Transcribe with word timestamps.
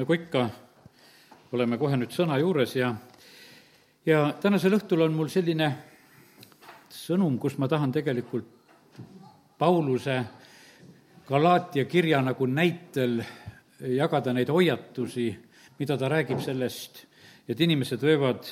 nagu 0.00 0.14
ikka, 0.16 0.46
oleme 1.52 1.76
kohe 1.76 1.98
nüüd 2.00 2.14
sõna 2.14 2.38
juures 2.40 2.70
ja, 2.72 2.88
ja 4.08 4.20
tänasel 4.40 4.78
õhtul 4.78 5.02
on 5.04 5.12
mul 5.12 5.28
selline 5.28 5.66
sõnum, 6.88 7.34
kus 7.36 7.58
ma 7.60 7.68
tahan 7.68 7.92
tegelikult 7.92 8.96
Pauluse 9.60 10.14
Galaatia 11.28 11.84
kirja 11.84 12.22
nagu 12.24 12.48
näitel 12.48 13.20
jagada 13.92 14.32
neid 14.32 14.48
hoiatusi, 14.48 15.26
mida 15.76 15.98
ta 16.00 16.08
räägib 16.08 16.40
sellest, 16.40 17.02
et 17.44 17.60
inimesed 17.60 18.00
võivad 18.00 18.48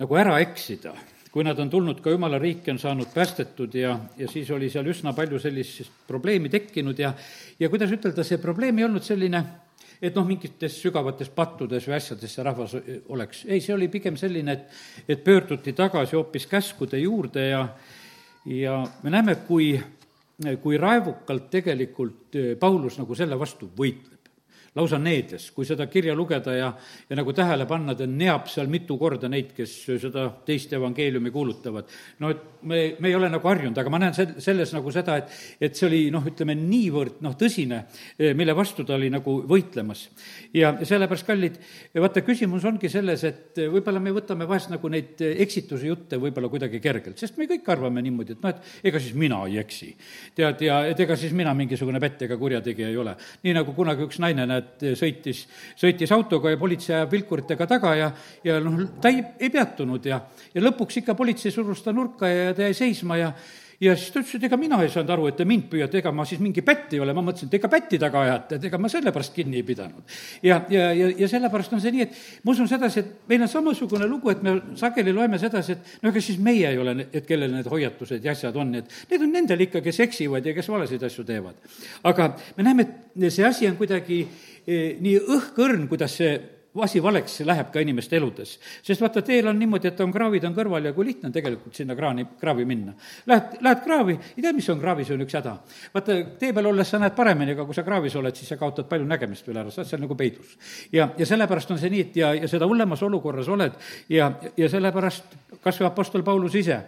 nagu 0.00 0.16
ära 0.22 0.38
eksida. 0.40 0.94
Kui 1.34 1.44
nad 1.44 1.58
on 1.60 1.68
tulnud 1.68 2.00
ka 2.00 2.14
jumala 2.14 2.38
riiki, 2.40 2.70
on 2.72 2.80
saanud 2.80 3.12
päästetud 3.12 3.76
ja, 3.76 3.92
ja 4.16 4.30
siis 4.30 4.48
oli 4.56 4.72
seal 4.72 4.88
üsna 4.88 5.12
palju 5.12 5.42
sellist 5.42 6.06
probleemi 6.08 6.48
tekkinud 6.48 6.96
ja 7.02 7.12
ja 7.60 7.68
kuidas 7.68 7.92
ütelda, 7.92 8.24
see 8.24 8.40
probleem 8.40 8.80
ei 8.80 8.88
olnud 8.88 9.04
selline, 9.04 9.44
et 10.04 10.16
noh, 10.16 10.26
mingites 10.28 10.78
sügavates 10.82 11.30
pattudes 11.32 11.86
või 11.88 11.96
asjades 11.96 12.32
see 12.36 12.44
rahvas 12.44 12.76
oleks. 13.08 13.44
ei, 13.48 13.60
see 13.64 13.74
oli 13.74 13.88
pigem 13.92 14.18
selline, 14.20 14.52
et, 14.52 14.80
et 15.08 15.24
pöörduti 15.24 15.72
tagasi 15.76 16.16
hoopis 16.18 16.46
käskude 16.50 17.00
juurde 17.00 17.48
ja 17.48 17.66
ja 18.44 18.82
me 19.02 19.10
näeme, 19.10 19.34
kui, 19.48 19.72
kui 20.62 20.76
raevukalt 20.78 21.48
tegelikult 21.50 22.36
Paulus 22.60 22.98
nagu 23.00 23.16
selle 23.16 23.38
vastu 23.40 23.70
võitleb 23.78 24.23
lausa 24.74 24.98
needes, 24.98 25.50
kui 25.54 25.66
seda 25.68 25.86
kirja 25.90 26.14
lugeda 26.18 26.54
ja, 26.56 26.70
ja 27.08 27.18
nagu 27.18 27.32
tähele 27.36 27.66
panna, 27.70 27.94
ta 27.94 28.06
neab 28.10 28.48
seal 28.50 28.70
mitu 28.70 28.96
korda 28.98 29.28
neid, 29.30 29.52
kes 29.56 29.74
seda 30.02 30.26
teist 30.46 30.72
evangeeliumi 30.74 31.30
kuulutavad. 31.34 31.90
no 32.18 32.30
et 32.34 32.42
me, 32.62 32.80
me 32.98 33.08
ei 33.08 33.14
ole 33.14 33.28
nagu 33.30 33.48
harjunud, 33.48 33.78
aga 33.78 33.92
ma 33.92 34.00
näen 34.02 34.16
sel-, 34.16 34.34
selles 34.42 34.72
nagu 34.74 34.92
seda, 34.94 35.18
et, 35.20 35.30
et 35.68 35.76
see 35.76 35.86
oli 35.88 36.00
noh, 36.14 36.24
ütleme 36.26 36.56
niivõrd 36.58 37.20
noh, 37.24 37.36
tõsine, 37.38 37.84
mille 38.36 38.56
vastu 38.56 38.86
ta 38.86 38.96
oli 38.96 39.10
nagu 39.12 39.36
võitlemas. 39.48 40.06
ja 40.56 40.72
sellepärast, 40.82 41.26
kallid, 41.28 41.58
vaata, 42.00 42.24
küsimus 42.26 42.66
ongi 42.68 42.90
selles, 42.92 43.24
et 43.28 43.62
võib-olla 43.70 44.02
me 44.02 44.14
võtame 44.16 44.48
vahest 44.48 44.72
nagu 44.72 44.90
neid 44.92 45.20
eksituse 45.28 45.88
jutte 45.90 46.18
võib-olla 46.20 46.50
kuidagi 46.52 46.80
kergelt, 46.82 47.20
sest 47.20 47.38
me 47.38 47.48
kõik 47.50 47.68
arvame 47.72 48.02
niimoodi, 48.04 48.36
et 48.36 48.44
noh, 48.44 48.54
et 48.54 48.90
ega 48.90 49.02
siis 49.02 49.14
mina 49.18 49.42
ei 49.48 49.58
eksi. 49.62 49.92
tead, 50.34 50.66
ja 50.66 50.82
et 50.90 51.00
ega 51.00 51.16
siis 51.20 51.32
mina 51.36 51.54
mingisugune 51.54 52.00
pätt 52.02 52.26
ega 52.26 52.38
kurjategija 52.40 52.90
ei 52.90 52.96
ole. 53.00 53.16
nii 53.44 53.54
nagu 53.54 53.74
kunagi 53.76 54.06
üks 54.08 54.20
naine, 54.22 54.46
näed, 54.48 54.63
et 54.64 54.86
sõitis, 54.98 55.44
sõitis 55.78 56.14
autoga 56.16 56.52
ja 56.52 56.60
politsei 56.60 56.96
ajab 56.96 57.12
vilkuritega 57.14 57.68
taga 57.70 57.94
ja, 57.98 58.08
ja 58.44 58.58
noh, 58.64 58.80
ta 59.00 59.12
ei, 59.12 59.22
ei 59.40 59.52
peatunud 59.54 60.08
ja, 60.08 60.20
ja 60.54 60.64
lõpuks 60.64 61.02
ikka 61.02 61.16
politsei 61.18 61.52
surus 61.54 61.84
ta 61.84 61.94
nurka 61.94 62.30
ja 62.30 62.56
ta 62.56 62.66
jäi 62.66 62.74
seisma 62.80 63.20
ja 63.20 63.30
ja 63.80 63.94
siis 63.96 64.12
ta 64.12 64.20
ütles, 64.20 64.36
et 64.38 64.46
ega 64.48 64.58
mina 64.60 64.78
ei 64.82 64.90
saanud 64.92 65.12
aru, 65.14 65.26
et 65.30 65.36
te 65.38 65.46
mind 65.48 65.66
püüate, 65.70 65.98
ega 66.00 66.12
ma 66.14 66.26
siis 66.28 66.40
mingi 66.42 66.62
pätt 66.66 66.94
ei 66.94 67.00
ole, 67.02 67.14
ma 67.16 67.24
mõtlesin, 67.24 67.50
et 67.50 67.56
ega 67.58 67.70
pätti 67.72 67.98
taga 68.00 68.22
ajate, 68.24 68.58
et 68.58 68.66
ega 68.70 68.80
ma 68.80 68.90
sellepärast 68.92 69.34
kinni 69.34 69.60
ei 69.60 69.66
pidanud. 69.66 70.16
ja, 70.42 70.60
ja, 70.70 70.90
ja, 70.94 71.10
ja 71.24 71.28
sellepärast 71.30 71.74
on 71.74 71.82
see 71.82 71.94
nii, 71.94 72.06
et 72.06 72.44
ma 72.44 72.54
usun 72.54 72.70
sedasi, 72.70 73.02
et 73.02 73.12
meil 73.30 73.46
on 73.46 73.50
samasugune 73.50 74.08
lugu, 74.10 74.30
et 74.30 74.42
me 74.42 74.56
sageli 74.80 75.12
loeme 75.12 75.38
sedasi, 75.42 75.78
et 75.78 76.02
no 76.02 76.12
ega 76.12 76.24
siis 76.24 76.38
meie 76.38 76.70
ei 76.70 76.80
ole, 76.80 76.96
et 77.12 77.26
kellel 77.26 77.52
need 77.54 77.70
hoiatused 77.70 78.24
ja 78.24 78.34
asjad 78.34 78.56
on, 78.60 78.74
et 78.80 78.98
need 79.10 79.26
on 79.26 79.38
nendel 79.38 79.66
ikka, 79.66 79.84
kes 79.84 80.00
eksivad 80.06 80.46
ja 80.46 80.54
kes 80.56 80.70
valesid 80.70 81.02
asju 81.02 81.26
teevad. 81.28 81.60
aga 82.04 82.34
me 82.56 82.66
näeme, 82.66 82.88
et 83.16 83.30
see 83.30 83.46
asi 83.46 83.68
on 83.68 83.78
kuidagi 83.80 84.24
eh, 84.66 84.96
nii 85.00 85.20
õhkõrn, 85.36 85.88
kuidas 85.90 86.20
see 86.20 86.34
asi 86.82 87.02
valeks 87.02 87.40
läheb 87.46 87.70
ka 87.72 87.80
inimeste 87.80 88.16
eludes. 88.16 88.58
sest 88.82 89.00
vaata, 89.00 89.22
teel 89.22 89.46
on 89.48 89.58
niimoodi, 89.58 89.88
et 89.88 90.00
on 90.00 90.12
kraavid 90.12 90.44
on 90.48 90.54
kõrval 90.56 90.88
ja 90.88 90.92
kui 90.92 91.06
lihtne 91.06 91.28
on 91.28 91.34
tegelikult 91.34 91.74
sinna 91.74 91.94
kraani, 91.94 92.26
kraavi 92.40 92.64
minna. 92.64 92.94
Lähed, 93.26 93.58
lähed 93.60 93.84
kraavi, 93.84 94.18
ei 94.36 94.42
tea, 94.42 94.52
mis 94.52 94.68
on 94.72 94.80
kraavis, 94.80 95.10
on 95.14 95.22
üks 95.22 95.36
häda. 95.38 95.56
vaata, 95.94 96.18
tee 96.40 96.52
peal 96.52 96.70
olles 96.72 96.90
sa 96.90 96.98
näed 96.98 97.14
paremini, 97.14 97.54
aga 97.54 97.66
kui 97.68 97.74
sa 97.74 97.86
kraavis 97.86 98.16
oled, 98.18 98.34
siis 98.36 98.50
sa 98.50 98.58
kaotad 98.58 98.88
palju 98.90 99.06
nägemist 99.06 99.46
veel 99.46 99.62
ära, 99.62 99.70
sa 99.70 99.82
oled 99.82 99.90
seal 99.90 100.02
nagu 100.02 100.16
peidus. 100.18 100.56
ja, 100.92 101.08
ja 101.18 101.26
sellepärast 101.26 101.70
on 101.70 101.78
see 101.78 101.92
nii, 101.94 102.00
et 102.08 102.16
ja, 102.16 102.34
ja 102.34 102.50
seda 102.50 102.66
hullemas 102.66 103.02
olukorras 103.02 103.48
oled 103.48 103.78
ja, 104.08 104.32
ja 104.56 104.68
sellepärast 104.68 105.38
kas 105.64 105.78
või 105.80 105.86
Apostel 105.88 106.22
Paulus 106.26 106.54
ise, 106.58 106.80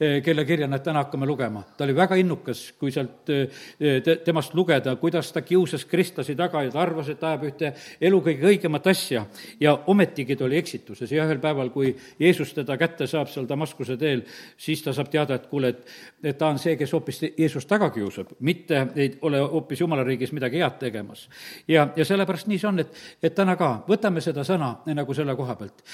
eh, 0.00 0.20
kelle 0.24 0.44
kirja 0.48 0.68
me 0.68 0.78
täna 0.78 1.02
hakkame 1.04 1.26
lugema, 1.26 1.64
ta 1.76 1.84
oli 1.84 1.96
väga 1.96 2.16
innukas, 2.20 2.62
kui 2.78 2.92
sealt 2.94 3.28
eh, 3.32 3.48
te, 3.78 4.16
temast 4.24 4.54
lugeda, 4.54 4.94
kuidas 4.96 5.32
ta 5.32 5.42
kiusas 5.42 5.84
kristlasi 5.84 6.36
taga 6.38 6.62
ja 6.62 6.70
ta 6.72 6.80
arvas, 6.82 7.10
et 7.12 7.22
ajab 7.22 7.48
ühte 7.50 7.74
elu 8.00 8.22
kõige 8.24 8.48
õigemat 8.52 8.88
asja 8.92 9.26
ja 9.60 9.74
ometigi 9.86 10.36
ta 10.36 10.44
oli 10.44 10.58
eksituses. 10.60 11.12
Ja 11.12 11.26
ühel 11.26 11.40
päeval, 11.42 11.70
kui 11.74 11.92
Jeesus 12.20 12.54
teda 12.54 12.76
kätte 12.80 13.06
saab 13.10 13.30
seal 13.32 13.48
Damaskuse 13.48 13.96
teel, 14.00 14.24
siis 14.56 14.82
ta 14.82 14.94
saab 14.96 15.10
teada, 15.12 15.38
et 15.38 15.46
kuule, 15.50 15.72
et, 15.72 15.92
et 16.32 16.38
ta 16.38 16.50
on 16.52 16.60
see, 16.62 16.76
kes 16.80 16.92
hoopis 16.92 17.22
Jeesust 17.30 17.68
taga 17.70 17.90
kiusab, 17.94 18.34
mitte 18.40 18.86
ei 18.96 19.12
ole 19.22 19.42
hoopis 19.42 19.80
Jumala 19.80 20.04
riigis 20.06 20.32
midagi 20.32 20.62
head 20.62 20.78
tegemas. 20.80 21.28
ja, 21.68 21.88
ja 21.96 22.04
sellepärast 22.04 22.50
nii 22.50 22.58
see 22.58 22.68
on, 22.68 22.82
et, 22.82 23.04
et 23.22 23.34
täna 23.34 23.56
ka, 23.56 23.74
võtame 23.88 24.24
seda 24.24 24.44
sõna 24.46 24.74
nagu 24.92 25.14
selle 25.14 25.36
koha 25.36 25.56
pealt. 25.56 25.84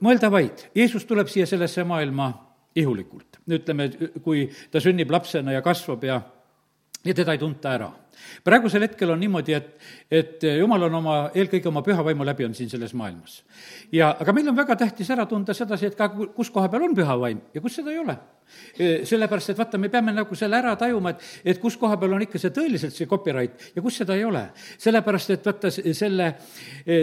mõelda 0.00 0.30
vaid, 0.30 0.68
Jeesus 0.74 1.04
tuleb 1.04 1.28
siia 1.28 1.46
sellesse 1.46 1.84
maailma 1.84 2.32
ihulikult, 2.76 3.40
ütleme, 3.50 3.88
kui 4.22 4.46
ta 4.70 4.80
sünnib 4.80 5.10
lapsena 5.10 5.52
ja 5.56 5.62
kasvab 5.62 6.04
ja 6.04 6.20
ja 7.04 7.14
teda 7.14 7.32
ei 7.32 7.40
tunta 7.40 7.72
ära 7.72 7.88
praegusel 8.44 8.86
hetkel 8.86 9.10
on 9.14 9.20
niimoodi, 9.20 9.54
et, 9.56 9.70
et 10.10 10.48
jumal 10.58 10.88
on 10.88 10.98
oma, 11.00 11.16
eelkõige 11.34 11.68
oma 11.70 11.82
püha 11.86 12.04
vaimu 12.04 12.26
läbi 12.26 12.46
on 12.48 12.56
siin 12.56 12.70
selles 12.72 12.94
maailmas. 12.96 13.42
ja, 13.92 14.14
aga 14.20 14.32
meil 14.32 14.48
on 14.48 14.56
väga 14.56 14.76
tähtis 14.76 15.10
ära 15.10 15.26
tunda 15.26 15.54
sedasi, 15.56 15.90
et 15.90 15.96
ka 15.98 16.08
kus 16.10 16.50
koha 16.50 16.68
peal 16.68 16.88
on 16.88 16.94
püha 16.96 17.16
vaim 17.20 17.40
ja 17.54 17.60
kus 17.60 17.80
seda 17.80 17.92
ei 17.92 17.98
ole. 18.02 18.16
sellepärast, 19.06 19.52
et 19.52 19.58
vaata, 19.58 19.78
me 19.78 19.88
peame 19.88 20.10
nagu 20.10 20.34
selle 20.34 20.56
ära 20.58 20.72
tajuma, 20.76 21.12
et, 21.14 21.26
et 21.52 21.60
kus 21.62 21.76
koha 21.78 21.94
peal 22.00 22.16
on 22.16 22.24
ikka 22.24 22.38
see 22.42 22.50
tõeliselt 22.54 22.96
see 22.96 23.06
copyright 23.06 23.76
ja 23.76 23.82
kus 23.82 24.00
seda 24.02 24.16
ei 24.18 24.24
ole. 24.26 24.42
sellepärast, 24.78 25.30
et 25.36 25.46
vaata, 25.46 25.70
selle, 25.70 26.32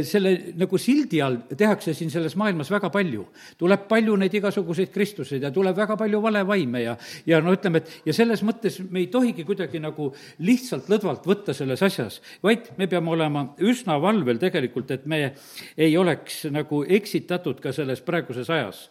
selle 0.03 0.33
nagu 0.59 0.79
sildi 0.81 1.21
all 1.23 1.39
tehakse 1.55 1.93
siin 1.95 2.11
selles 2.11 2.35
maailmas 2.35 2.71
väga 2.71 2.91
palju. 2.91 3.27
tuleb 3.57 3.87
palju 3.87 4.17
neid 4.19 4.33
igasuguseid 4.41 4.91
Kristuseid 4.91 5.47
ja 5.47 5.51
tuleb 5.55 5.77
väga 5.77 5.95
palju 5.97 6.21
valevaime 6.21 6.83
ja, 6.83 6.97
ja 7.25 7.39
no 7.41 7.55
ütleme, 7.55 7.79
et 7.79 8.11
ja 8.11 8.15
selles 8.15 8.43
mõttes 8.43 8.81
me 8.89 9.05
ei 9.05 9.07
tohigi 9.11 9.47
kuidagi 9.47 9.79
nagu 9.79 10.11
lihtsalt 10.43 10.89
lõdvalt 10.91 11.06
lõdvalt 11.07 11.27
võtta 11.27 11.55
selles 11.55 11.81
asjas, 11.85 12.19
vaid 12.43 12.73
me 12.77 12.87
peame 12.87 13.13
olema 13.13 13.45
üsna 13.63 13.97
valvel 14.01 14.39
tegelikult, 14.41 14.91
et 14.91 15.07
me 15.07 15.33
ei 15.77 15.95
oleks 15.97 16.45
nagu 16.51 16.83
eksitatud 16.83 17.61
ka 17.63 17.73
selles 17.75 18.03
praeguses 18.05 18.49
ajas 18.49 18.87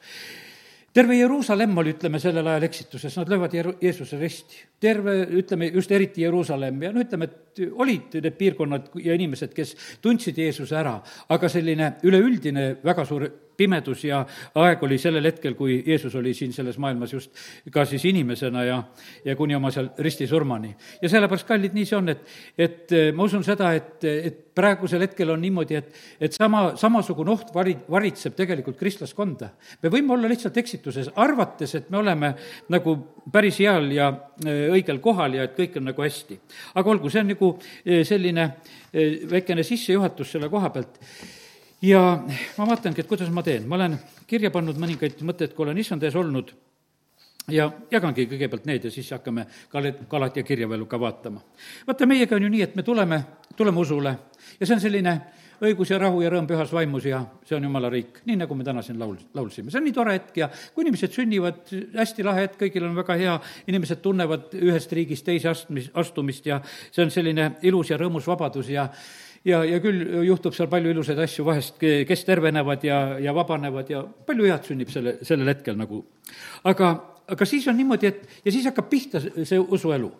terve 0.97 1.19
Jeruusalemm 1.19 1.77
oli, 1.77 1.93
ütleme, 1.93 2.17
sellel 2.17 2.47
ajal 2.49 2.65
eksituses, 2.71 3.13
nad 3.19 3.29
löövad 3.29 3.53
Jeru-, 3.53 3.75
Jeesuse 3.83 4.17
risti. 4.17 4.63
terve, 4.81 5.27
ütleme, 5.29 5.69
just 5.75 5.91
eriti 5.93 6.23
Jeruusalemm 6.23 6.83
ja 6.83 6.93
no 6.93 7.03
ütleme, 7.05 7.29
et 7.29 7.61
olid 7.77 8.17
need 8.17 8.37
piirkonnad 8.39 8.89
ja 9.05 9.13
inimesed, 9.13 9.53
kes 9.53 9.75
tundsid 10.01 10.39
Jeesuse 10.41 10.77
ära, 10.77 10.95
aga 11.29 11.51
selline 11.53 11.91
üleüldine 12.09 12.79
väga 12.85 13.05
suur 13.05 13.29
pimedus 13.57 14.05
ja 14.05 14.23
aeg 14.63 14.83
oli 14.87 14.99
sellel 15.01 15.25
hetkel, 15.31 15.55
kui 15.59 15.79
Jeesus 15.87 16.15
oli 16.19 16.35
siin 16.35 16.53
selles 16.53 16.79
maailmas 16.83 17.13
just 17.13 17.33
ka 17.73 17.85
siis 17.89 18.05
inimesena 18.09 18.65
ja, 18.65 18.81
ja 19.25 19.37
kuni 19.37 19.57
oma 19.57 19.71
seal 19.75 19.91
ristisurmani. 19.99 20.75
ja 21.03 21.09
sellepärast, 21.09 21.47
kallid, 21.49 21.77
nii 21.77 21.87
see 21.89 21.99
on, 21.99 22.11
et, 22.13 22.27
et 22.59 22.93
eh, 22.93 23.13
ma 23.17 23.27
usun 23.27 23.45
seda, 23.47 23.73
et, 23.77 24.05
et 24.05 24.43
praegusel 24.57 25.05
hetkel 25.05 25.31
on 25.35 25.41
niimoodi, 25.41 25.77
et, 25.77 25.97
et 26.29 26.37
sama, 26.37 26.71
samasugune 26.81 27.33
oht 27.35 27.53
vari, 27.55 27.77
varitseb 27.91 28.37
tegelikult 28.37 28.79
kristlaskonda. 28.81 29.51
me 29.83 29.93
võime 29.93 30.17
olla 30.17 30.31
lihtsalt 30.33 30.57
eksituses, 30.57 31.11
arvates, 31.17 31.75
et 31.75 31.91
me 31.91 32.01
oleme 32.01 32.33
nagu 32.73 32.97
päris 33.33 33.61
heal 33.65 33.91
ja 33.95 34.11
eh, 34.45 34.69
õigel 34.73 35.01
kohal 35.05 35.41
ja 35.41 35.49
et 35.49 35.57
kõik 35.59 35.81
on 35.81 35.91
nagu 35.91 36.05
hästi. 36.05 36.41
aga 36.75 36.93
olgu, 36.93 37.11
see 37.13 37.25
on 37.25 37.33
nagu 37.35 37.57
eh, 37.85 38.05
selline 38.07 38.51
väikene 39.31 39.65
sissejuhatus 39.67 40.31
selle 40.37 40.49
koha 40.49 40.71
pealt 40.73 41.01
ja 41.83 42.03
ma 42.59 42.69
vaatangi, 42.69 43.01
et 43.01 43.09
kuidas 43.09 43.31
ma 43.31 43.43
teen, 43.43 43.67
ma 43.69 43.77
olen 43.77 43.99
kirja 44.27 44.51
pannud 44.55 44.79
mõningaid 44.81 45.21
mõtteid, 45.27 45.55
kui 45.55 45.67
olen 45.67 45.79
issand 45.83 46.07
ees 46.07 46.17
olnud. 46.17 46.55
Ja 47.53 47.69
jagangi 47.93 48.25
kõigepealt 48.27 48.65
need 48.67 48.89
ja 48.89 48.91
siis 48.91 49.07
hakkame 49.15 49.45
kal-, 49.71 49.93
Galatia 50.11 50.43
kirja 50.43 50.67
veel 50.69 50.83
ka 50.91 50.99
vaatama. 50.99 51.45
vaata, 51.87 52.07
meiega 52.07 52.35
on 52.37 52.43
ju 52.43 52.49
nii, 52.51 52.63
et 52.63 52.75
me 52.75 52.83
tuleme, 52.83 53.21
tuleme 53.57 53.79
usule. 53.79 54.17
Ja 54.59 54.67
see 54.67 54.75
on 54.75 54.83
selline 54.83 55.21
õigus 55.63 55.91
ja 55.91 55.99
rahu 56.01 56.21
ja 56.25 56.31
rõõm 56.33 56.49
pühas 56.49 56.73
vaimus 56.73 57.07
ja 57.09 57.21
see 57.47 57.57
on 57.57 57.65
jumala 57.69 57.91
riik, 57.93 58.21
nii 58.29 58.37
nagu 58.43 58.57
me 58.59 58.65
täna 58.67 58.83
siin 58.85 58.99
laul, 59.01 59.17
laulsime. 59.35 59.71
see 59.71 59.81
on 59.81 59.87
nii 59.89 59.95
tore 59.97 60.17
hetk 60.17 60.41
ja 60.43 60.49
kui 60.75 60.85
inimesed 60.85 61.15
sünnivad, 61.15 61.63
hästi 61.95 62.27
lahe 62.27 62.45
hetk, 62.45 62.59
kõigil 62.61 62.89
on 62.89 62.97
väga 62.99 63.17
hea, 63.21 63.37
inimesed 63.71 64.03
tunnevad 64.05 64.53
ühest 64.59 64.93
riigist 64.93 65.25
teise 65.25 65.49
astmis, 65.53 65.89
astumist 65.95 66.47
ja 66.47 66.61
see 66.91 67.05
on 67.05 67.15
selline 67.15 67.53
ilus 67.63 67.93
ja 67.93 68.01
rõõmus 68.01 68.29
vabadus 68.29 68.69
ja 68.75 68.89
ja, 69.47 69.63
ja 69.67 69.81
küll 69.83 70.03
juhtub 70.27 70.55
seal 70.57 70.71
palju 70.71 70.93
ilusaid 70.95 71.21
asju 71.23 71.47
vahest, 71.47 71.79
kes 71.81 72.25
tervenevad 72.29 72.85
ja, 72.87 73.01
ja 73.23 73.35
vabanevad 73.37 73.91
ja 73.93 74.03
palju 74.05 74.49
head 74.49 74.67
sünnib 74.69 74.91
selle, 74.93 75.19
sellel 75.27 75.53
hetkel 75.55 75.79
nagu. 75.79 76.03
aga, 76.67 76.95
aga 77.29 77.49
siis 77.49 77.67
on 77.69 77.77
niimoodi, 77.77 78.07
et 78.07 78.45
ja 78.45 78.53
siis 78.53 78.67
hakkab 78.69 78.89
pihta 78.91 79.21
see 79.21 79.59
usuelu. 79.59 80.13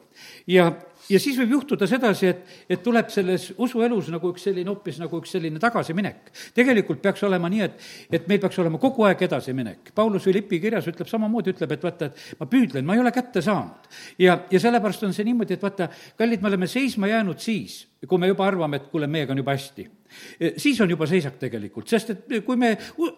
ja 0.47 0.73
ja 1.11 1.21
siis 1.23 1.37
võib 1.39 1.55
juhtuda 1.57 1.87
sedasi, 1.89 2.31
et, 2.33 2.55
et 2.71 2.83
tuleb 2.83 3.11
selles 3.15 3.49
usuelus 3.63 4.09
nagu 4.13 4.31
üks 4.33 4.47
selline, 4.49 4.69
hoopis 4.71 4.99
nagu 5.03 5.21
üks 5.21 5.35
selline 5.37 5.61
tagasiminek. 5.63 6.31
tegelikult 6.57 7.03
peaks 7.03 7.23
olema 7.29 7.51
nii, 7.53 7.63
et, 7.67 7.87
et 8.19 8.29
meil 8.31 8.41
peaks 8.43 8.59
olema 8.63 8.81
kogu 8.83 9.07
aeg 9.07 9.23
edasiminek. 9.29 9.93
Paulus 9.95 10.27
Philippi 10.27 10.61
kirjas 10.63 10.89
ütleb 10.91 11.11
samamoodi, 11.11 11.55
ütleb, 11.55 11.77
et 11.77 11.87
vaata, 11.87 12.11
et 12.11 12.41
ma 12.41 12.51
püüdlen, 12.51 12.87
ma 12.87 12.97
ei 12.97 13.05
ole 13.05 13.13
kätte 13.15 13.43
saanud. 13.45 13.91
ja, 14.19 14.41
ja 14.51 14.63
sellepärast 14.63 15.07
on 15.07 15.15
see 15.17 15.29
niimoodi, 15.29 15.57
et 15.57 15.63
vaata, 15.63 15.91
kallid, 16.19 16.43
me 16.43 16.51
oleme 16.53 16.71
seisma 16.71 17.11
jäänud 17.13 17.43
siis, 17.43 17.85
kui 18.07 18.19
me 18.19 18.31
juba 18.31 18.47
arvame, 18.47 18.81
et 18.81 18.91
kuule, 18.91 19.07
meiega 19.11 19.35
on 19.35 19.45
juba 19.45 19.55
hästi 19.57 19.87
siis 20.57 20.81
on 20.81 20.91
juba 20.91 21.07
seisak 21.07 21.39
tegelikult, 21.41 21.89
sest 21.89 22.11
et 22.11 22.45
kui 22.45 22.57
me 22.57 22.73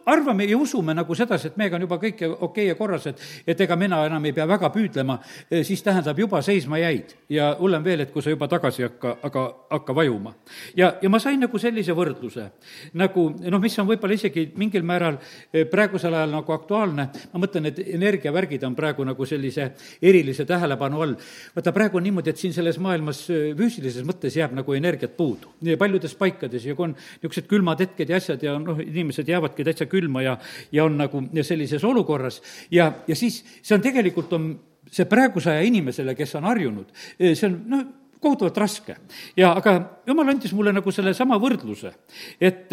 arvame 0.06 0.46
ja 0.48 0.58
usume 0.58 0.94
nagu 0.94 1.14
sedasi, 1.14 1.52
et 1.52 1.56
meiega 1.60 1.76
on 1.76 1.86
juba 1.86 1.98
kõik 2.00 2.22
okei 2.22 2.44
okay 2.48 2.66
ja 2.68 2.74
korras, 2.78 3.06
et 3.10 3.20
et 3.46 3.60
ega 3.60 3.76
mina 3.76 4.00
enam 4.06 4.24
ei 4.24 4.34
pea 4.36 4.46
väga 4.48 4.70
püüdlema, 4.74 5.18
eh, 5.50 5.64
siis 5.64 5.82
tähendab, 5.82 6.18
juba 6.18 6.42
seisma 6.42 6.78
jäid. 6.78 7.14
ja 7.28 7.56
hullem 7.60 7.84
veel, 7.84 8.00
et 8.00 8.12
kui 8.12 8.22
sa 8.22 8.30
juba 8.30 8.48
tagasi 8.48 8.82
hakka, 8.82 9.18
aga 9.22 9.42
hakka 9.70 9.94
vajuma. 9.94 10.34
ja, 10.76 10.94
ja 11.02 11.08
ma 11.08 11.18
sain 11.18 11.40
nagu 11.40 11.58
sellise 11.58 11.92
võrdluse, 11.92 12.50
nagu 12.94 13.28
noh, 13.30 13.60
mis 13.60 13.78
on 13.78 13.88
võib-olla 13.88 14.14
isegi 14.14 14.52
mingil 14.56 14.82
määral 14.82 15.18
eh, 15.52 15.64
praegusel 15.64 16.14
ajal 16.14 16.30
nagu 16.30 16.52
aktuaalne, 16.52 17.08
ma 17.32 17.42
mõtlen, 17.42 17.68
et 17.68 17.78
energiavärgid 17.78 18.64
on 18.64 18.74
praegu 18.74 19.04
nagu 19.04 19.26
sellise 19.26 19.72
erilise 20.02 20.44
tähelepanu 20.44 21.02
all. 21.02 21.16
vaata, 21.54 21.72
praegu 21.72 21.98
on 21.98 22.08
niimoodi, 22.08 22.30
et 22.30 22.40
siin 22.40 22.52
selles 22.52 22.78
maailmas 22.78 23.26
füüsilises 23.28 24.06
mõttes 24.08 24.36
jääb 24.36 24.54
nagu 24.56 24.74
energiat 24.74 25.16
puudu. 25.16 25.54
paljudes 25.78 26.14
paikades 26.14 26.64
ja 26.64 26.74
kui 26.74 26.87
on 26.88 26.96
niisugused 26.96 27.48
külmad 27.50 27.84
hetked 27.84 28.10
ja 28.10 28.18
asjad 28.20 28.42
ja 28.44 28.56
noh, 28.62 28.80
inimesed 28.82 29.28
jäävadki 29.28 29.66
täitsa 29.66 29.88
külma 29.90 30.24
ja, 30.24 30.38
ja 30.72 30.88
on 30.88 30.98
nagu 30.98 31.22
sellises 31.42 31.84
olukorras 31.84 32.40
ja, 32.74 32.90
ja 33.08 33.16
siis 33.18 33.42
see 33.62 33.76
on 33.76 33.84
tegelikult, 33.84 34.32
on 34.36 34.50
see 34.92 35.08
praeguse 35.08 35.52
aja 35.52 35.64
inimesele, 35.68 36.14
kes 36.16 36.36
on 36.38 36.48
harjunud, 36.48 36.92
see 37.18 37.48
on 37.48 37.58
noh, 37.68 37.88
kohutavalt 38.20 38.56
raske. 38.58 38.96
ja 39.36 39.52
aga 39.56 40.00
jumal 40.06 40.32
andis 40.32 40.52
mulle 40.56 40.72
nagu 40.74 40.92
sellesama 40.92 41.38
võrdluse, 41.40 41.92
et, 42.40 42.72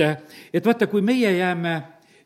et 0.54 0.66
vaata, 0.66 0.88
kui 0.88 1.04
meie 1.06 1.32
jääme 1.38 1.76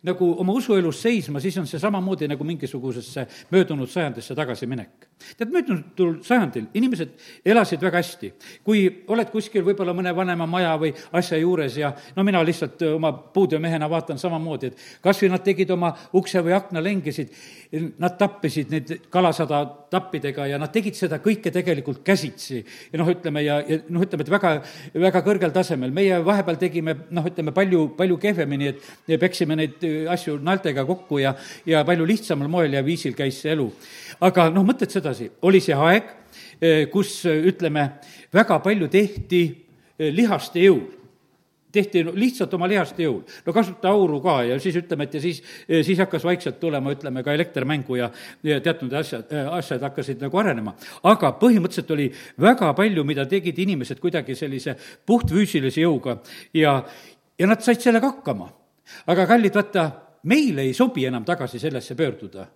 nagu 0.03 0.29
oma 0.39 0.53
usuelus 0.55 1.01
seisma, 1.03 1.41
siis 1.43 1.57
on 1.59 1.65
see 1.67 1.79
samamoodi 1.79 2.27
nagu 2.31 2.43
mingisugusesse 2.47 3.25
möödunud 3.51 3.89
sajandisse 3.91 4.35
tagasiminek. 4.35 5.07
tead, 5.37 5.49
möödunud 5.51 6.21
sajandil 6.23 6.69
inimesed 6.73 7.09
elasid 7.45 7.81
väga 7.83 7.99
hästi. 7.99 8.31
kui 8.63 9.03
oled 9.07 9.29
kuskil 9.31 9.65
võib-olla 9.65 9.91
mõne 9.93 10.13
vanema 10.15 10.47
maja 10.47 10.77
või 10.79 10.93
asja 11.11 11.37
juures 11.37 11.75
ja 11.77 11.91
no 12.15 12.23
mina 12.23 12.43
lihtsalt 12.43 12.81
oma 12.93 13.11
puudeomehena 13.11 13.89
vaatan 13.89 14.19
samamoodi, 14.19 14.67
et 14.67 14.77
kas 15.01 15.19
või 15.21 15.33
nad 15.33 15.43
tegid 15.43 15.71
oma 15.75 15.91
ukse 16.13 16.39
või 16.39 16.55
akna 16.55 16.83
lengisid, 16.83 17.35
nad 17.99 18.15
tappisid 18.17 18.71
neid 18.71 18.95
kalasada 19.09 19.65
tappidega 19.91 20.47
ja 20.47 20.57
nad 20.61 20.71
tegid 20.71 20.95
seda 20.95 21.19
kõike 21.19 21.51
tegelikult 21.51 22.05
käsitsi. 22.07 22.63
ja 22.93 23.03
noh, 23.03 23.11
ütleme 23.11 23.43
ja, 23.43 23.59
ja 23.67 23.81
noh, 23.89 24.07
ütleme, 24.07 24.23
et 24.23 24.31
väga, 24.31 24.55
väga 24.93 25.25
kõrgel 25.27 25.51
tasemel. 25.51 25.91
meie 25.91 26.23
vahepeal 26.23 26.55
tegime 26.55 26.95
noh, 27.09 27.27
ütleme 27.27 27.51
palju, 27.51 27.89
palju 27.99 28.17
kehvemini, 28.17 28.71
et 28.71 29.19
peksime 29.19 29.59
neid 29.59 29.88
asju 30.11 30.37
naeltega 30.43 30.85
kokku 30.87 31.21
ja, 31.23 31.33
ja 31.65 31.83
palju 31.87 32.07
lihtsamal 32.09 32.51
moel 32.51 32.77
ja 32.77 32.83
viisil 32.85 33.15
käis 33.17 33.41
see 33.43 33.53
elu. 33.55 33.69
aga 34.21 34.49
noh, 34.53 34.65
mõtled 34.67 34.91
sedasi, 34.91 35.29
oli 35.47 35.61
see 35.63 35.75
aeg, 35.75 36.13
eh, 36.61 36.85
kus 36.91 37.21
ütleme, 37.25 37.89
väga 38.33 38.59
palju 38.63 38.87
tehti 38.91 39.43
eh, 39.97 40.09
lihaste 40.13 40.65
jõul 40.67 40.87
tehti 41.71 42.03
no, 42.03 42.13
lihtsalt 42.17 42.53
oma 42.57 42.67
lihaste 42.69 43.03
jõul. 43.03 43.21
no 43.45 43.53
kasuta 43.53 43.91
auru 43.93 44.19
ka 44.23 44.39
ja 44.47 44.57
siis 44.61 44.79
ütleme, 44.81 45.05
et 45.05 45.17
ja 45.17 45.21
siis, 45.21 45.41
eh, 45.67 45.83
siis 45.85 45.99
hakkas 46.01 46.25
vaikselt 46.25 46.59
tulema, 46.59 46.93
ütleme, 46.95 47.23
ka 47.23 47.33
elekter 47.33 47.65
mängu 47.65 47.99
ja, 47.99 48.09
ja 48.43 48.59
teatud 48.61 48.93
asjad, 48.93 49.31
asjad 49.57 49.83
hakkasid 49.85 50.21
nagu 50.21 50.37
arenema. 50.41 50.75
aga 51.03 51.33
põhimõtteliselt 51.41 51.93
oli 51.93 52.09
väga 52.41 52.73
palju, 52.73 53.03
mida 53.03 53.25
tegid 53.29 53.59
inimesed 53.59 53.99
kuidagi 54.01 54.35
sellise 54.35 54.75
puhtfüüsilise 55.05 55.85
jõuga 55.85 56.19
ja, 56.53 56.79
ja 57.39 57.47
nad 57.47 57.61
said 57.61 57.81
sellega 57.81 58.15
hakkama 58.15 58.49
aga 59.07 59.25
kallid, 59.27 59.55
vaata, 59.55 59.89
meile 60.23 60.61
ei 60.67 60.73
sobi 60.73 61.05
enam 61.05 61.25
tagasi 61.25 61.59
sellesse 61.59 61.95
pöörduda 61.95 62.47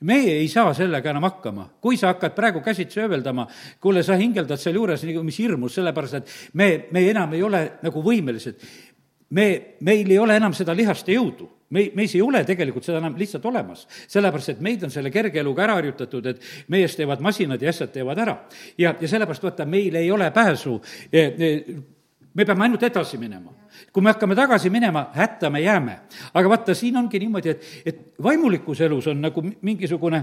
meie 0.00 0.36
ei 0.38 0.48
saa 0.48 0.74
sellega 0.74 1.10
enam 1.10 1.24
hakkama. 1.26 1.68
kui 1.80 1.96
sa 1.96 2.12
hakkad 2.12 2.34
praegu 2.34 2.60
käsitsi 2.60 3.00
ööveldama, 3.00 3.48
kuule, 3.80 4.02
sa 4.02 4.14
hingeldad 4.14 4.60
sealjuures 4.60 5.02
nagu 5.02 5.22
mis 5.26 5.38
hirmus, 5.38 5.74
sellepärast 5.74 6.14
et 6.14 6.30
me, 6.54 6.86
me 6.90 7.02
enam 7.10 7.34
ei 7.34 7.42
ole 7.42 7.62
nagu 7.82 8.02
võimelised. 8.02 8.62
me, 9.30 9.76
meil 9.80 10.10
ei 10.10 10.18
ole 10.18 10.36
enam 10.36 10.54
seda 10.54 10.74
lihaste 10.74 11.12
jõudu 11.12 11.48
me, 11.70 11.84
meis 11.94 12.14
ei 12.16 12.22
ole 12.24 12.42
tegelikult 12.48 12.86
seda 12.86 13.00
enam 13.02 13.16
lihtsalt 13.18 13.44
olemas, 13.50 13.84
sellepärast 14.08 14.54
et 14.54 14.64
meid 14.64 14.84
on 14.86 14.92
selle 14.92 15.12
kerge 15.12 15.40
eluga 15.42 15.66
ära 15.66 15.76
harjutatud, 15.78 16.26
et 16.30 16.42
meiest 16.72 16.96
teevad 17.00 17.22
masinad 17.24 17.62
ja 17.62 17.72
asjad 17.72 17.92
teevad 17.92 18.22
ära. 18.24 18.38
ja, 18.78 18.94
ja 19.00 19.08
sellepärast 19.08 19.44
vaata, 19.44 19.66
meil 19.68 19.98
ei 20.00 20.10
ole 20.10 20.30
pääsu 20.30 20.78
eh, 21.12 21.34
eh, 21.38 21.70
me 22.38 22.46
peame 22.46 22.68
ainult 22.68 22.82
edasi 22.86 23.18
minema. 23.18 23.50
kui 23.92 24.02
me 24.02 24.12
hakkame 24.12 24.36
tagasi 24.38 24.70
minema, 24.70 25.08
hätta 25.14 25.50
me 25.50 25.60
jääme. 25.60 25.98
aga 26.34 26.48
vaata, 26.48 26.74
siin 26.74 26.96
ongi 26.96 27.18
niimoodi, 27.18 27.50
et, 27.50 27.64
et 27.86 27.98
vaimulikus 28.22 28.80
elus 28.86 29.06
on 29.10 29.20
nagu 29.20 29.42
mingisugune 29.62 30.22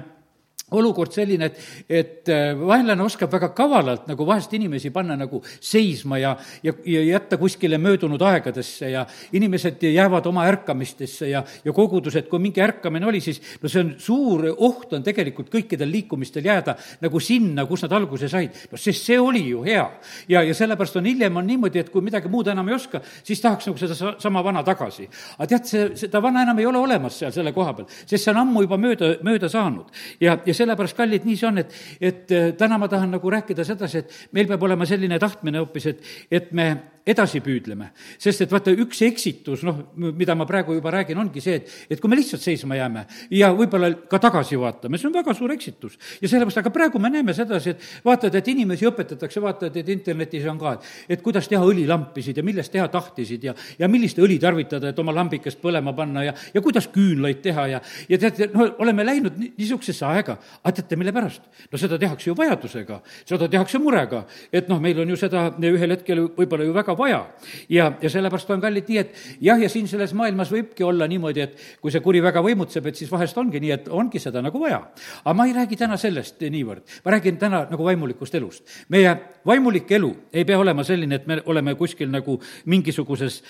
olukord 0.74 1.14
selline, 1.14 1.46
et, 1.46 1.60
et 1.90 2.30
äh, 2.34 2.56
vaenlane 2.58 3.04
oskab 3.06 3.30
väga 3.30 3.52
kavalalt 3.54 4.08
nagu 4.10 4.26
vahest 4.26 4.54
inimesi 4.58 4.90
panna 4.90 5.14
nagu 5.20 5.38
seisma 5.46 6.18
ja, 6.18 6.32
ja, 6.66 6.74
ja 6.90 7.04
jätta 7.06 7.38
kuskile 7.38 7.78
möödunud 7.78 8.22
aegadesse 8.26 8.90
ja 8.90 9.04
inimesed 9.38 9.84
jäävad 9.86 10.26
oma 10.26 10.48
ärkamistesse 10.50 11.30
ja, 11.30 11.44
ja 11.66 11.74
kogudused, 11.74 12.26
kui 12.32 12.42
mingi 12.42 12.64
ärkamine 12.66 13.06
oli, 13.06 13.22
siis 13.22 13.38
no 13.62 13.70
see 13.70 13.84
on 13.84 13.92
suur 14.02 14.48
oht 14.56 14.96
on 14.98 15.06
tegelikult 15.06 15.52
kõikidel 15.54 15.92
liikumistel 15.92 16.50
jääda 16.50 16.74
nagu 17.04 17.22
sinna, 17.22 17.68
kus 17.70 17.86
nad 17.86 17.94
alguse 18.00 18.32
said. 18.32 18.58
no 18.72 18.82
sest 18.82 19.06
see 19.06 19.20
oli 19.22 19.44
ju 19.52 19.62
hea. 19.68 19.86
ja, 20.34 20.42
ja 20.42 20.58
sellepärast 20.58 20.98
on 20.98 21.06
hiljem 21.06 21.38
on 21.38 21.46
niimoodi, 21.46 21.84
et 21.84 21.94
kui 21.94 22.02
midagi 22.02 22.32
muud 22.32 22.50
enam 22.50 22.74
ei 22.74 22.80
oska, 22.80 23.04
siis 23.22 23.44
tahaks 23.44 23.70
nagu 23.70 23.78
seda 23.78 24.16
sama 24.18 24.42
vana 24.42 24.66
tagasi. 24.66 25.06
aga 25.38 25.50
tead, 25.54 25.70
see, 25.70 25.86
seda 26.08 26.26
vana 26.26 26.42
enam 26.42 26.58
ei 26.58 26.66
ole 26.66 26.82
olemas 26.82 27.22
seal 27.22 27.38
selle 27.38 27.54
koha 27.54 27.78
peal, 27.78 27.90
sest 28.02 28.18
see 28.24 28.34
on 28.34 28.42
ammu 28.42 28.66
juba 28.66 28.82
mööda, 28.82 29.14
mööda 29.22 29.54
saanud. 29.54 29.94
ja, 30.20 30.40
ja 30.42 30.55
sellepärast, 30.58 30.98
kallid, 30.98 31.28
nii 31.28 31.38
see 31.40 31.50
on, 31.50 31.62
et, 31.64 31.78
et 32.00 32.36
äh, 32.36 32.50
täna 32.58 32.80
ma 32.82 32.90
tahan 32.92 33.16
nagu 33.18 33.32
rääkida 33.32 33.66
sedasi, 33.68 34.04
et 34.04 34.36
meil 34.36 34.50
peab 34.50 34.68
olema 34.68 34.88
selline 34.90 35.20
tahtmine 35.22 35.62
hoopis, 35.64 35.92
et, 35.94 36.12
et 36.32 36.52
me 36.56 36.70
edasi 37.06 37.40
püüdleme. 37.46 37.92
sest 38.18 38.42
et 38.42 38.52
vaata, 38.52 38.74
üks 38.74 39.02
eksitus, 39.06 39.62
noh, 39.66 39.78
mida 39.96 40.34
ma 40.36 40.48
praegu 40.50 40.74
juba 40.74 40.92
räägin, 40.96 41.20
ongi 41.22 41.42
see, 41.44 41.60
et, 41.60 41.74
et 41.90 42.02
kui 42.02 42.10
me 42.10 42.18
lihtsalt 42.18 42.42
seisma 42.42 42.78
jääme 42.80 43.06
ja 43.38 43.52
võib-olla 43.54 43.92
ka 44.10 44.20
tagasi 44.24 44.58
vaatame, 44.58 44.98
see 44.98 45.10
on 45.10 45.14
väga 45.14 45.36
suur 45.38 45.54
eksitus. 45.54 46.00
ja 46.22 46.30
sellepärast, 46.32 46.64
aga 46.64 46.72
praegu 46.74 47.00
me 47.00 47.12
näeme 47.14 47.36
sedasi, 47.38 47.76
et 47.76 48.06
vaatad, 48.06 48.34
et 48.36 48.50
inimesi 48.56 48.88
õpetatakse, 48.90 49.44
vaatad, 49.44 49.78
et 49.78 49.92
internetis 49.94 50.48
on 50.50 50.58
ka, 50.62 50.74
et, 50.80 50.90
et 51.16 51.22
kuidas 51.26 51.50
teha 51.52 51.62
õlilampisid 51.66 52.42
ja 52.42 52.46
millest 52.46 52.74
teha 52.74 52.88
tahtisid 52.90 53.46
ja, 53.46 53.54
ja 53.80 53.90
millist 53.92 54.18
õli 54.18 54.40
tarvitada, 54.42 54.90
et 54.90 55.00
oma 55.00 55.14
lambikest 55.14 55.62
põlema 55.62 55.94
panna 55.94 56.26
ja, 56.26 56.34
ja 56.54 56.66
kuidas 56.66 56.90
küünlaid 56.94 57.44
teha 57.46 57.68
ja, 57.76 57.84
ja 58.10 58.22
teate, 58.22 58.50
no 58.54 58.72
oleme 58.82 59.06
läinud 59.06 59.38
niisugusesse 59.46 60.08
aega, 60.10 60.40
aga 60.64 60.76
teate, 60.80 60.98
mille 60.98 61.14
pärast? 61.14 61.46
no 61.70 61.78
seda 61.78 62.00
tehakse 62.02 62.32
ju 62.32 62.36
vajadusega, 62.38 63.00
seda 63.30 63.50
tehakse 63.52 63.78
murega, 63.82 64.26
et 64.50 64.70
noh, 64.72 64.82
meil 64.82 65.06
on 65.06 65.14
ju 65.14 65.22
seda 65.22 65.48
ühel 65.62 65.94
hetkel 65.94 66.26
võib-olla 66.34 66.66
ju 66.66 66.74
väga 66.74 66.95
väga 66.96 66.98
vaja. 66.98 67.28
ja, 67.70 67.92
ja 68.02 68.10
sellepärast 68.10 68.50
on 68.50 68.62
kallid 68.62 68.88
nii, 68.90 68.98
et 68.98 69.14
jah, 69.42 69.60
ja 69.60 69.70
siin 69.70 69.88
selles 69.88 70.14
maailmas 70.14 70.52
võibki 70.52 70.84
olla 70.84 71.08
niimoodi, 71.08 71.42
et 71.42 71.58
kui 71.82 71.92
see 71.92 72.02
kuri 72.02 72.22
väga 72.24 72.42
võimutseb, 72.42 72.88
et 72.88 72.96
siis 72.96 73.12
vahest 73.12 73.38
ongi 73.38 73.60
nii, 73.60 73.72
et 73.72 73.88
ongi 73.90 74.20
seda 74.20 74.42
nagu 74.42 74.60
vaja. 74.60 74.82
aga 75.24 75.34
ma 75.34 75.46
ei 75.46 75.54
räägi 75.54 75.78
täna 75.78 75.98
sellest 75.98 76.42
niivõrd, 76.42 76.84
ma 77.06 77.12
räägin 77.12 77.38
täna 77.38 77.66
nagu 77.70 77.84
vaimulikust 77.84 78.36
elust. 78.36 78.64
meie 78.90 79.16
vaimulik 79.46 79.92
elu 79.92 80.14
ei 80.34 80.46
pea 80.46 80.60
olema 80.60 80.84
selline, 80.84 81.16
et 81.16 81.28
me 81.28 81.42
oleme 81.46 81.76
kuskil 81.76 82.10
nagu 82.10 82.40
mingisuguses 82.66 83.42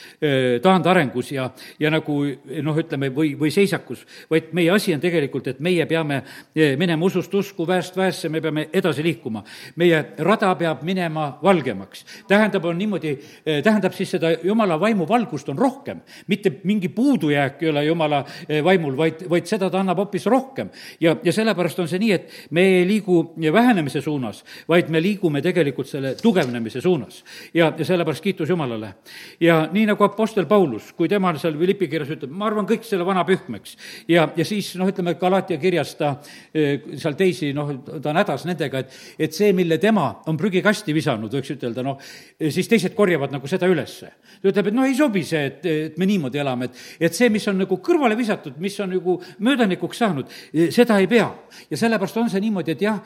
taandarengus 0.61 1.31
ja, 1.31 1.49
ja 1.79 1.91
nagu 1.91 2.21
noh, 2.61 2.77
ütleme, 2.77 3.11
või, 3.15 3.35
või 3.39 3.51
seisakus, 3.51 4.05
vaid 4.29 4.51
meie 4.53 4.71
asi 4.71 4.93
on 4.93 5.01
tegelikult, 5.01 5.47
et 5.47 5.59
meie 5.59 5.85
peame 5.85 6.23
minema 6.55 7.05
usust 7.05 7.33
usku, 7.33 7.67
väest 7.67 7.97
väesse, 7.97 8.29
me 8.29 8.41
peame 8.41 8.69
edasi 8.73 9.03
liikuma. 9.03 9.43
meie 9.75 10.03
rada 10.17 10.55
peab 10.55 10.83
minema 10.83 11.37
valgemaks. 11.43 12.05
tähendab, 12.27 12.65
on 12.65 12.77
niimoodi, 12.77 13.17
tähendab 13.43 13.93
siis 13.93 14.11
seda 14.15 14.31
jumala 14.43 14.79
vaimu 14.79 15.07
valgust 15.09 15.49
on 15.49 15.57
rohkem, 15.57 16.01
mitte 16.27 16.51
mingi 16.63 16.89
puudujääk 16.89 17.63
ei 17.63 17.69
ole 17.69 17.85
jumala 17.85 18.23
eh, 18.49 18.63
vaimul, 18.63 18.97
vaid, 18.97 19.25
vaid 19.29 19.47
seda 19.49 19.69
ta 19.69 19.79
annab 19.79 19.99
hoopis 20.03 20.25
rohkem. 20.25 20.69
ja, 20.99 21.15
ja 21.23 21.33
sellepärast 21.33 21.79
on 21.79 21.89
see 21.89 21.99
nii, 22.01 22.11
et 22.11 22.31
me 22.51 22.61
ei 22.61 22.85
liigu 22.87 23.33
vähenemise 23.53 24.01
suunas, 24.01 24.43
vaid 24.69 24.89
me 24.89 25.01
liigume 25.01 25.41
tegelikult 25.41 25.89
selle 25.89 26.15
tugevnemise 26.21 26.81
suunas. 26.81 27.23
ja, 27.53 27.71
ja 27.77 27.85
sellepärast 27.85 28.23
kiitus 28.23 28.49
Jumalale. 28.49 28.93
ja 29.39 29.67
nii 29.71 29.85
nagu 29.91 30.03
Apostel 30.03 30.45
Paulus, 30.45 30.91
kui 30.93 31.09
tema 31.09 31.33
seal 31.37 31.57
Philippi 31.57 31.87
kirjas 31.87 32.13
ütleb, 32.15 32.31
ma 32.31 32.49
arvan 32.49 32.67
kõik 32.69 32.85
selle 32.87 33.05
vana 33.05 33.25
pühmeks. 33.25 33.77
ja, 34.07 34.29
ja 34.35 34.45
siis 34.45 34.75
noh, 34.75 34.89
ütleme 34.89 35.15
Galatia 35.19 35.57
kirjas 35.57 35.95
ta 35.95 36.15
eh, 36.53 36.81
seal 36.97 37.17
teisi, 37.17 37.53
noh, 37.53 37.71
ta 38.01 38.11
on 38.11 38.21
hädas 38.21 38.45
nendega, 38.45 38.83
et, 38.85 38.99
et 39.19 39.33
see, 39.33 39.53
mille 39.53 39.77
tema 39.81 40.07
on 40.29 40.37
prügikasti 40.37 40.93
visanud, 40.93 41.33
võiks 41.33 41.55
ütelda, 41.55 41.83
noh, 41.85 41.99
siis 42.39 42.67
teised 42.69 42.95
korjavad 42.95 43.24
korjavad 43.25 43.31
nagu 43.33 43.47
seda 43.47 43.67
ülesse. 43.67 44.11
ta 44.41 44.49
ütleb, 44.49 44.67
et 44.67 44.75
no 44.75 44.85
ei 44.85 44.95
sobi 44.95 45.23
see, 45.23 45.45
et, 45.45 45.65
et 45.65 45.97
me 45.97 46.05
niimoodi 46.05 46.39
elame, 46.39 46.65
et, 46.65 46.77
et 46.99 47.13
see, 47.13 47.29
mis 47.29 47.45
on 47.47 47.57
nagu 47.57 47.77
kõrvale 47.81 48.15
visatud, 48.15 48.57
mis 48.59 48.77
on 48.79 48.91
nagu 48.93 49.19
möödanikuks 49.39 49.97
saanud, 49.97 50.29
seda 50.71 50.99
ei 50.99 51.07
pea. 51.07 51.29
ja 51.69 51.77
sellepärast 51.77 52.17
on 52.17 52.29
see 52.29 52.41
niimoodi, 52.41 52.71
et 52.71 52.81
jah, 52.81 52.99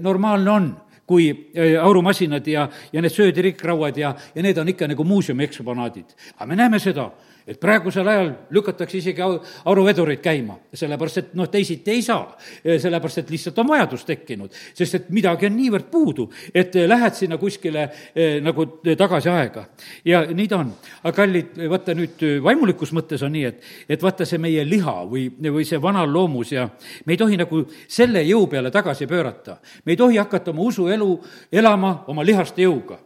normaalne 0.00 0.50
on 0.50 0.72
kui 1.06 1.28
äh, 1.30 1.76
aurumasinad 1.82 2.46
ja, 2.48 2.68
ja 2.92 3.02
need 3.02 3.12
söödirikrauad 3.12 3.96
ja, 3.96 4.14
ja 4.34 4.42
need 4.42 4.58
on 4.58 4.68
ikka 4.72 4.88
nagu 4.88 5.04
muuseumi 5.04 5.44
eksponaadid. 5.44 6.14
aga 6.36 6.46
me 6.48 6.56
näeme 6.56 6.78
seda, 6.80 7.10
et 7.46 7.60
praegusel 7.60 8.08
ajal 8.08 8.30
lükatakse 8.54 8.98
isegi 8.98 9.22
au-, 9.24 9.38
auruvedureid 9.68 10.22
käima, 10.24 10.56
sellepärast 10.72 11.20
et 11.20 11.34
noh, 11.36 11.48
teisiti 11.52 11.92
ei 11.92 12.02
saa. 12.02 12.36
sellepärast, 12.64 13.18
et 13.18 13.30
lihtsalt 13.30 13.58
on 13.60 13.68
vajadus 13.68 14.04
tekkinud, 14.08 14.52
sest 14.74 14.94
et 14.98 15.10
midagi 15.14 15.46
on 15.48 15.56
niivõrd 15.56 15.90
puudu, 15.92 16.28
et 16.54 16.74
lähed 16.74 17.18
sinna 17.18 17.38
kuskile 17.38 17.84
eh, 18.14 18.38
nagu 18.44 18.66
tagasi 18.82 19.28
aega. 19.28 19.66
ja 20.04 20.24
nii 20.30 20.48
ta 20.48 20.60
on. 20.62 20.72
aga 21.02 21.14
kallid, 21.16 21.60
vaata 21.70 21.94
nüüd 21.94 22.24
vaimulikus 22.44 22.94
mõttes 22.96 23.22
on 23.26 23.34
nii, 23.36 23.44
et, 23.50 23.60
et 23.88 24.02
vaata 24.02 24.24
see 24.28 24.40
meie 24.40 24.64
liha 24.64 24.96
või, 25.10 25.26
või 25.44 25.66
see 25.68 25.80
vana 25.82 26.06
loomus 26.08 26.52
ja 26.52 26.68
me 27.04 27.14
ei 27.14 27.20
tohi 27.20 27.36
nagu 27.40 27.64
selle 27.88 28.24
jõu 28.24 28.46
peale 28.48 28.72
tagasi 28.72 29.06
pöörata. 29.06 29.58
me 29.84 29.92
ei 29.92 30.00
tohi 30.00 30.16
hakata 30.16 30.50
oma 30.54 30.62
usuelu 30.70 31.10
elama 31.52 31.92
oma 32.08 32.24
lihaste 32.24 32.64
jõuga. 32.64 32.98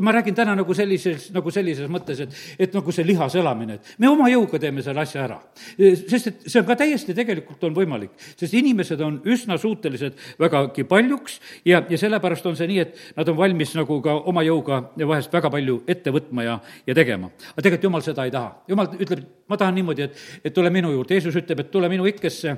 ma 0.00 0.12
räägin 0.12 0.34
täna 0.34 0.54
nagu 0.54 0.74
sellises, 0.74 1.30
nagu 1.34 1.50
sellises 1.50 1.90
mõttes, 1.90 2.20
et, 2.22 2.40
et 2.58 2.74
nagu 2.74 2.92
see 2.92 3.06
lihas 3.06 3.34
elamine 3.34 3.55
elamine, 3.56 3.78
et 3.78 3.94
me 3.98 4.10
oma 4.10 4.28
jõuga 4.30 4.60
teeme 4.60 4.84
selle 4.84 5.02
asja 5.02 5.24
ära. 5.24 5.38
sest 5.76 6.26
et 6.26 6.46
see 6.46 6.60
on 6.60 6.66
ka 6.66 6.76
täiesti 6.76 7.14
tegelikult 7.16 7.64
on 7.64 7.74
võimalik, 7.74 8.12
sest 8.36 8.54
inimesed 8.54 9.00
on 9.00 9.18
üsna 9.24 9.58
suutelised 9.58 10.16
vägagi 10.38 10.84
paljuks 10.84 11.40
ja, 11.64 11.82
ja 11.88 11.98
sellepärast 11.98 12.46
on 12.46 12.56
see 12.56 12.68
nii, 12.70 12.78
et 12.84 13.16
nad 13.16 13.28
on 13.28 13.36
valmis 13.36 13.74
nagu 13.78 14.00
ka 14.04 14.14
oma 14.30 14.44
jõuga 14.46 14.82
vahest 15.00 15.32
väga 15.32 15.50
palju 15.50 15.82
ette 15.88 16.12
võtma 16.14 16.46
ja, 16.46 16.60
ja 16.86 16.94
tegema. 16.94 17.32
aga 17.52 17.62
tegelikult 17.62 17.90
jumal 17.90 18.06
seda 18.06 18.26
ei 18.26 18.34
taha. 18.34 18.54
jumal 18.68 18.92
ütleb, 18.96 19.26
ma 19.48 19.56
tahan 19.56 19.74
niimoodi, 19.80 20.08
et, 20.08 20.24
et 20.44 20.54
tule 20.54 20.70
minu 20.70 20.92
juurde, 20.92 21.14
Jeesus 21.16 21.36
ütleb, 21.36 21.64
et 21.64 21.70
tule 21.72 21.88
minu 21.92 22.06
ikkesse 22.06 22.56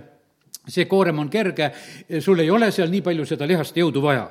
see 0.68 0.86
koorem 0.88 1.18
on 1.18 1.28
kerge, 1.32 1.70
sul 2.20 2.40
ei 2.40 2.50
ole 2.50 2.70
seal 2.74 2.90
nii 2.92 3.02
palju 3.04 3.24
seda 3.28 3.46
lihast 3.48 3.76
jõudu 3.76 4.02
vaja, 4.02 4.28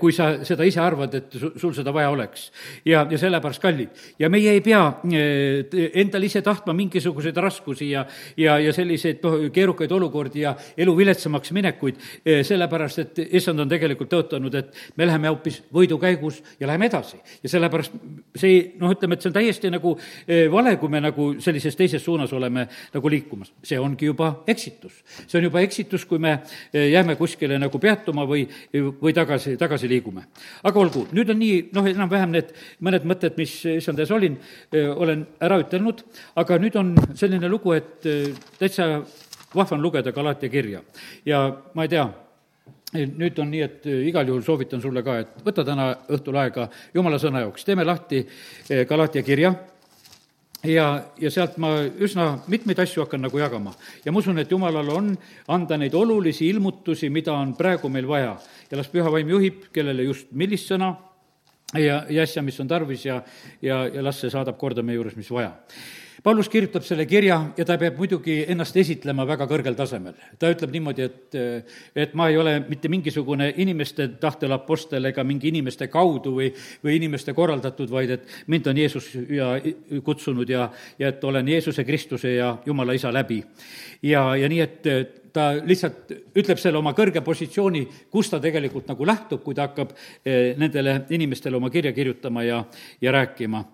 kui 0.00 0.12
sa 0.12 0.44
seda 0.46 0.64
ise 0.66 0.80
arvad, 0.80 1.14
et 1.14 1.36
sul 1.36 1.74
seda 1.76 1.92
vaja 1.94 2.10
oleks. 2.10 2.50
ja, 2.84 3.06
ja 3.10 3.18
sellepärast 3.18 3.62
kallid. 3.62 3.88
ja 4.18 4.28
meie 4.32 4.52
ei 4.56 4.62
pea 4.64 4.82
eh, 5.12 5.90
endal 6.00 6.24
ise 6.26 6.42
tahtma 6.44 6.74
mingisuguseid 6.76 7.36
raskusi 7.42 7.90
ja, 7.90 8.04
ja, 8.36 8.58
ja 8.62 8.72
selliseid 8.72 9.22
noh, 9.24 9.38
keerukaid 9.52 9.92
olukordi 9.92 10.44
ja 10.44 10.54
elu 10.76 10.96
viletsamaks 10.96 11.52
minekuid, 11.56 12.00
eh, 12.24 12.42
sellepärast 12.46 13.02
et 13.02 13.22
issand 13.26 13.64
on 13.64 13.70
tegelikult 13.70 14.10
tõotanud, 14.12 14.54
et 14.58 14.96
me 14.96 15.08
läheme 15.08 15.30
hoopis 15.32 15.62
võidukäigus 15.74 16.42
ja 16.60 16.70
läheme 16.70 16.90
edasi. 16.90 17.20
ja 17.42 17.52
sellepärast 17.52 17.96
see, 18.36 18.72
noh, 18.80 18.92
ütleme, 18.94 19.16
et 19.16 19.24
see 19.24 19.32
on 19.32 19.36
täiesti 19.36 19.72
nagu 19.72 19.96
eh, 19.98 20.46
vale, 20.52 20.76
kui 20.80 20.92
me 20.92 21.02
nagu 21.04 21.34
sellises 21.42 21.76
teises 21.76 22.04
suunas 22.04 22.32
oleme 22.32 22.66
nagu 22.94 23.12
liikumas. 23.12 23.52
see 23.62 23.78
ongi 23.80 24.06
juba 24.06 24.42
eksitus. 24.46 25.02
see 25.26 25.38
on 25.40 25.50
juba 25.50 25.60
eksitus, 25.60 25.65
kui 26.08 26.18
me 26.22 26.32
eh, 26.72 26.90
jääme 26.92 27.16
kuskile 27.16 27.58
nagu 27.58 27.78
peatuma 27.78 28.26
või, 28.28 28.44
või 28.74 29.14
tagasi, 29.14 29.56
tagasi 29.56 29.88
liigume. 29.88 30.26
aga 30.62 30.80
olgu, 30.80 31.06
nüüd 31.12 31.30
on 31.30 31.38
nii, 31.38 31.68
noh, 31.76 31.86
enam-vähem 31.86 32.34
need 32.34 32.52
mõned 32.80 33.06
mõtted, 33.08 33.36
mis 33.36 33.54
issand 33.76 33.98
ees 33.98 34.10
olin, 34.10 34.38
eh, 34.72 34.88
olen 34.88 35.26
ära 35.40 35.58
ütelnud, 35.62 36.04
aga 36.36 36.58
nüüd 36.62 36.76
on 36.76 36.94
selline 37.14 37.48
lugu, 37.48 37.72
et 37.76 38.06
eh, 38.06 38.32
täitsa 38.58 39.02
vahva 39.54 39.76
on 39.76 39.82
lugeda 39.82 40.12
Galatia 40.12 40.52
kirja. 40.52 40.82
Ja 41.24 41.46
ma 41.74 41.86
ei 41.86 41.92
tea, 41.92 42.08
nüüd 42.96 43.38
on 43.42 43.50
nii, 43.50 43.62
et 43.62 43.86
igal 43.86 44.28
juhul 44.28 44.44
soovitan 44.46 44.82
sulle 44.82 45.02
ka, 45.04 45.20
et 45.22 45.40
võta 45.44 45.64
täna 45.66 45.90
õhtul 46.12 46.36
aega 46.40 46.68
jumala 46.94 47.18
sõna 47.18 47.42
jaoks, 47.44 47.64
teeme 47.64 47.84
lahti 47.84 48.22
Galatia 48.88 49.24
kirja 49.26 49.54
ja, 50.66 50.86
ja 51.20 51.30
sealt 51.30 51.56
ma 51.62 51.72
üsna 51.84 52.28
mitmeid 52.50 52.78
asju 52.82 53.04
hakkan 53.04 53.22
nagu 53.26 53.38
jagama. 53.38 53.74
ja 54.04 54.12
ma 54.12 54.18
usun, 54.18 54.38
et 54.38 54.50
jumalal 54.50 54.88
on 54.94 55.12
anda 55.48 55.76
neid 55.76 55.94
olulisi 55.94 56.48
ilmutusi, 56.48 57.10
mida 57.10 57.34
on 57.34 57.54
praegu 57.56 57.88
meil 57.88 58.08
vaja. 58.08 58.36
ja 58.70 58.78
las 58.78 58.88
püha 58.88 59.10
vaim 59.12 59.28
juhib, 59.28 59.68
kellele 59.72 60.02
just 60.02 60.32
millist 60.32 60.72
sõna 60.72 60.94
ja, 61.74 62.04
ja 62.08 62.22
asja, 62.22 62.42
mis 62.42 62.60
on 62.60 62.68
tarvis 62.68 63.04
ja, 63.06 63.22
ja, 63.62 63.86
ja 63.86 64.02
las 64.02 64.20
see 64.20 64.30
saadab 64.30 64.58
korda 64.58 64.82
meie 64.82 64.98
juures, 65.00 65.16
mis 65.16 65.30
vaja 65.30 65.54
Paulus 66.22 66.48
kirjutab 66.48 66.84
selle 66.86 67.04
kirja 67.06 67.36
ja 67.56 67.64
ta 67.68 67.76
peab 67.78 67.98
muidugi 68.00 68.38
ennast 68.48 68.76
esitlema 68.80 69.26
väga 69.28 69.46
kõrgel 69.50 69.76
tasemel. 69.76 70.14
ta 70.38 70.48
ütleb 70.52 70.72
niimoodi, 70.72 71.02
et, 71.04 71.36
et 71.94 72.14
ma 72.16 72.28
ei 72.30 72.38
ole 72.40 72.54
mitte 72.68 72.88
mingisugune 72.88 73.50
inimeste 73.56 74.08
tahtel 74.20 74.52
apostel 74.56 75.04
ega 75.10 75.24
mingi 75.24 75.50
inimeste 75.52 75.88
kaudu 75.92 76.32
või, 76.38 76.48
või 76.84 76.96
inimeste 76.96 77.34
korraldatud, 77.36 77.90
vaid 77.90 78.14
et 78.16 78.32
mind 78.46 78.72
on 78.72 78.80
Jeesus 78.80 79.10
ja 79.28 79.52
kutsunud 80.04 80.48
ja, 80.48 80.70
ja 80.98 81.12
et 81.12 81.24
olen 81.24 81.48
Jeesuse 81.48 81.84
Kristuse 81.84 82.34
ja 82.38 82.56
Jumala 82.66 82.96
Isa 82.96 83.12
läbi. 83.12 83.42
ja, 84.02 84.36
ja 84.36 84.48
nii, 84.48 84.60
et 84.60 85.22
ta 85.36 85.50
lihtsalt 85.60 86.12
ütleb 86.32 86.58
selle 86.60 86.80
oma 86.80 86.94
kõrge 86.96 87.20
positsiooni, 87.20 87.84
kust 88.10 88.32
ta 88.32 88.40
tegelikult 88.40 88.88
nagu 88.88 89.06
lähtub, 89.06 89.42
kui 89.44 89.54
ta 89.54 89.68
hakkab 89.68 89.92
eh, 90.24 90.54
nendele 90.56 91.02
inimestele 91.12 91.60
oma 91.60 91.70
kirja 91.70 91.92
kirjutama 91.92 92.46
ja, 92.46 92.64
ja 93.04 93.12
rääkima 93.12 93.64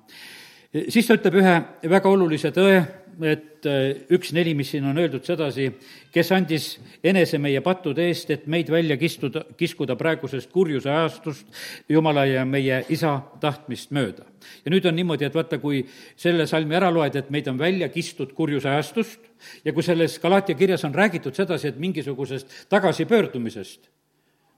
siis 0.73 1.07
ta 1.07 1.17
ütleb 1.19 1.39
ühe 1.43 1.55
väga 1.91 2.11
olulise 2.11 2.53
tõe, 2.55 2.81
et 3.21 3.67
äh, 3.69 4.05
üks 4.17 4.33
neli, 4.33 4.55
mis 4.57 4.71
siin 4.73 4.87
on 4.89 4.99
öeldud 4.99 5.25
sedasi, 5.27 5.69
kes 6.15 6.31
andis 6.33 6.69
enese 7.05 7.39
meie 7.43 7.61
pattude 7.65 8.07
eest, 8.09 8.31
et 8.33 8.47
meid 8.51 8.71
välja 8.73 8.97
kistuda, 8.97 9.45
kiskuda 9.59 9.97
praegusest 10.01 10.51
kurjuse 10.53 10.91
ajastust 10.91 11.63
Jumala 11.93 12.25
ja 12.27 12.47
meie 12.49 12.83
isa 12.89 13.19
tahtmist 13.41 13.93
mööda. 13.93 14.25
ja 14.65 14.73
nüüd 14.73 14.87
on 14.89 14.97
niimoodi, 14.97 15.29
et 15.29 15.35
vaata, 15.35 15.59
kui 15.63 15.85
selle 16.17 16.47
salmi 16.47 16.75
ära 16.79 16.91
loed, 16.91 17.17
et 17.17 17.31
meid 17.31 17.49
on 17.53 17.59
välja 17.59 17.89
kistud 17.93 18.33
kurjuse 18.35 18.71
ajastust 18.73 19.21
ja 19.65 19.73
kui 19.73 19.83
selles 19.83 20.19
Galatia 20.23 20.57
kirjas 20.57 20.85
on 20.85 20.95
räägitud 20.95 21.37
sedasi, 21.37 21.69
et 21.69 21.79
mingisugusest 21.79 22.65
tagasipöördumisest, 22.73 23.91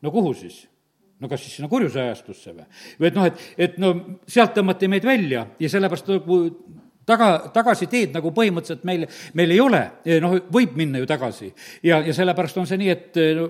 no 0.03 0.15
kuhu 0.15 0.35
siis? 0.35 0.69
No 1.25 1.33
kas 1.33 1.45
siis 1.45 1.59
sinna 1.59 1.71
kurjuse 1.73 2.03
ajastusse 2.03 2.55
või? 2.55 2.69
või 3.01 3.11
et 3.11 3.19
noh, 3.19 3.29
et, 3.31 3.45
et 3.69 3.79
no 3.83 3.95
sealt 4.29 4.55
tõmmati 4.57 4.91
meid 4.93 5.07
välja 5.09 5.47
ja 5.61 5.73
sellepärast 5.73 6.13
nagu 6.13 6.41
taga, 7.07 7.31
tagasiteed 7.55 8.15
nagu 8.15 8.33
põhimõtteliselt 8.35 8.85
meil, 8.89 9.07
meil 9.35 9.55
ei 9.55 9.61
ole, 9.61 9.83
noh, 10.23 10.37
võib 10.53 10.77
minna 10.79 11.01
ju 11.03 11.09
tagasi. 11.09 11.53
ja, 11.83 12.01
ja 12.05 12.15
sellepärast 12.15 12.59
on 12.61 12.69
see 12.69 12.81
nii, 12.81 12.91
et 12.91 13.19
no, 13.39 13.49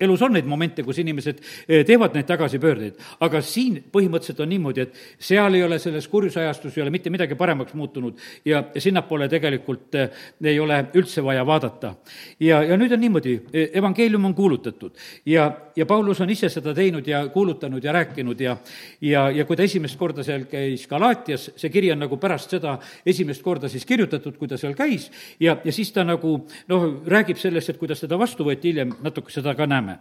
elus 0.00 0.22
on 0.22 0.36
neid 0.36 0.48
momente, 0.48 0.84
kus 0.86 0.98
inimesed 1.02 1.40
eh, 1.42 1.82
teevad 1.88 2.16
neid 2.16 2.28
tagasipöördeid, 2.28 3.00
aga 3.24 3.42
siin 3.44 3.78
põhimõtteliselt 3.92 4.42
on 4.44 4.52
niimoodi, 4.52 4.86
et 4.86 5.22
seal 5.22 5.58
ei 5.58 5.64
ole 5.66 5.78
selles 5.82 6.08
kurjusajastus 6.12 6.76
ei 6.76 6.84
ole 6.84 6.94
mitte 6.94 7.12
midagi 7.12 7.36
paremaks 7.38 7.74
muutunud 7.78 8.20
ja, 8.48 8.64
sinnapoole 8.76 9.28
tegelikult 9.32 9.98
eh, 10.00 10.22
ei 10.52 10.60
ole 10.60 10.78
üldse 10.98 11.24
vaja 11.24 11.44
vaadata. 11.46 11.94
ja, 12.40 12.62
ja 12.62 12.78
nüüd 12.80 12.94
on 12.96 13.02
niimoodi, 13.02 13.36
eh, 13.52 13.70
evangeelium 13.80 14.30
on 14.30 14.34
kuulutatud 14.34 14.96
ja, 15.26 15.50
ja 15.76 15.86
Paulus 15.86 16.20
on 16.20 16.30
ise 16.30 16.48
seda 16.52 16.74
teinud 16.74 17.06
ja 17.06 17.26
kuulutanud 17.32 17.84
ja 17.84 17.92
rääkinud 17.92 18.40
ja 18.40 18.56
ja, 19.00 19.28
ja 19.30 19.44
kui 19.44 19.56
ta 19.56 19.66
esimest 19.66 19.98
korda 19.98 20.24
seal 20.26 20.46
käis 20.50 20.86
Galaatias, 20.90 21.50
see 21.56 21.70
kiri 21.72 21.92
on 21.92 22.02
nagu 22.04 22.18
pärast 22.20 22.54
seda, 22.54 22.61
seda 22.62 22.78
esimest 23.06 23.42
korda 23.42 23.70
siis 23.72 23.86
kirjutatud, 23.88 24.38
kui 24.38 24.50
ta 24.50 24.60
seal 24.60 24.76
käis, 24.78 25.10
ja, 25.42 25.58
ja 25.64 25.74
siis 25.74 25.92
ta 25.92 26.06
nagu 26.06 26.38
noh, 26.70 26.88
räägib 27.10 27.40
sellest, 27.40 27.74
et 27.74 27.80
kuidas 27.82 28.02
teda 28.02 28.18
vastu 28.20 28.46
võeti, 28.46 28.72
hiljem 28.72 28.94
natuke 29.02 29.34
seda 29.34 29.56
ka 29.58 29.66
näeme 29.66 29.98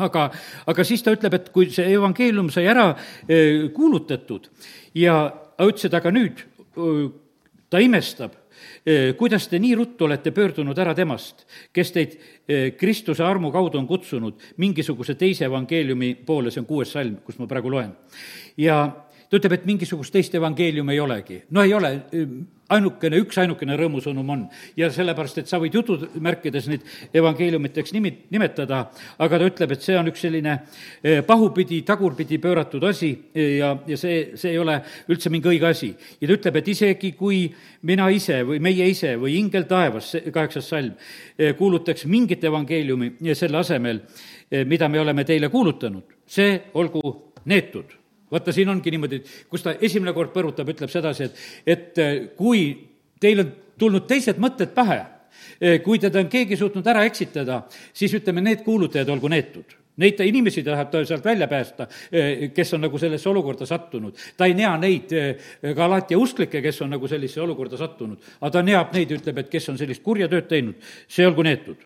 aga, 0.00 0.28
aga 0.70 0.84
siis 0.86 1.02
ta 1.04 1.14
ütleb, 1.14 1.34
et 1.36 1.50
kui 1.54 1.70
see 1.72 1.90
evangeelium 1.92 2.50
sai 2.52 2.68
ära 2.70 2.92
e, 3.26 3.68
kuulutatud 3.74 4.48
ja 4.98 5.16
ütles, 5.60 5.88
et 5.88 5.98
aga 5.98 6.12
nüüd 6.14 6.40
ta 7.72 7.80
imestab, 7.82 8.34
e, 8.84 9.12
kuidas 9.18 9.48
te 9.50 9.60
nii 9.60 9.76
ruttu 9.76 10.06
olete 10.06 10.32
pöördunud 10.34 10.78
ära 10.78 10.94
temast, 10.96 11.44
kes 11.74 11.92
teid 11.92 12.16
e, 12.16 12.72
Kristuse 12.78 13.24
armu 13.26 13.52
kaudu 13.52 13.80
on 13.80 13.88
kutsunud 13.88 14.40
mingisuguse 14.62 15.16
teise 15.20 15.48
evangeeliumi 15.48 16.14
poole, 16.26 16.52
see 16.52 16.62
on 16.64 16.68
kuues 16.68 16.92
salm, 16.92 17.18
kus 17.26 17.40
ma 17.40 17.48
praegu 17.50 17.72
loen. 17.72 17.92
ja 18.56 18.84
ta 19.32 19.38
ütleb, 19.40 19.54
et 19.56 19.62
mingisugust 19.64 20.12
teist 20.12 20.34
evangeeliumi 20.36 20.92
ei 20.92 21.00
olegi. 21.00 21.38
no 21.56 21.62
ei 21.64 21.72
ole, 21.72 21.90
ainukene, 22.72 23.16
üksainukene 23.24 23.76
rõõmusõnum 23.80 24.28
on. 24.34 24.42
ja 24.76 24.90
sellepärast, 24.92 25.38
et 25.40 25.48
sa 25.48 25.56
võid 25.60 25.72
jutumärkides 25.78 26.68
neid 26.68 26.84
evangeeliumiteks 27.16 27.94
nimi, 27.96 28.12
nimetada, 28.32 28.82
aga 29.24 29.38
ta 29.40 29.48
ütleb, 29.48 29.72
et 29.72 29.86
see 29.86 29.96
on 29.96 30.10
üks 30.12 30.24
selline 30.26 30.58
eh, 31.02 31.22
pahupidi, 31.24 31.80
tagurpidi 31.88 32.38
pööratud 32.42 32.84
asi 32.84 33.14
ja, 33.32 33.72
ja 33.88 33.96
see, 33.96 34.36
see 34.36 34.52
ei 34.52 34.60
ole 34.60 34.76
üldse 35.08 35.32
mingi 35.32 35.48
õige 35.48 35.70
asi. 35.70 35.92
ja 36.20 36.28
ta 36.28 36.36
ütleb, 36.36 36.60
et 36.60 36.68
isegi 36.74 37.14
kui 37.16 37.46
mina 37.88 38.10
ise 38.12 38.42
või 38.48 38.60
meie 38.60 38.90
ise 38.92 39.14
või 39.20 39.38
ingel 39.40 39.64
taevas, 39.70 40.12
kaheksas 40.28 40.68
salm, 40.74 40.92
kuulutaks 41.56 42.04
mingit 42.04 42.44
evangeeliumi 42.44 43.14
selle 43.32 43.62
asemel, 43.64 44.04
mida 44.68 44.92
me 44.92 45.00
oleme 45.00 45.24
teile 45.24 45.48
kuulutanud, 45.48 46.20
see 46.28 46.58
olgu 46.76 47.00
neetud 47.48 48.01
vaata, 48.32 48.54
siin 48.54 48.70
ongi 48.72 48.94
niimoodi, 48.94 49.20
kus 49.50 49.64
ta 49.64 49.76
esimene 49.80 50.14
kord 50.16 50.32
põrutab, 50.34 50.70
ütleb 50.72 50.92
sedasi, 50.92 51.28
et, 51.28 51.42
et 51.66 52.00
eh, 52.02 52.14
kui 52.38 52.64
teil 53.22 53.44
on 53.44 53.52
tulnud 53.78 54.08
teised 54.08 54.40
mõtted 54.42 54.72
pähe, 54.74 55.02
eh, 55.60 55.78
kui 55.84 56.00
teda 56.02 56.22
on 56.22 56.32
keegi 56.32 56.58
suutnud 56.58 56.88
ära 56.88 57.04
eksitada, 57.08 57.62
siis 57.94 58.14
ütleme, 58.18 58.44
need 58.44 58.66
kuulutajad 58.66 59.12
olgu 59.12 59.32
neetud 59.32 59.78
Neid 60.00 60.22
inimesi 60.24 60.62
tahab 60.64 60.88
ta 60.88 61.02
sealt 61.04 61.24
välja 61.24 61.44
päästa, 61.44 61.84
eh, 62.08 62.46
kes 62.56 62.70
on 62.72 62.80
nagu 62.80 62.96
sellesse 62.98 63.28
olukorda 63.28 63.66
sattunud. 63.68 64.16
ta 64.36 64.46
ei 64.46 64.54
nea 64.54 64.70
neid 64.80 65.12
Galatia 65.76 66.18
usklikke, 66.18 66.62
kes 66.62 66.80
on 66.82 66.90
nagu 66.90 67.08
sellisesse 67.08 67.40
olukorda 67.40 67.76
sattunud, 67.76 68.16
aga 68.40 68.50
ta 68.50 68.62
neab 68.62 68.94
neid, 68.94 69.10
ütleb, 69.12 69.38
et 69.38 69.50
kes 69.50 69.68
on 69.68 69.76
sellist 69.76 70.02
kurja 70.02 70.28
tööd 70.28 70.48
teinud, 70.48 70.74
see 71.08 71.26
olgu 71.26 71.42
neetud. 71.42 71.76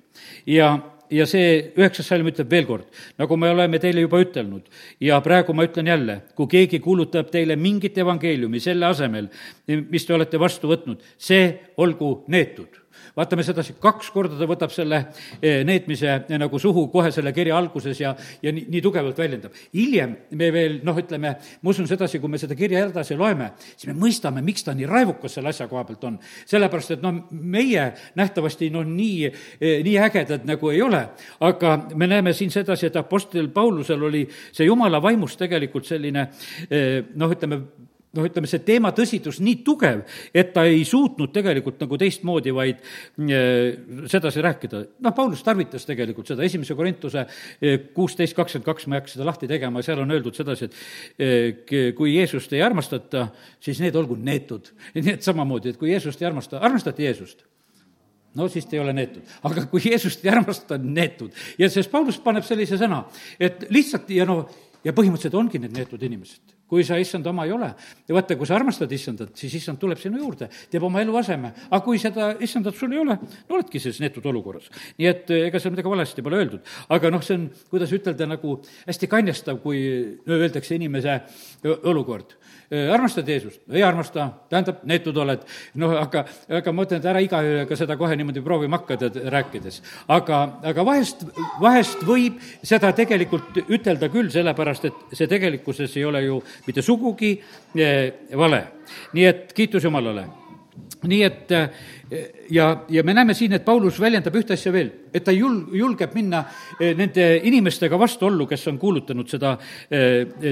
ja, 0.47 0.79
ja 1.11 1.27
see 1.29 1.73
üheksas 1.77 2.09
salm 2.11 2.29
ütleb 2.31 2.51
veel 2.51 2.67
kord, 2.69 2.87
nagu 3.19 3.37
me 3.41 3.51
oleme 3.53 3.81
teile 3.83 4.05
juba 4.05 4.21
ütelnud 4.23 4.67
ja 5.03 5.21
praegu 5.25 5.55
ma 5.57 5.67
ütlen 5.69 5.91
jälle, 5.93 6.21
kui 6.39 6.51
keegi 6.51 6.81
kuulutab 6.85 7.31
teile 7.33 7.57
mingit 7.57 7.99
evangeeliumi 7.99 8.61
selle 8.63 8.89
asemel, 8.89 9.31
mis 9.67 10.07
te 10.07 10.17
olete 10.17 10.41
vastu 10.41 10.71
võtnud, 10.73 11.05
see 11.19 11.53
olgu 11.83 12.19
neetud 12.33 12.86
vaatame 13.17 13.45
sedasi, 13.47 13.77
kaks 13.81 14.11
korda 14.15 14.37
ta 14.39 14.49
võtab 14.49 14.73
selle 14.75 14.99
eh, 15.41 15.63
neetmise 15.67 16.09
eh, 16.17 16.39
nagu 16.41 16.59
suhu 16.61 16.87
kohe 16.93 17.11
selle 17.15 17.33
kirja 17.37 17.57
alguses 17.59 18.01
ja, 18.01 18.13
ja 18.43 18.53
nii, 18.53 18.67
nii 18.73 18.83
tugevalt 18.85 19.19
väljendab. 19.19 19.55
hiljem 19.75 20.17
me 20.37 20.51
veel 20.55 20.79
noh, 20.87 20.99
ütleme, 21.01 21.33
ma 21.63 21.73
usun 21.73 21.89
sedasi, 21.89 22.21
kui 22.23 22.33
me 22.33 22.41
seda 22.41 22.57
kirja 22.59 22.85
edasi 22.87 23.17
loeme, 23.19 23.53
siis 23.75 23.89
me 23.91 23.97
mõistame, 24.01 24.45
miks 24.45 24.67
ta 24.67 24.75
nii 24.77 24.89
raevukas 24.91 25.39
selle 25.39 25.53
asja 25.53 25.69
koha 25.71 25.85
pealt 25.89 26.05
on. 26.11 26.19
sellepärast, 26.47 26.97
et 26.97 27.05
noh, 27.05 27.23
meie 27.31 27.89
nähtavasti 28.19 28.71
noh, 28.75 28.87
nii, 28.87 29.33
eh, 29.61 29.81
nii 29.87 29.97
ägedad 30.09 30.47
nagu 30.49 30.71
ei 30.73 30.83
ole, 30.85 31.03
aga 31.47 31.77
me 31.95 32.11
näeme 32.11 32.35
siin 32.37 32.53
sedasi, 32.53 32.91
et 32.91 33.01
Apostel 33.01 33.49
Paulusel 33.55 34.03
oli 34.03 34.27
see 34.53 34.69
jumala 34.69 35.01
vaimust 35.03 35.39
tegelikult 35.41 35.87
selline 35.89 36.29
noh, 37.17 37.33
ütleme, 37.33 37.61
noh, 38.17 38.27
ütleme, 38.29 38.49
see 38.51 38.63
teema 38.67 38.93
tõsidus 38.97 39.41
nii 39.45 39.61
tugev, 39.67 40.03
et 40.37 40.53
ta 40.55 40.67
ei 40.69 40.85
suutnud 40.89 41.33
tegelikult 41.35 41.81
nagu 41.85 41.99
teistmoodi, 42.01 42.55
vaid 42.57 42.81
äh, 42.83 43.77
sedasi 44.11 44.45
rääkida. 44.45 44.83
noh, 45.05 45.17
Paulus 45.17 45.45
tarvitas 45.47 45.87
tegelikult 45.89 46.33
seda, 46.33 46.45
esimese 46.47 46.77
Korintuse 46.79 47.25
äh, 47.27 47.81
kuusteist 47.95 48.37
kakskümmend 48.37 48.67
kaks, 48.67 48.87
ma 48.87 48.97
ei 48.97 49.03
hakka 49.03 49.15
seda 49.15 49.29
lahti 49.29 49.51
tegema, 49.51 49.85
seal 49.87 50.03
on 50.05 50.17
öeldud 50.17 50.39
sedasi, 50.39 50.71
et 50.71 51.75
äh, 51.75 51.93
kui 51.97 52.17
Jeesust 52.17 52.53
ei 52.57 52.65
armastata, 52.67 53.29
siis 53.63 53.83
need 53.85 53.97
olgu 53.99 54.19
neetud. 54.19 54.73
nii 54.97 55.19
et 55.19 55.27
samamoodi, 55.27 55.75
et 55.75 55.81
kui 55.81 55.93
Jeesust 55.93 56.23
ei 56.23 56.31
armasta, 56.31 56.63
armastati 56.65 57.07
Jeesust 57.07 57.47
no 58.37 58.51
siis 58.53 58.67
te 58.69 58.77
ei 58.77 58.83
ole 58.83 58.93
neetud. 58.93 59.25
aga 59.49 59.65
kui 59.71 59.81
Jeesust 59.85 60.25
ei 60.25 60.33
armasta, 60.33 60.79
neetud. 60.79 61.33
ja 61.59 61.71
sest 61.73 61.91
Paulus 61.91 62.19
paneb 62.21 62.45
sellise 62.45 62.79
sõna, 62.81 63.05
et 63.41 63.65
lihtsalt 63.73 64.11
ja 64.13 64.27
noh, 64.29 64.45
ja 64.85 64.93
põhimõtteliselt 64.97 65.39
ongi 65.41 65.61
need 65.63 65.77
neetud 65.77 66.03
inimesed 66.03 66.56
kui 66.69 66.85
sa 66.87 66.99
issand 66.99 67.27
oma 67.27 67.45
ei 67.47 67.53
ole. 67.55 67.69
ja 68.09 68.15
vaata, 68.15 68.37
kui 68.37 68.47
sa 68.47 68.57
armastad 68.57 68.93
issandat, 68.93 69.35
siis 69.39 69.55
issand 69.61 69.79
tuleb 69.83 70.01
sinu 70.03 70.19
juurde, 70.19 70.49
teeb 70.71 70.87
oma 70.87 71.03
eluaseme. 71.05 71.53
aga 71.71 71.83
kui 71.85 72.01
seda 72.03 72.33
issandat 72.41 72.75
sul 72.77 72.93
ei 72.93 73.03
ole, 73.03 73.19
no 73.49 73.59
oledki 73.59 73.81
selles 73.83 74.01
neetud 74.03 74.27
olukorras. 74.27 74.71
nii 74.99 75.11
et 75.11 75.31
eh, 75.31 75.47
ega 75.51 75.61
seal 75.63 75.75
midagi 75.75 75.93
valesti 75.93 76.25
pole 76.27 76.43
öeldud. 76.43 76.75
aga 76.89 77.13
noh, 77.15 77.23
see 77.23 77.39
on, 77.39 77.49
kuidas 77.71 77.95
ütelda, 77.95 78.29
nagu 78.31 78.59
hästi 78.87 79.11
kanjastav, 79.11 79.63
kui 79.63 79.81
öeldakse 80.27 80.75
inimese 80.79 81.21
olukord 81.85 82.37
Äh, 82.73 82.95
armastad 82.95 83.29
Jeesust? 83.29 83.61
ei 83.71 83.83
armasta, 83.83 84.25
tähendab, 84.51 84.81
neetud 84.83 85.17
oled. 85.23 85.43
noh, 85.79 85.93
aga, 86.01 86.25
aga 86.51 86.73
ma 86.75 86.83
ütlen, 86.83 86.99
et 86.99 87.05
ära 87.07 87.21
igaühega 87.23 87.77
seda 87.79 87.95
kohe 87.97 88.17
niimoodi 88.19 88.43
proovima 88.43 88.81
hakata 88.81 89.07
rääkides. 89.31 89.77
aga, 90.11 90.41
aga 90.67 90.85
vahest, 90.85 91.23
vahest 91.63 92.03
võib 92.03 92.41
seda 92.67 92.91
tegelikult 92.91 93.61
ütelda 93.69 94.09
küll, 94.11 94.33
sellepärast 94.35 94.89
et 94.91 95.15
see 95.15 95.31
tegelikkuses 95.31 95.95
ei 95.95 96.05
ole 96.11 96.25
ju 96.25 96.41
mitte 96.67 96.83
sugugi 96.83 97.37
eh, 97.77 98.27
vale. 98.37 98.65
nii 99.13 99.25
et 99.27 99.53
kiitus 99.53 99.85
Jumalale. 99.85 100.27
nii 101.07 101.23
et 101.23 101.53
eh, 101.53 101.69
ja, 102.51 102.85
ja 102.89 103.03
me 103.05 103.15
näeme 103.15 103.35
siin, 103.35 103.53
et 103.53 103.65
Paulus 103.65 103.99
väljendab 104.01 104.35
ühte 104.39 104.55
asja 104.55 104.71
veel, 104.73 104.89
et 105.15 105.25
ta 105.27 105.33
jul-, 105.35 105.75
julgeb 105.77 106.15
minna 106.15 106.43
eh, 106.81 106.95
nende 106.97 107.25
inimestega 107.47 107.99
vastuollu, 107.99 108.47
kes 108.47 108.67
on 108.71 108.79
kuulutanud 108.79 109.29
seda, 109.31 109.53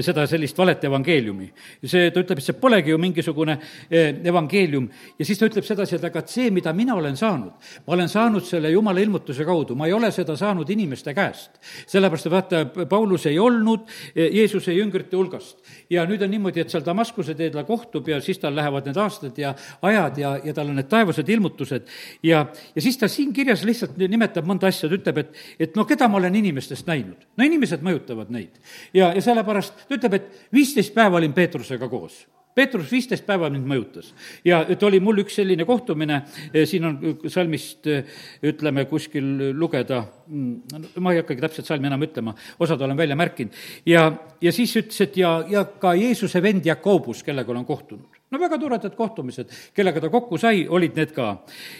seda 0.05 0.25
sellist 0.27 0.57
valet 0.57 0.83
evangeeliumi. 0.87 1.49
see, 1.83 2.11
ta 2.11 2.23
ütleb, 2.23 2.39
et 2.39 2.45
see 2.45 2.57
polegi 2.59 2.93
ju 2.93 2.99
mingisugune 3.01 3.57
evangeelium 3.89 4.87
ja 5.19 5.27
siis 5.27 5.39
ta 5.39 5.49
ütleb 5.49 5.67
sedasi, 5.67 5.97
et 5.97 6.07
aga 6.07 6.23
see, 6.27 6.51
mida 6.55 6.73
mina 6.73 6.95
olen 6.95 7.17
saanud, 7.19 7.71
ma 7.87 7.97
olen 7.97 8.11
saanud 8.11 8.45
selle 8.45 8.71
jumala 8.71 9.03
ilmutuse 9.03 9.47
kaudu, 9.47 9.75
ma 9.75 9.89
ei 9.89 9.95
ole 9.97 10.11
seda 10.15 10.37
saanud 10.39 10.69
inimeste 10.69 11.13
käest. 11.15 11.59
sellepärast, 11.87 12.27
et 12.27 12.31
vaata, 12.31 12.65
Paulus 12.89 13.25
ei 13.25 13.39
olnud 13.39 13.89
Jeesuse 14.15 14.73
jüngrite 14.73 15.17
hulgast. 15.17 15.57
Ja 15.89 16.05
nüüd 16.09 16.21
on 16.25 16.31
niimoodi, 16.31 16.63
et 16.63 16.73
seal 16.73 16.85
Damaskuse 16.85 17.35
teel 17.37 17.53
ta 17.53 17.63
kohtub 17.67 18.07
ja 18.09 18.19
siis 18.23 18.39
tal 18.41 18.55
lähevad 18.55 18.89
need 18.89 18.99
aastad 19.01 19.37
ja 19.41 19.53
ajad 19.85 20.21
ja, 20.21 20.35
ja 20.43 20.53
tal 20.53 20.71
on 20.71 20.79
need 20.79 20.89
taevased 20.91 21.29
ilmutused, 21.29 21.89
ja, 22.23 22.45
ja 22.75 22.85
siis 22.85 22.97
ta 23.01 23.09
siin 23.11 23.33
kirjas 23.33 23.65
lihtsalt 23.67 23.97
nimetab 24.01 24.47
mõnda 24.47 24.69
asja, 24.71 24.89
ta 24.89 24.99
ütleb, 24.99 25.23
et, 25.23 25.43
et 25.67 25.75
no 25.79 25.87
keda 25.89 26.09
ma 26.11 26.21
olen 26.21 26.35
inimestest 26.41 26.87
näinud. 26.89 27.27
no 27.37 27.47
inimesed 27.47 27.83
mõjutavad 27.85 28.31
neid. 28.33 28.61
ja, 28.93 29.11
ja 29.13 29.21
sellepärast 29.21 29.87
ta 29.87 29.99
ütleb, 29.99 30.19
et 30.19 30.47
viisteist 30.53 30.93
päeva 30.95 31.21
olin 31.21 31.33
Peetrusega 31.33 31.89
koos 31.89 32.25
Peetrus 32.55 32.87
viisteist 32.91 33.25
päeva 33.27 33.49
mind 33.51 33.67
mõjutas 33.67 34.13
ja 34.47 34.61
et 34.71 34.83
oli 34.87 35.01
mul 35.03 35.19
üks 35.25 35.35
selline 35.41 35.65
kohtumine, 35.67 36.21
eh, 36.53 36.63
siin 36.69 36.87
on 36.87 36.99
salmist 37.31 37.87
eh, 37.91 38.05
ütleme 38.47 38.85
kuskil 38.87 39.51
lugeda, 39.59 40.01
mm, 40.27 40.77
ma 41.03 41.11
ei 41.11 41.19
hakkagi 41.19 41.43
täpselt 41.43 41.67
salmi 41.67 41.89
enam 41.91 42.05
ütlema, 42.07 42.35
osad 42.63 42.81
olen 42.81 42.97
välja 42.97 43.17
märkinud, 43.19 43.59
ja, 43.85 44.07
ja 44.41 44.55
siis 44.55 44.75
ütles, 44.79 45.01
et 45.03 45.19
ja, 45.19 45.37
ja 45.51 45.65
ka 45.81 45.93
Jeesuse 45.99 46.41
vend 46.43 46.65
Jakobus, 46.65 47.25
kellega 47.27 47.51
olen 47.51 47.67
kohtunud. 47.67 48.21
no 48.31 48.39
väga 48.39 48.59
toredad 48.61 48.95
kohtumised, 48.95 49.51
kellega 49.75 50.01
ta 50.01 50.09
kokku 50.13 50.39
sai, 50.39 50.65
olid 50.67 50.95
need 50.95 51.11
ka. 51.15 51.35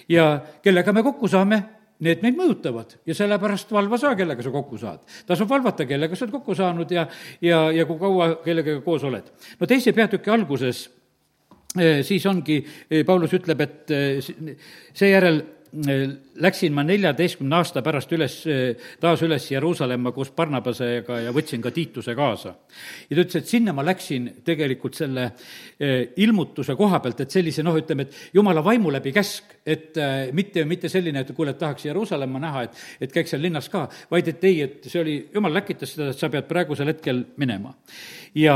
ja 0.09 0.27
kellega 0.63 0.93
me 0.93 1.03
kokku 1.03 1.31
saame, 1.31 1.63
need 2.03 2.23
meid 2.25 2.35
mõjutavad 2.37 2.97
ja 3.07 3.15
sellepärast 3.15 3.71
valva 3.71 3.99
sa, 3.99 4.13
kellega 4.17 4.43
sa 4.43 4.51
kokku 4.51 4.77
saad. 4.79 5.03
tasub 5.27 5.49
valvata, 5.49 5.85
kellega 5.87 6.15
sa 6.15 6.25
oled 6.25 6.35
kokku 6.35 6.55
saanud 6.57 6.91
ja, 6.91 7.05
ja, 7.41 7.65
ja 7.71 7.85
kui 7.87 7.99
kaua 7.99 8.35
kellegagi 8.43 8.83
koos 8.83 9.03
oled. 9.07 9.31
no 9.59 9.67
teise 9.67 9.93
peatüki 9.95 10.31
alguses 10.31 10.85
eh, 11.79 12.01
siis 12.03 12.25
ongi, 12.25 12.59
eh, 12.89 13.05
Paulus 13.07 13.33
ütleb, 13.37 13.61
et 13.61 13.95
eh, 13.95 14.57
seejärel 14.93 15.41
läksin 16.41 16.73
ma 16.73 16.83
neljateistkümne 16.83 17.57
aasta 17.57 17.81
pärast 17.83 18.11
üles, 18.15 18.37
taas 19.01 19.21
üles 19.25 19.45
Jeruusalemma 19.51 20.11
koos 20.15 20.31
Barnabasega 20.35 21.19
ja 21.25 21.33
võtsin 21.35 21.63
ka 21.63 21.71
Tiituse 21.75 22.15
kaasa. 22.15 22.55
ja 23.09 23.15
ta 23.15 23.21
ütles, 23.21 23.35
et 23.35 23.47
sinna 23.47 23.73
ma 23.73 23.85
läksin 23.85 24.29
tegelikult 24.45 24.95
selle 24.95 25.25
eh, 25.79 26.13
ilmutuse 26.23 26.75
koha 26.75 26.99
pealt, 27.03 27.21
et 27.25 27.31
sellise 27.31 27.63
noh, 27.63 27.77
ütleme, 27.77 28.07
et 28.07 28.33
jumala 28.33 28.63
vaimu 28.63 28.91
läbi 28.91 29.13
käsk, 29.15 29.57
et 29.65 29.97
mitte, 30.33 30.65
mitte 30.65 30.89
selline, 30.89 31.25
et 31.25 31.31
kuule, 31.35 31.55
et 31.55 31.59
tahaks 31.59 31.85
Jeruusalemma 31.85 32.39
näha, 32.39 32.65
et, 32.67 32.83
et 33.01 33.15
käiks 33.15 33.35
seal 33.35 33.43
linnas 33.43 33.69
ka, 33.69 33.87
vaid 34.11 34.27
et 34.31 34.43
ei, 34.43 34.61
et 34.65 34.89
see 34.89 35.01
oli, 35.01 35.15
jumal 35.33 35.53
läkitas 35.55 35.95
seda, 35.95 36.11
et 36.11 36.19
sa 36.19 36.29
pead 36.29 36.47
praegusel 36.49 36.93
hetkel 36.93 37.25
minema. 37.41 37.73
ja, 38.35 38.55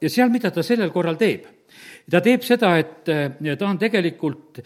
ja 0.00 0.10
seal, 0.10 0.32
mida 0.34 0.50
ta 0.50 0.62
sellel 0.66 0.92
korral 0.94 1.16
teeb 1.20 1.46
ta 2.10 2.20
teeb 2.24 2.44
seda, 2.46 2.72
et 2.80 3.04
ta 3.04 3.68
on 3.68 3.78
tegelikult 3.80 4.62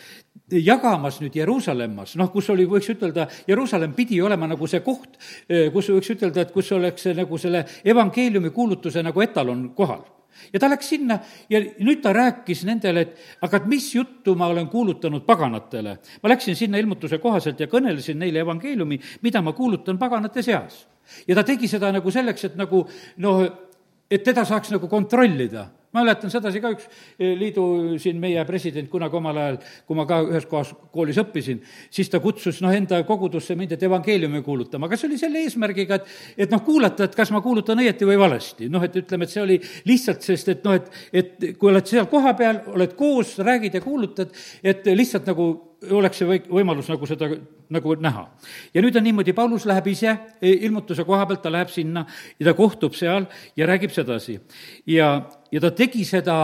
jagamas 0.53 1.21
nüüd 1.23 1.37
Jeruusalemmas, 1.37 2.17
noh, 2.21 2.31
kus 2.33 2.51
oli, 2.53 2.67
võiks 2.69 2.91
ütelda, 2.93 3.29
Jeruusalemm 3.49 3.95
pidi 3.97 4.21
olema 4.23 4.49
nagu 4.51 4.69
see 4.69 4.83
koht, 4.85 5.17
eh, 5.49 5.71
kus 5.73 5.89
võiks 5.93 6.13
ütelda, 6.15 6.47
et 6.47 6.53
kus 6.53 6.73
oleks 6.73 7.09
nagu 7.17 7.39
selle 7.39 7.65
evangeeliumi 7.85 8.51
kuulutuse 8.51 9.03
nagu 9.03 9.23
etalon 9.25 9.71
kohal 9.77 10.05
ja 10.53 10.61
ta 10.61 10.69
läks 10.71 10.89
sinna 10.95 11.19
ja 11.51 11.61
nüüd 11.61 12.01
ta 12.03 12.13
rääkis 12.17 12.65
nendele, 12.69 13.05
et 13.05 13.45
aga 13.45 13.61
et 13.61 13.67
mis 13.71 13.89
juttu 13.95 14.35
ma 14.39 14.49
olen 14.53 14.69
kuulutanud 14.69 15.27
paganatele. 15.27 15.99
ma 16.23 16.29
läksin 16.29 16.57
sinna 16.57 16.79
ilmutuse 16.79 17.19
kohaselt 17.19 17.61
ja 17.61 17.67
kõnelesin 17.67 18.19
neile 18.19 18.41
evangeeliumi, 18.41 19.01
mida 19.23 19.43
ma 19.43 19.53
kuulutan 19.53 19.99
paganate 19.99 20.43
seas. 20.43 20.87
ja 21.29 21.35
ta 21.35 21.43
tegi 21.45 21.69
seda 21.69 21.93
nagu 21.93 22.11
selleks, 22.11 22.45
et 22.45 22.57
nagu 22.57 22.87
noh, 23.17 23.45
et 24.11 24.25
teda 24.25 24.45
saaks 24.45 24.71
nagu 24.71 24.89
kontrollida 24.89 25.69
mäletan 25.97 26.33
sedasi 26.33 26.61
ka 26.63 26.73
üks 26.75 26.87
eh, 27.19 27.35
liidu 27.39 27.65
siin 28.03 28.21
meie 28.23 28.43
president 28.49 28.89
kunagi 28.93 29.19
omal 29.19 29.41
ajal, 29.43 29.59
kui 29.89 29.99
ma 29.99 30.07
ka 30.09 30.21
ühes 30.27 30.47
kohas 30.51 30.73
koolis 30.95 31.21
õppisin, 31.23 31.63
siis 31.93 32.11
ta 32.13 32.21
kutsus 32.23 32.61
noh, 32.65 32.73
enda 32.75 33.03
kogudusse 33.09 33.57
mind, 33.59 33.77
et 33.77 33.87
evangeeliumi 33.89 34.43
kuulutama, 34.47 34.89
aga 34.89 34.99
see 34.99 35.11
oli 35.11 35.21
selle 35.21 35.43
eesmärgiga, 35.47 36.01
et 36.01 36.47
et 36.47 36.53
noh, 36.53 36.63
kuulata, 36.65 37.07
et 37.09 37.17
kas 37.17 37.33
ma 37.35 37.43
kuulutan 37.45 37.81
õieti 37.83 38.09
või 38.09 38.19
valesti. 38.21 38.71
noh, 38.73 38.85
et 38.85 38.97
ütleme, 38.97 39.29
et 39.29 39.35
see 39.35 39.43
oli 39.43 39.59
lihtsalt, 39.89 40.23
sest 40.25 40.49
et 40.53 40.65
noh, 40.65 40.79
et, 40.79 40.89
et 41.13 41.51
kui 41.59 41.73
oled 41.73 41.87
seal 41.89 42.09
kohapeal, 42.11 42.65
oled 42.75 42.97
koos, 42.99 43.37
räägid 43.45 43.77
ja 43.79 43.85
kuulutad, 43.85 44.33
et 44.65 44.89
lihtsalt 44.97 45.29
nagu 45.29 45.53
oleks 45.91 46.21
see 46.21 46.29
või-, 46.29 46.43
võimalus 46.47 46.89
nagu 46.91 47.07
seda 47.09 47.29
nagu 47.73 47.95
näha. 48.01 48.27
ja 48.75 48.83
nüüd 48.85 48.97
on 48.97 49.05
niimoodi, 49.07 49.33
Paulus 49.33 49.67
läheb 49.67 49.87
ise 49.93 50.13
e, 50.41 50.53
ilmutuse 50.67 51.05
koha 51.09 51.27
pealt, 51.27 51.43
ta 51.43 51.53
läheb 51.53 51.73
sinna 51.73 52.05
ja 52.39 52.51
ta 52.51 52.55
kohtub 52.59 52.95
seal 52.95 53.27
ja 53.57 53.67
räägib 53.67 53.95
sedasi. 53.95 54.41
ja, 54.87 55.29
ja 55.53 55.61
ta 55.61 55.71
tegi 55.71 56.05
seda 56.05 56.39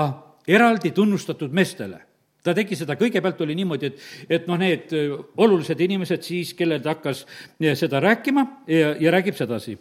eraldi 0.48 0.90
tunnustatud 0.90 1.53
meestele 1.53 2.01
ta 2.44 2.55
tegi 2.57 2.77
seda, 2.79 2.96
kõigepealt 2.96 3.40
oli 3.44 3.57
niimoodi, 3.59 3.90
et, 3.90 4.05
et 4.38 4.46
noh, 4.48 4.59
need 4.61 4.92
e, 4.96 5.09
olulised 5.37 5.81
inimesed 5.85 6.22
siis, 6.24 6.55
kellel 6.57 6.81
ta 6.83 6.94
hakkas 6.94 7.24
e, 7.61 7.74
seda 7.77 8.01
rääkima 8.01 8.46
ja, 8.70 8.94
ja 9.01 9.12
räägib 9.12 9.37
sedasi. 9.37 9.79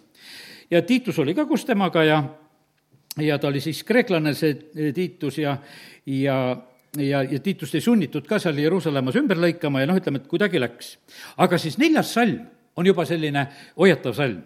ja 0.71 0.81
Tiitus 0.81 1.19
oli 1.19 1.35
ka 1.37 1.45
koos 1.45 1.65
temaga 1.65 2.03
ja, 2.03 2.23
ja 3.21 3.37
ta 3.39 3.47
oli 3.47 3.61
siis 3.63 3.83
kreeklane, 3.87 4.33
see 4.33 4.91
Tiitus 4.93 5.37
ja, 5.37 5.57
ja 6.05 6.57
ja, 6.95 7.23
ja 7.23 7.39
Tiitust 7.43 7.76
ei 7.76 7.84
sunnitud 7.84 8.28
ka 8.28 8.39
seal 8.41 8.58
Jeruusalemmas 8.62 9.17
ümber 9.19 9.39
lõikama 9.41 9.82
ja 9.82 9.89
noh, 9.89 9.97
ütleme, 10.00 10.21
et 10.21 10.30
kuidagi 10.30 10.62
läks. 10.62 10.95
aga 11.38 11.60
siis 11.62 11.78
neljas 11.82 12.13
salm 12.13 12.45
on 12.78 12.86
juba 12.86 13.06
selline 13.06 13.47
hoiatav 13.78 14.15
salm. 14.17 14.41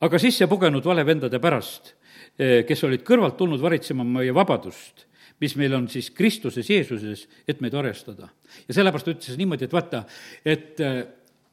aga 0.00 0.18
sisse 0.18 0.48
pugenud 0.50 0.84
valevendade 0.84 1.38
pärast, 1.38 1.94
eh, 2.38 2.64
kes 2.66 2.84
olid 2.84 3.04
kõrvalt 3.06 3.36
tulnud 3.38 3.60
varitsema 3.60 4.04
meie 4.04 4.34
vabadust, 4.34 5.06
mis 5.40 5.56
meil 5.56 5.74
on 5.74 5.88
siis 5.88 6.10
Kristuses 6.10 6.70
Jeesuses, 6.70 7.26
et 7.48 7.60
meid 7.60 7.74
orjastada. 7.74 8.28
ja 8.68 8.74
sellepärast 8.74 9.04
ta 9.04 9.16
ütles 9.16 9.38
niimoodi, 9.38 9.64
et 9.64 9.72
vaata, 9.72 10.04
et, 10.44 10.80
eh, 10.80 11.04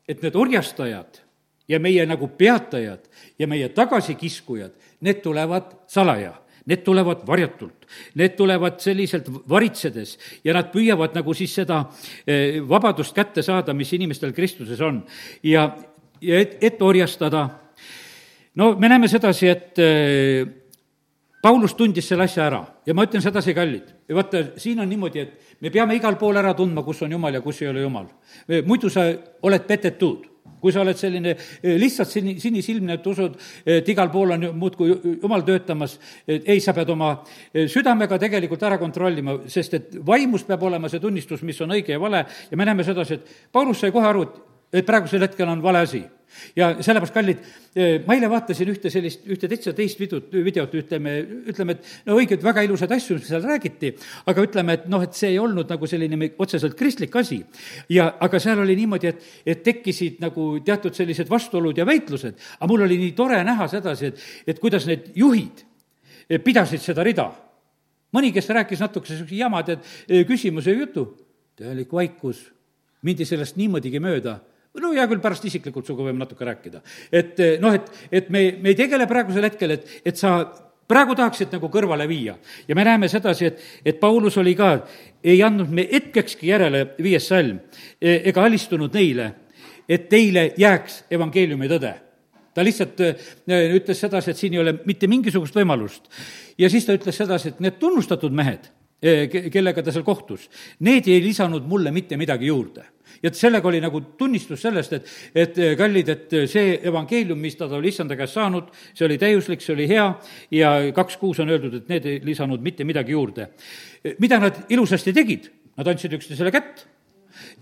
et 0.08 0.22
need 0.22 0.36
orjastajad 0.36 1.22
ja 1.68 1.80
meie 1.80 2.06
nagu 2.06 2.28
peatajad 2.28 3.10
ja 3.40 3.48
meie 3.48 3.70
tagasikiskujad, 3.70 4.72
need 5.02 5.22
tulevad 5.22 5.76
salaja 5.88 6.34
need 6.70 6.84
tulevad 6.86 7.26
varjatult, 7.28 7.88
need 8.20 8.36
tulevad 8.38 8.78
selliselt 8.84 9.30
varitsedes 9.50 10.16
ja 10.46 10.54
nad 10.56 10.70
püüavad 10.74 11.18
nagu 11.18 11.34
siis 11.38 11.56
seda 11.62 11.82
eh, 12.28 12.60
vabadust 12.70 13.16
kätte 13.18 13.44
saada, 13.46 13.74
mis 13.74 13.92
inimestel 13.98 14.34
Kristuses 14.38 14.82
on. 14.86 15.02
ja, 15.44 15.70
ja 16.22 16.40
et, 16.40 16.58
et 16.62 16.82
orjastada, 16.82 17.48
no 18.56 18.74
me 18.78 18.92
näeme 18.92 19.10
sedasi, 19.12 19.50
et 19.50 19.84
eh, 19.84 20.56
Paulus 21.42 21.74
tundis 21.80 22.04
selle 22.04 22.26
asja 22.28 22.50
ära. 22.50 22.60
Ja 22.86 22.94
ma 22.94 23.06
ütlen 23.08 23.24
sedasi, 23.24 23.54
kallid, 23.56 23.94
vaata, 24.12 24.42
siin 24.60 24.82
on 24.84 24.90
niimoodi, 24.92 25.22
et 25.24 25.62
me 25.64 25.72
peame 25.72 25.96
igal 25.96 26.18
pool 26.20 26.36
ära 26.36 26.52
tundma, 26.54 26.84
kus 26.84 27.00
on 27.06 27.16
Jumal 27.16 27.38
ja 27.38 27.42
kus 27.42 27.62
ei 27.64 27.70
ole 27.72 27.86
Jumal. 27.86 28.10
muidu 28.68 28.92
sa 28.92 29.08
oled 29.42 29.68
petetud 29.68 30.29
kui 30.62 30.74
sa 30.76 30.84
oled 30.84 30.98
selline 30.98 31.36
eh, 31.36 31.78
lihtsalt 31.80 32.12
sini, 32.12 32.36
sinisilmne, 32.42 33.00
et 33.00 33.08
usud, 33.08 33.40
et 33.66 33.90
igal 33.90 34.12
pool 34.12 34.36
on 34.36 34.50
muudkui 34.60 34.92
jumal 35.22 35.46
töötamas, 35.48 35.98
ei, 36.28 36.60
sa 36.64 36.76
pead 36.78 36.92
oma 36.94 37.14
eh, 37.54 37.68
südamega 37.72 38.20
tegelikult 38.22 38.64
ära 38.68 38.78
kontrollima, 38.82 39.40
sest 39.48 39.80
et 39.80 39.98
vaimus 40.06 40.46
peab 40.48 40.64
olema 40.70 40.92
see 40.92 41.02
tunnistus, 41.04 41.44
mis 41.48 41.60
on 41.64 41.78
õige 41.78 41.96
ja 41.96 42.02
vale 42.02 42.26
ja 42.52 42.60
me 42.60 42.68
näeme 42.68 42.86
sedasi, 42.88 43.20
et 43.20 43.52
Paulus 43.52 43.82
sai 43.82 43.96
kohe 43.96 44.08
aru, 44.08 44.28
et 44.28 44.46
et 44.74 44.86
praegusel 44.86 45.26
hetkel 45.26 45.50
on 45.50 45.62
vale 45.64 45.84
asi. 45.86 46.04
Ja 46.56 46.70
sellepärast, 46.84 47.14
kallid, 47.14 47.44
eh, 47.76 48.00
ma 48.06 48.16
eile 48.16 48.30
vaatasin 48.32 48.70
ühte 48.72 48.92
sellist, 48.94 49.26
ühte 49.30 49.50
täitsa 49.52 49.74
teist 49.78 50.00
videot, 50.00 50.32
videot, 50.34 50.74
ütleme, 50.82 51.16
ütleme, 51.52 51.76
et 51.78 52.10
no 52.10 52.18
õiget, 52.20 52.44
väga 52.44 52.64
ilusaid 52.66 52.94
asju 52.96 53.20
seal 53.24 53.46
räägiti, 53.46 53.94
aga 54.30 54.46
ütleme, 54.46 54.78
et 54.80 54.88
noh, 54.92 55.04
et 55.06 55.18
see 55.18 55.34
ei 55.34 55.40
olnud 55.42 55.70
nagu 55.70 55.90
selline 55.90 56.32
otseselt 56.38 56.78
kristlik 56.80 57.16
asi. 57.20 57.42
ja, 57.90 58.12
aga 58.20 58.40
seal 58.40 58.62
oli 58.64 58.76
niimoodi, 58.80 59.14
et, 59.14 59.24
et 59.46 59.64
tekkisid 59.66 60.20
nagu 60.24 60.52
teatud 60.66 60.96
sellised 60.96 61.30
vastuolud 61.30 61.78
ja 61.78 61.88
väitlused, 61.88 62.38
aga 62.60 62.72
mul 62.72 62.86
oli 62.88 63.00
nii 63.02 63.16
tore 63.18 63.42
näha 63.44 63.68
sedasi, 63.72 64.14
et, 64.14 64.28
et 64.48 64.60
kuidas 64.60 64.88
need 64.90 65.12
juhid 65.16 65.66
pidasid 66.44 66.82
seda 66.84 67.04
rida. 67.04 67.32
mõni, 68.14 68.32
kes 68.34 68.50
rääkis 68.50 68.80
natukese 68.82 69.14
niisuguse 69.14 69.38
jama, 69.38 69.62
tead, 69.64 69.84
küsimuse 70.26 70.74
jutu, 70.74 71.04
täielik 71.58 71.92
vaikus, 71.94 72.48
mindi 73.06 73.26
sellest 73.26 73.58
niimoodigi 73.60 74.00
mööda 74.02 74.40
no 74.84 74.94
hea 74.96 75.06
küll, 75.10 75.22
pärast 75.24 75.46
isiklikult 75.46 75.88
sinuga 75.88 76.08
võime 76.10 76.24
natuke 76.24 76.48
rääkida. 76.48 76.82
et 77.12 77.40
eh, 77.40 77.60
noh, 77.62 77.76
et, 77.76 77.92
et 78.12 78.30
me, 78.30 78.46
me 78.62 78.74
ei 78.74 78.80
tegele 78.80 79.08
praegusel 79.08 79.48
hetkel, 79.50 79.78
et, 79.78 79.88
et 80.06 80.18
sa 80.18 80.40
praegu 80.90 81.16
tahaksid 81.18 81.54
nagu 81.54 81.70
kõrvale 81.70 82.08
viia. 82.10 82.36
ja 82.68 82.76
me 82.76 82.86
näeme 82.88 83.08
sedasi, 83.08 83.46
et, 83.46 83.62
et 83.86 84.00
Paulus 84.00 84.38
oli 84.38 84.56
ka, 84.58 84.72
ei 85.24 85.44
andnud 85.44 85.70
me 85.70 85.88
hetkekski 85.92 86.50
järele, 86.50 86.86
viies 87.02 87.28
salm, 87.28 87.60
e, 88.02 88.22
ega 88.32 88.44
alistunud 88.44 88.94
neile, 88.94 89.32
et 89.90 90.10
teile 90.10 90.52
jääks 90.58 91.04
evangeeliumi 91.12 91.70
tõde 91.70 91.96
ta 92.54 92.66
lihtsalt 92.66 93.00
e, 93.06 93.14
ütles 93.78 94.00
sedasi, 94.02 94.34
et 94.34 94.40
siin 94.40 94.56
ei 94.58 94.60
ole 94.64 94.74
mitte 94.90 95.08
mingisugust 95.08 95.56
võimalust. 95.56 96.10
ja 96.58 96.70
siis 96.70 96.86
ta 96.86 96.96
ütles 96.98 97.16
sedasi, 97.16 97.54
et 97.54 97.60
need 97.64 97.78
tunnustatud 97.80 98.34
mehed, 98.36 98.66
e, 98.66 98.79
kellega 99.00 99.84
ta 99.84 99.94
seal 99.96 100.04
kohtus, 100.04 100.50
need 100.84 101.08
ei 101.08 101.22
lisanud 101.24 101.68
mulle 101.68 101.92
mitte 101.96 102.18
midagi 102.20 102.50
juurde 102.52 102.84
ja 103.24 103.32
sellega 103.34 103.68
oli 103.68 103.82
nagu 103.84 104.02
tunnistus 104.18 104.62
sellest, 104.64 104.94
et, 104.94 105.10
et 105.36 105.58
eh, 105.60 105.74
kallid, 105.80 106.12
et 106.14 106.36
eh, 106.38 106.46
see 106.50 106.76
evangeelium, 106.88 107.40
mis 107.42 107.58
ta 107.60 107.70
oli 107.78 107.92
issanda 107.92 108.18
käest 108.20 108.38
saanud, 108.38 108.70
see 108.94 109.08
oli 109.08 109.18
täiuslik, 109.22 109.64
see 109.64 109.76
oli 109.76 109.88
hea 109.90 110.06
ja 110.56 110.74
kaks 110.96 111.18
kuus 111.22 111.42
on 111.44 111.52
öeldud, 111.52 111.82
et 111.82 111.92
need 111.92 112.08
ei 112.10 112.22
lisanud 112.26 112.64
mitte 112.64 112.88
midagi 112.88 113.16
juurde. 113.16 113.50
mida 114.20 114.40
nad 114.40 114.64
ilusasti 114.70 115.14
tegid? 115.14 115.50
Nad 115.80 115.88
andsid 115.88 116.14
üksteisele 116.16 116.52
kätt 116.52 116.86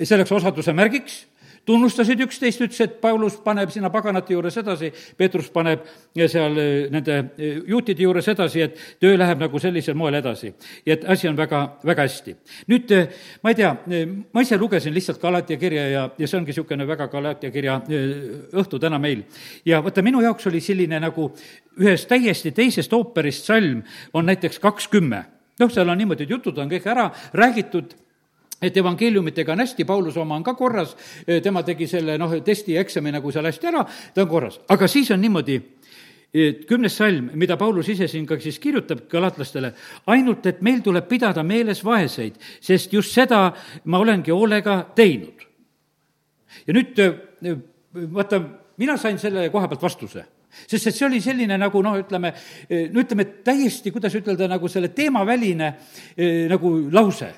selleks 0.01 0.31
osaduse 0.33 0.73
märgiks 0.73 1.25
tunnustasid 1.67 2.21
üksteist, 2.23 2.61
ütles, 2.63 2.79
et 2.85 2.95
Paulus 3.03 3.35
paneb 3.43 3.71
sinna 3.73 3.89
paganate 3.91 4.33
juures 4.33 4.55
edasi, 4.61 4.89
Peetrus 5.19 5.49
paneb 5.53 5.83
seal 6.15 6.57
eh, 6.61 6.87
nende 6.93 7.17
eh, 7.35 7.59
juutide 7.67 8.05
juures 8.05 8.27
edasi, 8.31 8.63
et 8.63 8.79
töö 9.01 9.17
läheb 9.19 9.41
nagu 9.43 9.61
sellisel 9.61 9.97
moel 9.99 10.19
edasi. 10.21 10.53
ja 10.85 10.95
et 10.95 11.05
asi 11.05 11.27
on 11.27 11.37
väga, 11.37 11.61
väga 11.85 12.07
hästi. 12.07 12.35
nüüd 12.71 12.95
eh, 12.95 13.07
ma 13.43 13.51
ei 13.51 13.59
tea, 13.59 13.73
ma 14.33 14.45
ise 14.45 14.57
lugesin 14.57 14.95
lihtsalt 14.95 15.21
Galatia 15.21 15.59
kirja 15.59 15.87
ja, 15.91 16.09
ja 16.17 16.27
see 16.27 16.39
ongi 16.39 16.53
niisugune 16.53 16.87
väga 16.87 17.07
Galatia 17.11 17.51
kirja 17.51 17.81
õhtu 18.53 18.79
täna 18.79 18.99
meil. 18.99 19.25
ja 19.65 19.83
vaata, 19.83 20.01
minu 20.01 20.23
jaoks 20.23 20.47
oli 20.47 20.63
selline 20.63 20.99
nagu 21.03 21.31
ühest 21.77 22.07
täiesti 22.07 22.51
teisest 22.55 22.93
ooperist 22.93 23.51
salm 23.51 23.83
on 24.13 24.25
näiteks 24.25 24.59
kakskümmend 24.63 25.35
noh, 25.59 25.71
seal 25.73 25.89
on 25.89 25.97
niimoodi, 25.97 26.27
et 26.27 26.31
jutud 26.31 26.57
on 26.61 26.69
kõik 26.71 26.85
ära 26.89 27.09
räägitud 27.35 27.95
et 28.61 28.77
evangeeliumitega 28.77 29.53
on 29.53 29.61
hästi, 29.61 29.85
Pauluse 29.85 30.19
oma 30.19 30.35
on 30.35 30.43
ka 30.43 30.53
korras, 30.57 30.95
tema 31.43 31.63
tegi 31.63 31.87
selle 31.87 32.17
noh, 32.17 32.33
testi 32.43 32.73
ja 32.73 32.81
eksami 32.81 33.13
nagu 33.13 33.31
seal 33.33 33.45
hästi 33.45 33.69
ära, 33.69 33.83
ta 34.13 34.23
on 34.23 34.29
korras. 34.29 34.59
aga 34.73 34.87
siis 34.89 35.11
on 35.13 35.21
niimoodi, 35.21 35.59
kümnes 36.67 36.97
salm, 36.97 37.29
mida 37.39 37.57
Paulus 37.57 37.89
ise 37.89 38.07
siin 38.09 38.25
ka 38.27 38.39
siis 38.41 38.59
kirjutab 38.59 39.05
galatlastele, 39.09 39.71
ainult 40.13 40.45
et 40.49 40.61
meil 40.65 40.81
tuleb 40.85 41.07
pidada 41.09 41.43
meeles 41.43 41.83
vaeseid, 41.85 42.39
sest 42.61 42.93
just 42.93 43.13
seda 43.15 43.51
ma 43.85 44.01
olengi 44.01 44.33
hoolega 44.33 44.79
teinud. 44.95 45.45
ja 46.67 46.73
nüüd 46.73 46.97
vaata, 48.13 48.41
mina 48.77 48.97
sain 48.97 49.19
selle 49.19 49.49
koha 49.53 49.67
pealt 49.67 49.85
vastuse 49.85 50.25
sest 50.57 50.87
et 50.89 50.95
see 50.95 51.05
oli 51.05 51.19
selline 51.21 51.57
nagu 51.59 51.81
noh, 51.83 51.97
ütleme, 51.99 52.31
no 52.89 53.01
ütleme, 53.03 53.25
täiesti, 53.45 53.91
kuidas 53.93 54.15
ütelda, 54.17 54.47
nagu 54.49 54.69
selle 54.71 54.89
teemaväline 54.95 55.67
nagu 56.49 56.71
lause 56.91 57.29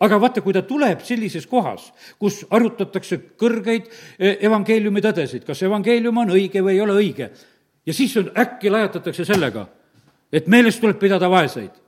aga 0.00 0.20
vaata, 0.20 0.42
kui 0.44 0.54
ta 0.54 0.62
tuleb 0.62 1.02
sellises 1.06 1.46
kohas, 1.46 1.88
kus 2.18 2.44
arutatakse 2.50 3.18
kõrgeid 3.40 3.88
e, 4.18 4.36
evangeeliumi 4.46 5.02
tõdesid, 5.02 5.46
kas 5.46 5.62
evangeelium 5.66 6.22
on 6.22 6.34
õige 6.36 6.62
või 6.62 6.76
ei 6.76 6.84
ole 6.84 6.94
õige, 7.00 7.30
ja 7.86 7.96
siis 7.96 8.14
on, 8.20 8.30
äkki 8.38 8.70
lajatatakse 8.70 9.26
sellega, 9.26 9.66
et 10.32 10.46
meeles 10.46 10.78
tuleb 10.78 11.00
pidada 11.00 11.30
vaeseid 11.30 11.87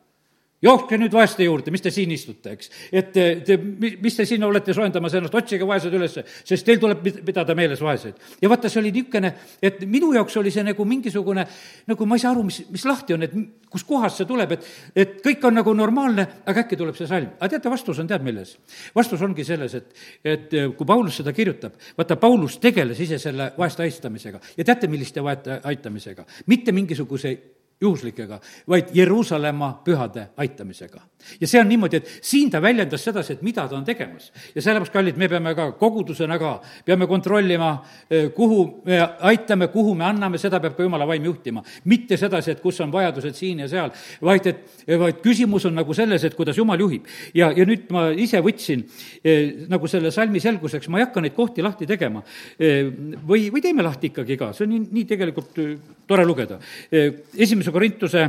jookske 0.63 0.99
nüüd 1.01 1.15
vaeste 1.15 1.45
juurde, 1.45 1.73
mis 1.73 1.83
te 1.83 1.93
siin 1.93 2.11
istute, 2.13 2.53
eks. 2.57 2.71
et 2.93 3.13
te, 3.15 3.25
te, 3.47 3.57
mis 4.03 4.17
te 4.17 4.27
siin 4.29 4.45
olete 4.45 4.75
soojendamas 4.77 5.15
ennast, 5.17 5.37
otsige 5.37 5.67
vaesed 5.69 5.95
üles, 5.97 6.17
sest 6.47 6.67
teil 6.67 6.81
tuleb 6.83 7.01
pidada 7.27 7.55
meeles 7.57 7.81
vaeseid. 7.85 8.19
ja 8.43 8.51
vaata, 8.53 8.69
see 8.69 8.83
oli 8.83 8.93
niisugune, 8.95 9.33
et 9.63 9.81
minu 9.89 10.13
jaoks 10.17 10.37
oli 10.41 10.53
see 10.53 10.65
nagu 10.67 10.85
mingisugune, 10.85 11.47
nagu 11.89 12.09
ma 12.09 12.19
ei 12.19 12.25
saa 12.25 12.35
aru, 12.35 12.45
mis, 12.49 12.61
mis 12.73 12.85
lahti 12.89 13.17
on, 13.17 13.25
et 13.25 13.37
kuskohast 13.73 14.21
see 14.21 14.29
tuleb, 14.29 14.53
et, 14.57 14.67
et 15.05 15.15
kõik 15.25 15.47
on 15.49 15.57
nagu 15.61 15.75
normaalne, 15.77 16.27
aga 16.45 16.67
äkki 16.67 16.79
tuleb 16.81 16.99
see 16.99 17.09
salm. 17.09 17.33
aga 17.39 17.55
teate, 17.55 17.73
vastus 17.73 18.03
on 18.03 18.11
tead 18.11 18.27
milles? 18.27 18.57
vastus 18.97 19.23
ongi 19.25 19.47
selles, 19.49 19.79
et, 19.79 19.95
et 20.25 20.59
kui 20.77 20.87
Paulus 20.89 21.23
seda 21.23 21.33
kirjutab, 21.37 21.79
vaata, 21.97 22.19
Paulus 22.21 22.59
tegeles 22.61 23.01
ise 23.01 23.21
selle 23.23 23.53
vaeste 23.59 23.87
aitamisega 23.87 24.43
ja 24.59 24.67
teate, 24.67 24.93
milliste 24.93 25.25
vaeste 25.25 25.61
aitamisega? 25.73 26.27
mitte 26.53 26.73
mingisuguse 26.77 27.33
juhuslikega, 27.81 28.41
vaid 28.69 28.91
Jeruusalemma 28.95 29.81
pühade 29.85 30.29
aitamisega. 30.37 31.01
ja 31.41 31.47
see 31.49 31.61
on 31.61 31.69
niimoodi, 31.69 31.99
et 32.01 32.11
siin 32.25 32.51
ta 32.51 32.63
väljendas 32.63 33.03
sedasi, 33.05 33.35
et 33.37 33.43
mida 33.43 33.67
ta 33.69 33.77
on 33.77 33.85
tegemas. 33.85 34.33
ja 34.55 34.63
sellepärast, 34.63 34.93
kallid, 34.93 35.17
me 35.17 35.29
peame 35.29 35.55
ka 35.55 35.73
kogudusena 35.73 36.39
ka, 36.39 36.61
peame 36.85 37.07
kontrollima, 37.07 37.71
eh, 38.11 38.31
kuhu 38.37 38.83
me 38.85 39.01
aitame, 39.21 39.69
kuhu 39.69 39.95
me 39.95 40.05
anname, 40.05 40.39
seda 40.39 40.61
peab 40.61 40.77
ka 40.77 40.83
jumala 40.83 41.07
vaim 41.07 41.25
juhtima. 41.25 41.63
mitte 41.85 42.17
sedasi, 42.17 42.51
et 42.51 42.61
kus 42.61 42.81
on 42.81 42.93
vajadused 42.93 43.35
siin 43.35 43.59
ja 43.65 43.69
seal, 43.69 43.93
vaid 44.23 44.47
et, 44.47 44.65
vaid 44.99 45.21
küsimus 45.25 45.67
on 45.67 45.75
nagu 45.75 45.95
selles, 45.95 46.25
et 46.25 46.35
kuidas 46.35 46.57
jumal 46.57 46.81
juhib. 46.81 47.07
ja, 47.35 47.51
ja 47.57 47.65
nüüd 47.65 47.89
ma 47.91 48.11
ise 48.11 48.41
võtsin 48.41 48.85
eh, 49.25 49.67
nagu 49.69 49.89
selle 49.89 50.11
salmi 50.11 50.41
selguseks, 50.41 50.89
ma 50.89 51.01
ei 51.01 51.05
hakka 51.05 51.21
neid 51.21 51.35
kohti 51.35 51.63
lahti 51.63 51.87
tegema 51.87 52.23
eh,, 52.59 52.93
või, 53.27 53.49
või 53.51 53.61
teeme 53.61 53.83
lahti 53.83 54.13
ikkagi 54.13 54.37
ka, 54.37 54.53
see 54.53 54.67
on 54.67 54.75
nii, 54.75 54.87
nii 54.93 55.09
tegelikult 55.09 55.59
eh, 55.65 55.75
tore 56.07 56.25
lugeda 56.29 56.59
eh,. 56.91 57.25
esimese 57.37 57.70
esimese 57.71 57.73
Korintuse 57.73 58.23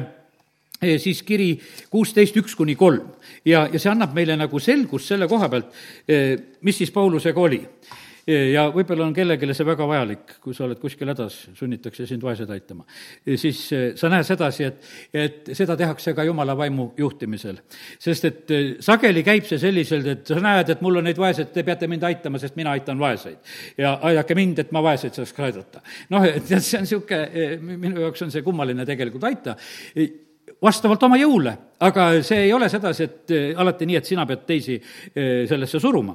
eh, 0.81 0.99
siis 0.99 1.23
kiri 1.23 1.59
kuusteist, 1.89 2.37
üks 2.37 2.55
kuni 2.55 2.75
kolm. 2.75 3.11
ja, 3.45 3.67
ja 3.71 3.79
see 3.79 3.91
annab 3.91 4.13
meile 4.13 4.37
nagu 4.37 4.59
selgust 4.59 5.07
selle 5.07 5.27
koha 5.27 5.49
pealt, 5.49 5.73
eh, 6.07 6.37
mis 6.61 6.77
siis 6.77 6.91
Paulusega 6.91 7.39
oli 7.39 7.61
ja 8.31 8.65
võib-olla 8.71 9.05
on 9.07 9.13
kellelegi 9.15 9.55
see 9.55 9.67
väga 9.67 9.85
vajalik, 9.87 10.35
kui 10.43 10.55
sa 10.55 10.65
oled 10.65 10.79
kuskil 10.81 11.09
hädas, 11.11 11.37
sunnitakse 11.57 12.05
sind 12.09 12.23
vaesed 12.23 12.49
aitama. 12.53 12.85
siis 13.35 13.63
sa 13.99 14.11
näed 14.11 14.27
sedasi, 14.27 14.67
et, 14.67 14.89
et 15.13 15.51
seda 15.57 15.75
tehakse 15.79 16.13
ka 16.17 16.25
jumala 16.27 16.55
vaimu 16.57 16.91
juhtimisel. 16.97 17.61
sest 17.99 18.25
et 18.29 18.55
sageli 18.79 19.23
käib 19.27 19.47
see 19.49 19.59
selliselt, 19.61 20.07
et 20.07 20.33
sa 20.33 20.39
näed, 20.43 20.69
et 20.69 20.81
mul 20.81 21.01
on 21.01 21.07
neid 21.09 21.19
vaeseid, 21.19 21.51
te 21.53 21.65
peate 21.67 21.89
mind 21.91 22.07
aitama, 22.07 22.39
sest 22.41 22.55
mina 22.59 22.75
aitan 22.77 22.99
vaeseid. 22.99 23.37
ja 23.77 23.97
aidake 24.09 24.35
mind, 24.37 24.63
et 24.65 24.71
ma 24.71 24.83
vaeseid 24.83 25.17
saaks 25.17 25.33
ka 25.37 25.47
aidata. 25.49 25.83
noh, 26.09 26.25
et 26.25 26.47
see 26.47 26.79
on 26.79 26.87
niisugune, 26.87 27.77
minu 27.77 28.07
jaoks 28.07 28.27
on 28.27 28.31
see 28.31 28.45
kummaline 28.45 28.85
tegelikult 28.85 29.29
aita 29.29 29.57
vastavalt 30.61 31.03
oma 31.03 31.17
jõule, 31.17 31.51
aga 31.81 32.07
see 32.25 32.45
ei 32.45 32.53
ole 32.53 32.67
sedasi, 32.69 33.03
et 33.03 33.35
alati 33.57 33.87
nii, 33.89 33.97
et 33.97 34.05
sina 34.05 34.25
pead 34.29 34.43
teisi 34.45 34.77
sellesse 35.49 35.79
suruma 35.81 36.13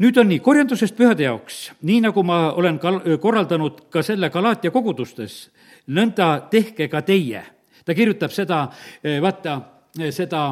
nüüd 0.00 0.16
on 0.20 0.30
nii, 0.30 0.40
korjandusest 0.44 0.96
pühade 0.96 1.26
jaoks, 1.26 1.70
nii 1.86 2.00
nagu 2.06 2.22
ma 2.26 2.40
olen 2.56 2.78
kal-, 2.80 3.02
korraldanud 3.20 3.84
ka 3.92 4.02
selle 4.06 4.30
Galaatia 4.32 4.72
kogudustes, 4.72 5.42
nõnda 5.92 6.32
tehke 6.50 6.88
ka 6.88 7.02
teie. 7.06 7.42
ta 7.84 7.94
kirjutab 7.96 8.30
seda, 8.30 8.68
vaata, 9.22 9.54
seda, 10.12 10.42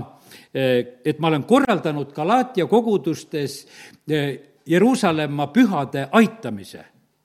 et 0.52 1.18
ma 1.20 1.28
olen 1.28 1.44
korraldanud 1.44 2.12
Galaatia 2.12 2.66
kogudustes 2.66 3.66
Jeruusalemma 4.68 5.46
pühade 5.52 6.08
aitamise. 6.12 6.84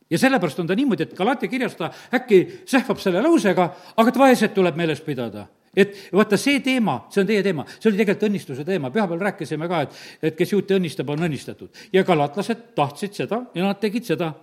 Ja 0.10 0.20
sellepärast 0.20 0.60
on 0.60 0.68
ta 0.68 0.76
niimoodi, 0.76 1.04
et 1.04 1.16
Galatia 1.18 1.50
kirjas 1.50 1.76
ta 1.76 1.90
äkki 2.14 2.64
sähvab 2.70 3.00
selle 3.02 3.22
lausega, 3.24 3.66
aga 3.98 4.12
et 4.12 4.20
vaesed 4.20 4.54
tuleb 4.54 4.76
meeles 4.78 5.02
pidada 5.02 5.48
et 5.76 5.96
vaata, 6.14 6.38
see 6.38 6.60
teema, 6.66 7.00
see 7.14 7.24
on 7.24 7.30
teie 7.30 7.44
teema, 7.46 7.66
see 7.78 7.90
oli 7.90 8.00
tegelikult 8.00 8.28
õnnistuse 8.30 8.66
teema, 8.68 8.92
pühapäeval 8.94 9.26
rääkisime 9.30 9.70
ka, 9.72 9.82
et, 9.88 9.98
et 10.30 10.38
kes 10.38 10.54
juuti 10.54 10.78
õnnistab, 10.78 11.10
on 11.10 11.26
õnnistatud. 11.28 11.84
ja 11.94 12.04
galatlased 12.08 12.70
tahtsid 12.78 13.18
seda 13.24 13.42
ja 13.56 13.66
nad 13.66 13.82
tegid 13.82 14.06
seda. 14.08 14.34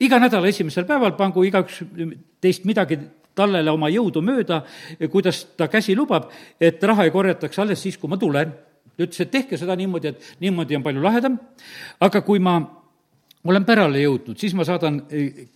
iga 0.00 0.20
nädala 0.20 0.48
esimesel 0.48 0.88
päeval 0.88 1.16
pangu 1.18 1.44
igaüks 1.44 1.82
teist 2.40 2.64
midagi 2.68 2.98
tallele 3.38 3.70
oma 3.70 3.90
jõudu 3.92 4.22
mööda, 4.24 4.62
kuidas 5.12 5.44
ta 5.56 5.68
käsi 5.70 5.96
lubab, 5.96 6.32
et 6.60 6.82
raha 6.82 7.06
ei 7.06 7.14
korjataks 7.14 7.60
alles 7.62 7.82
siis, 7.82 7.98
kui 7.98 8.10
ma 8.10 8.18
tulen. 8.18 8.52
ta 8.96 9.04
ütles, 9.04 9.20
et 9.20 9.30
tehke 9.30 9.56
seda 9.56 9.76
niimoodi, 9.78 10.08
et 10.08 10.42
niimoodi 10.42 10.76
on 10.76 10.82
palju 10.82 11.02
lahedam, 11.02 11.38
aga 12.00 12.22
kui 12.26 12.40
ma 12.42 12.58
olen 13.48 13.64
pärale 13.64 14.00
jõudnud, 14.02 14.36
siis 14.38 14.54
ma 14.58 14.64
saadan 14.66 15.04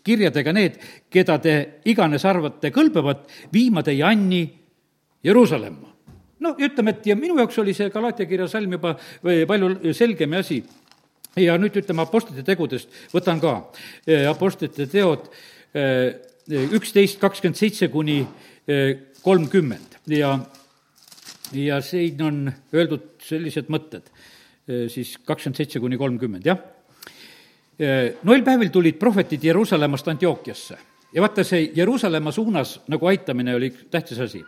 kirjadega 0.05 0.53
need, 0.55 0.79
keda 1.11 1.39
te 1.43 1.55
iganes 1.91 2.25
arvate 2.25 2.71
kõlbevat, 2.71 3.27
viima 3.53 3.83
teie 3.83 4.05
Anni 4.07 4.45
Jeruusalemma. 5.25 5.89
no 6.43 6.57
ütleme, 6.59 6.91
et 6.91 7.07
ja 7.07 7.15
minu 7.15 7.37
jaoks 7.39 7.59
oli 7.63 7.75
see 7.77 7.91
Galatia 7.95 8.27
kirja 8.27 8.49
salm 8.51 8.73
juba 8.75 8.97
palju 9.23 9.93
selgem 9.95 10.33
asi. 10.35 10.63
Ja 11.39 11.55
nüüd 11.57 11.77
ütleme 11.79 12.03
Apostlite 12.03 12.43
tegudest, 12.45 12.91
võtan 13.15 13.39
ka 13.41 13.55
eh, 14.05 14.27
Apostlite 14.29 14.89
teod 14.91 15.31
eh, 15.73 16.19
üksteist, 16.51 17.21
kakskümmend 17.23 17.57
seitse 17.57 17.89
kuni 17.89 18.21
kolmkümmend. 19.23 19.97
Ja, 20.13 20.35
ja 21.57 21.79
siin 21.83 22.21
on 22.27 22.45
öeldud 22.75 23.07
sellised 23.23 23.71
mõtted, 23.73 24.11
siis 24.93 25.17
kakskümmend 25.27 25.59
seitse 25.59 25.81
kuni 25.83 25.99
kolmkümmend, 25.99 26.47
jah. 26.47 26.61
Noil 28.27 28.45
päevil 28.47 28.71
tulid 28.75 28.99
prohvetid 29.01 29.43
Jeruusalemmast 29.47 30.11
Antiookiasse 30.13 30.79
ja 31.13 31.23
vaata, 31.23 31.45
see 31.45 31.71
Jeruusalemma 31.77 32.33
suunas 32.33 32.81
nagu 32.91 33.07
aitamine 33.07 33.55
oli 33.57 33.71
tähtis 33.91 34.21
asi 34.21 34.43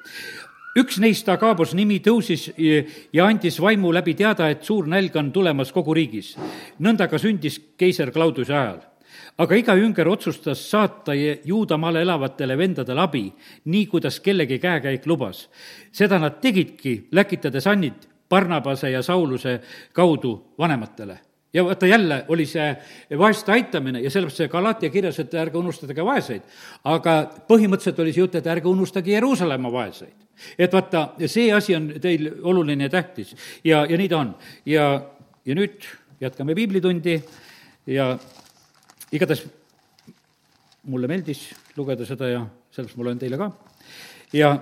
üks 0.78 0.98
neist, 1.02 1.28
Agabos 1.30 1.74
nimi, 1.74 2.00
tõusis 2.02 2.48
ja 2.56 3.26
andis 3.26 3.60
vaimu 3.62 3.92
läbi 3.94 4.14
teada, 4.18 4.48
et 4.50 4.64
suur 4.66 4.88
nälg 4.90 5.14
on 5.16 5.30
tulemas 5.32 5.72
kogu 5.72 5.94
riigis. 5.94 6.34
nõnda 6.80 7.08
ka 7.08 7.18
sündis 7.18 7.60
keiser 7.78 8.10
Claudiuse 8.12 8.52
ajal. 8.52 8.80
aga 9.38 9.54
iga 9.56 9.74
jünger 9.74 10.08
otsustas 10.08 10.70
saata 10.70 11.12
Juudamaal 11.44 11.96
elavatele 11.96 12.58
vendadele 12.58 13.00
abi, 13.00 13.32
nii 13.64 13.86
kuidas 13.86 14.20
kellegi 14.20 14.58
käekäik 14.58 15.06
lubas. 15.06 15.48
seda 15.92 16.18
nad 16.18 16.40
tegidki, 16.40 17.08
läkitades 17.12 17.66
Annit 17.66 18.08
Barnabase 18.28 18.90
ja 18.90 19.02
Sauluse 19.02 19.60
kaudu 19.92 20.54
vanematele 20.58 21.33
ja 21.54 21.64
vaata, 21.64 21.86
jälle 21.86 22.24
oli 22.28 22.46
see 22.46 22.76
vaeste 23.18 23.52
aitamine 23.52 24.00
ja 24.00 24.10
sellepärast 24.10 24.42
see 24.42 24.48
Galatia 24.48 24.90
kirjas, 24.90 25.18
et 25.22 25.34
ärge 25.34 25.58
unustage 25.58 26.04
vaeseid. 26.04 26.42
aga 26.84 27.16
põhimõtteliselt 27.48 28.02
oli 28.02 28.12
see 28.12 28.24
jutt, 28.24 28.34
et 28.34 28.46
ärge 28.46 28.68
unustage 28.68 29.14
Jeruusalemma 29.14 29.72
vaeseid 29.72 30.24
et 30.58 30.72
vaata, 30.72 31.08
see 31.26 31.50
asi 31.54 31.76
on 31.76 31.90
teil 32.02 32.30
oluline 32.42 32.88
ja 32.88 32.92
tähtis 32.92 33.34
ja, 33.64 33.84
ja 33.86 33.98
nii 33.98 34.08
ta 34.08 34.18
on. 34.18 34.34
ja, 34.66 34.86
ja 35.46 35.54
nüüd 35.54 35.86
jätkame 36.20 36.54
piiblitundi 36.54 37.18
ja 37.86 38.14
igatahes 39.12 39.44
mulle 40.90 41.08
meeldis 41.08 41.46
lugeda 41.76 42.06
seda 42.06 42.30
ja 42.30 42.42
sellepärast 42.74 42.98
ma 42.98 43.08
loen 43.08 43.20
teile 43.20 43.38
ka. 43.40 43.50
ja 44.32 44.54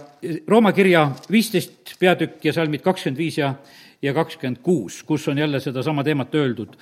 Rooma 0.48 0.72
kirja 0.76 1.08
viisteist 1.30 1.96
peatükk 2.00 2.44
ja 2.44 2.52
salmid 2.56 2.84
kakskümmend 2.84 3.18
viis 3.18 3.38
ja, 3.38 3.54
ja 4.02 4.14
kakskümmend 4.14 4.62
kuus, 4.62 5.02
kus 5.02 5.28
on 5.28 5.38
jälle 5.38 5.60
sedasama 5.60 6.04
teemat 6.04 6.34
öeldud, 6.34 6.74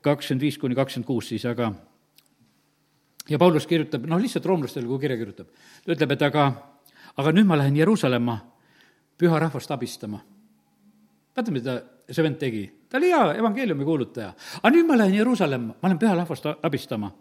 kakskümmend 0.00 0.40
viis 0.40 0.58
kuni 0.58 0.74
kakskümmend 0.74 1.06
kuus 1.06 1.28
siis, 1.28 1.46
aga 1.46 1.72
ja 3.28 3.38
Paulus 3.38 3.66
kirjutab, 3.66 4.06
noh, 4.06 4.20
lihtsalt 4.20 4.46
roomlastele, 4.46 4.86
kui 4.86 5.00
kirja 5.02 5.16
kirjutab, 5.16 5.50
ta 5.84 5.96
ütleb, 5.96 6.14
et 6.14 6.22
aga 6.26 6.46
aga 7.16 7.32
nüüd 7.32 7.48
ma 7.48 7.58
lähen 7.58 7.76
Jeruusalemma 7.76 8.38
püha 9.18 9.38
rahvast 9.38 9.70
abistama. 9.70 10.20
vaata, 11.36 11.50
mida 11.50 11.82
see 12.10 12.24
vend 12.24 12.38
tegi, 12.38 12.64
ta 12.88 12.98
oli 12.98 13.10
hea 13.12 13.34
evangeeliumi 13.40 13.84
kuulutaja. 13.84 14.32
aga 14.62 14.74
nüüd 14.76 14.86
ma 14.86 14.98
lähen 14.98 15.14
Jeruusalemma, 15.14 15.74
ma 15.82 15.88
lähen 15.88 15.98
püha 15.98 16.14
rahvast 16.14 16.46
abistama. 16.62 17.12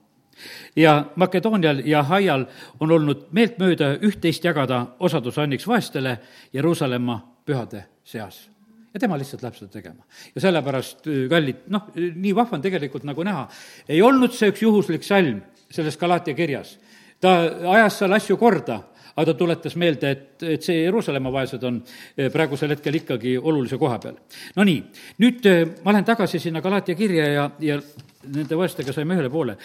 ja 0.76 1.06
Makedoonial 1.16 1.82
ja 1.86 2.04
Haial 2.04 2.46
on 2.80 2.92
olnud 2.92 3.28
meeltmööda 3.32 3.98
üht-teist 4.00 4.44
jagada 4.44 4.86
osadusanniks 5.00 5.68
vaestele 5.68 6.20
Jeruusalemma 6.54 7.22
pühade 7.46 7.86
seas 8.04 8.51
ja 8.94 9.00
tema 9.00 9.18
lihtsalt 9.20 9.44
läheb 9.46 9.58
seda 9.58 9.72
tegema. 9.72 10.06
ja 10.36 10.44
sellepärast, 10.44 11.08
kallid, 11.32 11.66
noh, 11.74 11.90
nii 11.96 12.36
vahva 12.36 12.58
on 12.58 12.64
tegelikult 12.64 13.08
nagu 13.08 13.26
näha, 13.28 13.48
ei 13.90 14.02
olnud 14.04 14.36
see 14.36 14.52
üks 14.52 14.64
juhuslik 14.66 15.06
salm 15.08 15.42
selles 15.72 15.98
Galatia 15.98 16.36
kirjas. 16.38 16.78
ta 17.22 17.36
ajas 17.76 18.02
seal 18.02 18.18
asju 18.18 18.38
korda 18.38 18.82
aga 19.12 19.26
ta 19.28 19.38
tuletas 19.38 19.76
meelde, 19.76 20.12
et, 20.12 20.44
et 20.56 20.64
see 20.64 20.86
Jeruusalemma 20.86 21.32
vaesed 21.34 21.64
on 21.68 21.82
eh, 21.84 22.30
praegusel 22.32 22.72
hetkel 22.72 22.96
ikkagi 23.02 23.38
olulise 23.38 23.78
koha 23.78 24.00
peal. 24.00 24.20
no 24.56 24.68
nii, 24.68 24.84
nüüd 25.24 25.50
ma 25.84 25.96
lähen 25.96 26.08
tagasi 26.08 26.40
sinna 26.40 26.62
Galatia 26.62 26.96
kirja 26.96 27.28
ja, 27.28 27.50
ja 27.60 27.80
nende 28.28 28.58
vaestega 28.58 28.94
saime 28.96 29.18
ühele 29.18 29.30
poole 29.34 29.58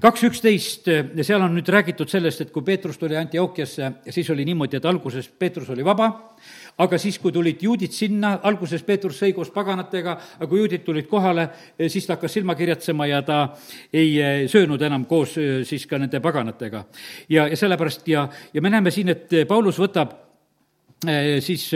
kaks 0.00 0.22
üksteist, 0.24 0.86
seal 1.20 1.42
on 1.44 1.52
nüüd 1.52 1.68
räägitud 1.68 2.08
sellest, 2.08 2.40
et 2.40 2.52
kui 2.52 2.64
Peetrus 2.64 2.96
tuli 2.96 3.16
Antiookiasse, 3.20 3.90
siis 4.14 4.30
oli 4.32 4.46
niimoodi, 4.48 4.78
et 4.78 4.86
alguses 4.88 5.28
Peetrus 5.28 5.68
oli 5.74 5.84
vaba, 5.84 6.06
aga 6.80 6.98
siis, 6.98 7.18
kui 7.20 7.32
tulid 7.32 7.60
juudid 7.62 7.92
sinna, 7.92 8.38
alguses 8.48 8.82
Peetrus 8.86 9.18
sõi 9.20 9.34
koos 9.36 9.52
paganatega, 9.54 10.16
aga 10.38 10.48
kui 10.48 10.62
juudid 10.62 10.84
tulid 10.86 11.08
kohale, 11.10 11.48
eh, 11.78 11.90
siis 11.92 12.06
ta 12.06 12.16
hakkas 12.16 12.34
silma 12.38 12.56
kirjatsema 12.56 13.06
ja 13.10 13.20
ta 13.22 13.40
ei 13.92 14.16
eh, 14.16 14.48
söönud 14.50 14.82
enam 14.82 15.04
koos 15.10 15.36
eh, 15.38 15.60
siis 15.68 15.86
ka 15.86 16.00
nende 16.00 16.20
paganatega. 16.24 16.84
ja, 17.28 17.48
ja 17.48 17.56
sellepärast 17.56 18.08
ja, 18.08 18.28
ja 18.54 18.62
me 18.62 18.70
näeme 18.70 18.90
siin, 18.90 19.12
et 19.12 19.28
Paulus 19.48 19.78
võtab 19.78 20.23
siis 21.44 21.66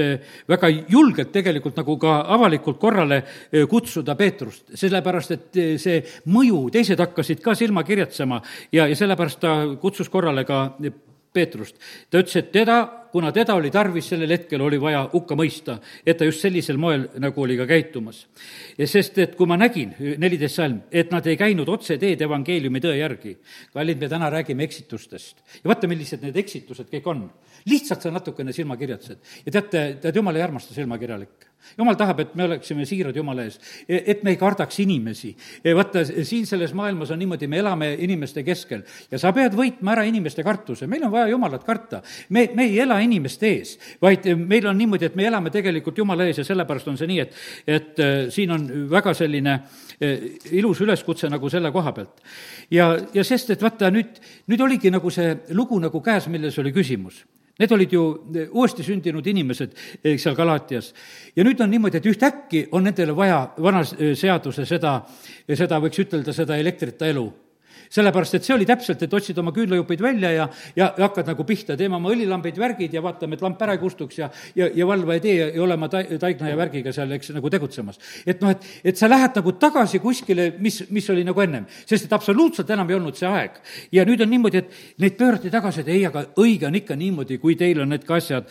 väga 0.48 0.70
julgelt 0.88 1.32
tegelikult 1.32 1.76
nagu 1.76 1.98
ka 2.00 2.14
avalikult 2.32 2.78
korrale 2.80 3.22
kutsuda 3.68 4.14
Peetrust, 4.16 4.70
sellepärast 4.78 5.34
et 5.34 5.58
see 5.82 5.98
mõju, 6.32 6.62
teised 6.72 7.00
hakkasid 7.02 7.42
ka 7.44 7.52
silma 7.58 7.84
kirjatsema 7.84 8.40
ja, 8.72 8.86
ja 8.86 8.96
sellepärast 8.96 9.40
ta 9.42 9.54
kutsus 9.82 10.08
korrale 10.08 10.46
ka 10.48 10.62
Peetrust. 11.32 11.76
ta 12.10 12.22
ütles, 12.22 12.36
et 12.36 12.52
teda, 12.52 12.76
kuna 13.12 13.32
teda 13.32 13.54
oli 13.58 13.70
tarvis 13.70 14.08
sellel 14.12 14.30
hetkel, 14.32 14.62
oli 14.64 14.78
vaja 14.80 15.02
hukka 15.12 15.36
mõista, 15.36 15.78
et 16.06 16.18
ta 16.18 16.28
just 16.28 16.40
sellisel 16.44 16.78
moel 16.80 17.08
nagu 17.20 17.42
oli 17.42 17.56
ka 17.56 17.66
käitumas. 17.66 18.26
sest, 18.84 19.18
et 19.18 19.36
kui 19.36 19.46
ma 19.46 19.56
nägin, 19.56 19.94
neliteist 20.18 20.60
salm, 20.60 20.80
et 20.90 21.10
nad 21.12 21.26
ei 21.26 21.36
käinud 21.36 21.68
otse 21.68 21.98
teed 21.98 22.22
evangeeliumi 22.22 22.80
tõe 22.80 22.96
järgi, 22.98 23.36
kallid, 23.72 24.00
me 24.00 24.08
täna 24.08 24.30
räägime 24.30 24.64
eksitustest. 24.64 25.44
ja 25.62 25.68
vaata, 25.68 25.88
millised 25.88 26.22
need 26.22 26.36
eksitused 26.36 26.88
kõik 26.90 27.06
on. 27.06 27.28
lihtsalt 27.66 28.02
sa 28.02 28.10
natukene 28.10 28.52
silmakirjatsed. 28.52 29.18
ja 29.46 29.52
teate, 29.52 29.98
tead, 30.00 30.16
jumal 30.16 30.36
ei 30.36 30.42
armasta 30.42 30.74
silmakirjalikke 30.74 31.47
jumal 31.78 31.96
tahab, 31.98 32.20
et 32.20 32.34
me 32.38 32.44
oleksime 32.44 32.86
siirad 32.88 33.16
Jumala 33.16 33.44
ees, 33.46 33.58
e, 33.88 34.00
et 34.12 34.22
me 34.24 34.32
ei 34.34 34.38
kardaks 34.40 34.80
inimesi. 34.84 35.34
E, 35.62 35.74
vaata, 35.76 36.04
siin 36.06 36.46
selles 36.48 36.74
maailmas 36.76 37.12
on 37.14 37.20
niimoodi, 37.22 37.48
me 37.50 37.60
elame 37.62 37.92
inimeste 38.04 38.44
keskel 38.46 38.84
ja 39.10 39.20
sa 39.20 39.32
pead 39.36 39.56
võitma 39.58 39.94
ära 39.96 40.06
inimeste 40.08 40.44
kartuse, 40.46 40.88
meil 40.90 41.06
on 41.06 41.12
vaja 41.14 41.30
Jumalat 41.32 41.64
karta. 41.66 42.02
me, 42.28 42.48
me 42.54 42.68
ei 42.68 42.80
ela 42.80 43.00
inimeste 43.04 43.52
ees, 43.52 43.76
vaid 44.02 44.26
meil 44.38 44.66
on 44.66 44.78
niimoodi, 44.78 45.10
et 45.10 45.16
me 45.16 45.26
elame 45.28 45.50
tegelikult 45.54 45.98
Jumala 45.98 46.26
ees 46.28 46.42
ja 46.42 46.46
sellepärast 46.46 46.88
on 46.88 46.98
see 47.00 47.10
nii, 47.10 47.20
et, 47.26 47.40
et 47.66 48.04
e, 48.04 48.10
siin 48.34 48.52
on 48.54 48.68
väga 48.90 49.14
selline 49.14 49.58
ilus 50.54 50.78
üleskutse 50.84 51.26
nagu 51.30 51.48
selle 51.50 51.72
koha 51.74 51.92
pealt. 51.92 52.22
ja, 52.70 52.92
ja 53.14 53.24
sest, 53.24 53.50
et 53.50 53.62
vaata 53.62 53.90
nüüd, 53.90 54.20
nüüd 54.46 54.60
oligi 54.62 54.92
nagu 54.94 55.10
see 55.10 55.34
lugu 55.56 55.78
nagu 55.82 56.02
käes, 56.04 56.28
milles 56.30 56.58
oli 56.62 56.72
küsimus 56.72 57.24
Need 57.58 57.72
olid 57.74 57.92
ju 57.92 58.04
eh, 58.34 58.48
uuesti 58.52 58.86
sündinud 58.86 59.26
inimesed 59.26 59.74
eh, 60.04 60.18
seal 60.18 60.36
Galatias. 60.38 60.92
ja 61.36 61.44
nüüd 61.44 61.60
on 61.60 61.70
niimoodi, 61.70 61.98
et 61.98 62.06
ühtäkki 62.06 62.68
on 62.72 62.86
nendele 62.86 63.16
vaja 63.16 63.40
vanas 63.58 63.94
eh, 63.98 64.14
seaduse 64.16 64.66
seda, 64.66 65.00
seda 65.48 65.80
võiks 65.82 65.98
ütelda, 66.04 66.32
seda 66.32 66.56
elektrita 66.56 67.06
elu 67.06 67.26
sellepärast 67.90 68.38
et 68.38 68.46
see 68.46 68.54
oli 68.54 68.66
täpselt, 68.68 69.02
et 69.02 69.14
otsid 69.14 69.38
oma 69.40 69.52
küünlajupeid 69.56 70.02
välja 70.02 70.32
ja, 70.34 70.48
ja 70.76 70.90
hakkad 70.98 71.30
nagu 71.32 71.46
pihta, 71.48 71.76
teeme 71.78 71.98
oma 71.98 72.12
õlilambid, 72.12 72.58
värgid 72.60 72.94
ja 72.94 73.02
vaatame, 73.04 73.38
et 73.38 73.44
lamp 73.44 73.62
ära 73.64 73.76
ei 73.76 73.82
kustuks 73.82 74.20
ja, 74.20 74.30
ja, 74.58 74.70
ja 74.74 74.86
valva 74.88 75.16
ei 75.16 75.22
tee 75.24 75.36
ja, 75.38 75.48
ja 75.54 75.62
olema 75.64 75.90
ta-, 75.92 76.04
taigna 76.20 76.52
ja 76.52 76.58
värgiga 76.58 76.92
seal, 76.94 77.12
eks, 77.16 77.32
nagu 77.36 77.50
tegutsemas. 77.52 78.00
et 78.26 78.42
noh, 78.44 78.52
et, 78.54 78.68
et 78.92 79.00
sa 79.00 79.10
lähed 79.10 79.36
nagu 79.38 79.54
tagasi 79.60 80.02
kuskile, 80.02 80.50
mis, 80.58 80.82
mis 80.94 81.10
oli 81.14 81.24
nagu 81.26 81.44
ennem, 81.44 81.68
sest 81.88 82.08
et 82.08 82.16
absoluutselt 82.16 82.70
enam 82.74 82.90
ei 82.90 82.98
olnud 82.98 83.18
see 83.18 83.28
aeg. 83.28 83.60
ja 83.92 84.04
nüüd 84.08 84.22
on 84.24 84.32
niimoodi, 84.32 84.62
et 84.62 85.02
neid 85.04 85.18
pöörati 85.18 85.52
tagasi, 85.52 85.84
et 85.84 85.92
ei, 85.94 86.04
aga 86.08 86.26
õige 86.40 86.68
on 86.68 86.78
ikka 86.78 86.96
niimoodi, 86.98 87.38
kui 87.42 87.56
teil 87.58 87.82
on 87.84 87.92
need 87.94 88.06
ka 88.08 88.18
asjad, 88.18 88.48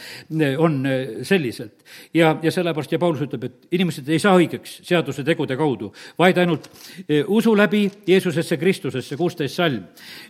on 0.58 0.82
selliselt. 1.28 1.84
ja, 2.14 2.36
ja 2.44 2.52
sellepärast 2.54 2.92
ja 2.92 3.00
Paulus 3.02 3.24
ütleb, 3.26 3.48
et 3.48 3.78
inimesed 3.78 4.08
ei 4.10 4.20
saa 4.22 4.36
õigeks 4.38 4.80
seaduse 4.88 5.24
tegude 5.28 5.58
kaudu, 5.60 5.92
vaid 6.20 6.38
ainult 6.42 6.70
eh, 7.08 7.24
usu 7.28 7.54
läbi 7.58 7.86
Jeesusesse 8.08 8.58
Kristusesse, 8.58 9.17
kuusteist 9.18 9.58
salm. 9.58 9.84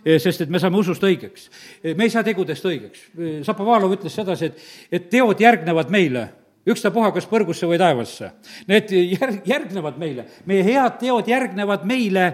Eh, 0.04 0.18
sest 0.22 0.44
et 0.44 0.50
me 0.50 0.60
saame 0.62 0.80
usust 0.80 1.04
õigeks. 1.04 1.48
Eh, 1.82 1.94
me 1.94 2.08
ei 2.08 2.12
saa 2.12 2.24
tegudest 2.26 2.66
õigeks. 2.68 3.06
Eh, 3.18 3.38
Zapovalov 3.46 3.94
ütles 3.98 4.14
sedasi, 4.14 4.50
et, 4.50 4.66
et 4.90 5.08
teod 5.12 5.40
järgnevad 5.40 5.92
meile 5.94 6.28
ükstapuha, 6.68 7.12
kas 7.14 7.28
põrgusse 7.28 7.68
või 7.68 7.78
taevasse. 7.80 8.32
Need 8.68 8.92
järg, 8.92 9.40
järgnevad 9.48 9.98
meile, 10.00 10.26
meie 10.48 10.64
head 10.66 10.98
teod 11.00 11.28
järgnevad 11.30 11.86
meile, 11.88 12.26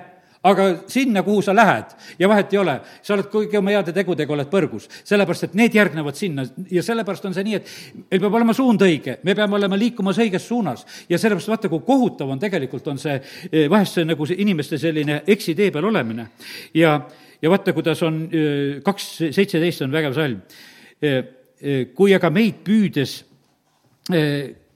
aga 0.44 0.66
sinna, 0.92 1.22
kuhu 1.24 1.42
sa 1.42 1.54
lähed 1.56 1.94
ja 2.18 2.28
vahet 2.28 2.52
ei 2.52 2.58
ole, 2.60 2.74
sa 3.02 3.14
oled 3.16 3.30
kõigi 3.32 3.56
oma 3.58 3.72
heade 3.72 3.94
tegudega 3.96 4.34
oled 4.34 4.50
põrgus, 4.52 4.88
sellepärast 5.08 5.48
et 5.48 5.54
need 5.58 5.76
järgnevad 5.76 6.18
sinna 6.18 6.44
ja 6.70 6.82
sellepärast 6.84 7.24
on 7.28 7.36
see 7.36 7.46
nii, 7.46 7.60
et 7.60 7.70
meil 8.10 8.24
peab 8.26 8.36
olema 8.40 8.56
suund 8.56 8.84
õige, 8.84 9.18
me 9.24 9.34
peame 9.36 9.56
olema 9.56 9.78
liikumas 9.80 10.20
õiges 10.20 10.48
suunas 10.48 10.84
ja 11.08 11.20
sellepärast 11.20 11.52
vaata, 11.54 11.70
kui 11.72 11.84
kohutav 11.86 12.34
on 12.34 12.42
tegelikult, 12.42 12.90
on 12.92 13.00
see 13.00 13.16
eh, 13.16 13.70
vahest 13.72 14.00
see 14.00 14.08
nagu 14.08 14.26
see 14.28 14.42
inimeste 14.44 14.78
selline 14.80 15.22
eksitee 15.26 15.70
peal 15.72 15.88
olemine. 15.88 16.28
ja, 16.74 16.98
ja 17.40 17.52
vaata, 17.52 17.72
kuidas 17.72 18.02
on 18.04 18.20
eh, 18.28 18.82
kaks 18.84 19.08
seitseteist 19.30 19.86
on 19.86 19.96
vägev 19.96 20.16
salm. 20.16 20.42
Eh, 21.00 21.22
kui 21.96 22.12
aga 22.12 22.28
meid 22.34 22.60
püüdes 22.66 23.22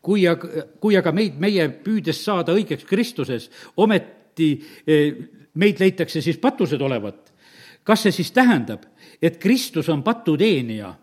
kui 0.09 0.23
aga, 0.25 0.63
kui 0.81 0.97
aga 0.97 1.13
meid, 1.13 1.35
meie 1.37 1.67
püüdes 1.85 2.23
saada 2.25 2.55
õigeks 2.57 2.87
Kristuses, 2.89 3.51
ometi 3.77 4.55
meid 5.59 5.83
leitakse 5.83 6.23
siis 6.25 6.39
patused 6.41 6.81
olevat. 6.81 7.35
kas 7.85 8.03
see 8.05 8.13
siis 8.13 8.31
tähendab, 8.37 8.83
et 9.23 9.39
Kristus 9.41 9.89
on 9.89 10.03
patuteenija? 10.05 10.95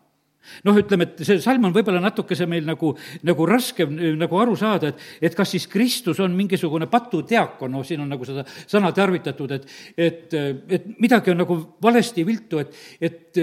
noh, 0.65 0.76
ütleme, 0.78 1.08
et 1.08 1.24
see 1.26 1.39
salm 1.41 1.63
on 1.65 1.74
võib-olla 1.74 2.02
natukese 2.04 2.46
meil 2.50 2.68
nagu, 2.68 2.91
nagu 3.26 3.48
raske 3.50 3.88
nagu 3.89 4.38
aru 4.38 4.54
saada, 4.60 4.91
et, 4.91 5.06
et 5.30 5.38
kas 5.38 5.56
siis 5.56 5.65
Kristus 5.72 6.20
on 6.22 6.36
mingisugune 6.38 6.86
patudiakon, 6.91 7.74
noh, 7.74 7.86
siin 7.88 8.04
on 8.04 8.12
nagu 8.13 8.28
seda 8.28 8.46
sõna 8.46 8.91
tarvitatud, 8.96 9.56
et, 9.58 9.65
et, 9.98 10.38
et 10.78 10.86
midagi 11.02 11.34
on 11.34 11.41
nagu 11.41 11.58
valesti 11.82 12.26
viltu, 12.28 12.62
et, 12.62 12.78
et 13.02 13.41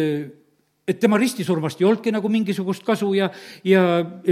et 0.89 0.99
tema 0.99 1.19
ristisurmast 1.21 1.81
ei 1.81 1.87
olnudki 1.87 2.11
nagu 2.15 2.29
mingisugust 2.33 2.83
kasu 2.87 3.13
ja, 3.15 3.29
ja 3.65 3.83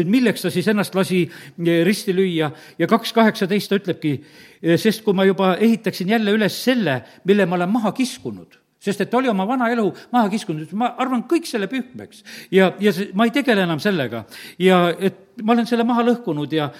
milleks 0.07 0.43
ta 0.43 0.51
siis 0.51 0.67
ennast 0.71 0.97
lasi 0.99 1.23
eh, 1.23 1.83
risti 1.87 2.15
lüüa. 2.17 2.51
Ja 2.79 2.89
kaks 2.91 3.15
kaheksateist 3.15 3.71
ta 3.71 3.79
ütlebki, 3.79 4.17
eh, 4.63 4.75
sest 4.81 5.05
kui 5.07 5.15
ma 5.15 5.27
juba 5.29 5.55
ehitaksin 5.63 6.11
jälle 6.11 6.35
üles 6.35 6.59
selle, 6.65 7.01
mille 7.25 7.47
ma 7.47 7.61
olen 7.61 7.71
maha 7.71 7.95
kiskunud, 7.95 8.59
sest 8.83 9.05
et 9.05 9.13
ta 9.13 9.21
oli 9.21 9.31
oma 9.31 9.47
vana 9.47 9.71
elu 9.71 9.87
maha 10.11 10.33
kiskunud, 10.33 10.75
ma 10.75 10.95
arvan 10.99 11.23
kõik 11.31 11.47
selle 11.47 11.71
pühmeks. 11.71 12.25
Ja, 12.51 12.73
ja 12.83 12.95
see, 12.97 13.13
ma 13.15 13.29
ei 13.29 13.35
tegele 13.35 13.63
enam 13.69 13.83
sellega. 13.83 14.25
Ja 14.59 14.89
et 14.99 15.41
ma 15.45 15.55
olen 15.55 15.71
selle 15.71 15.87
maha 15.87 16.07
lõhkunud 16.11 16.59
ja 16.59 16.73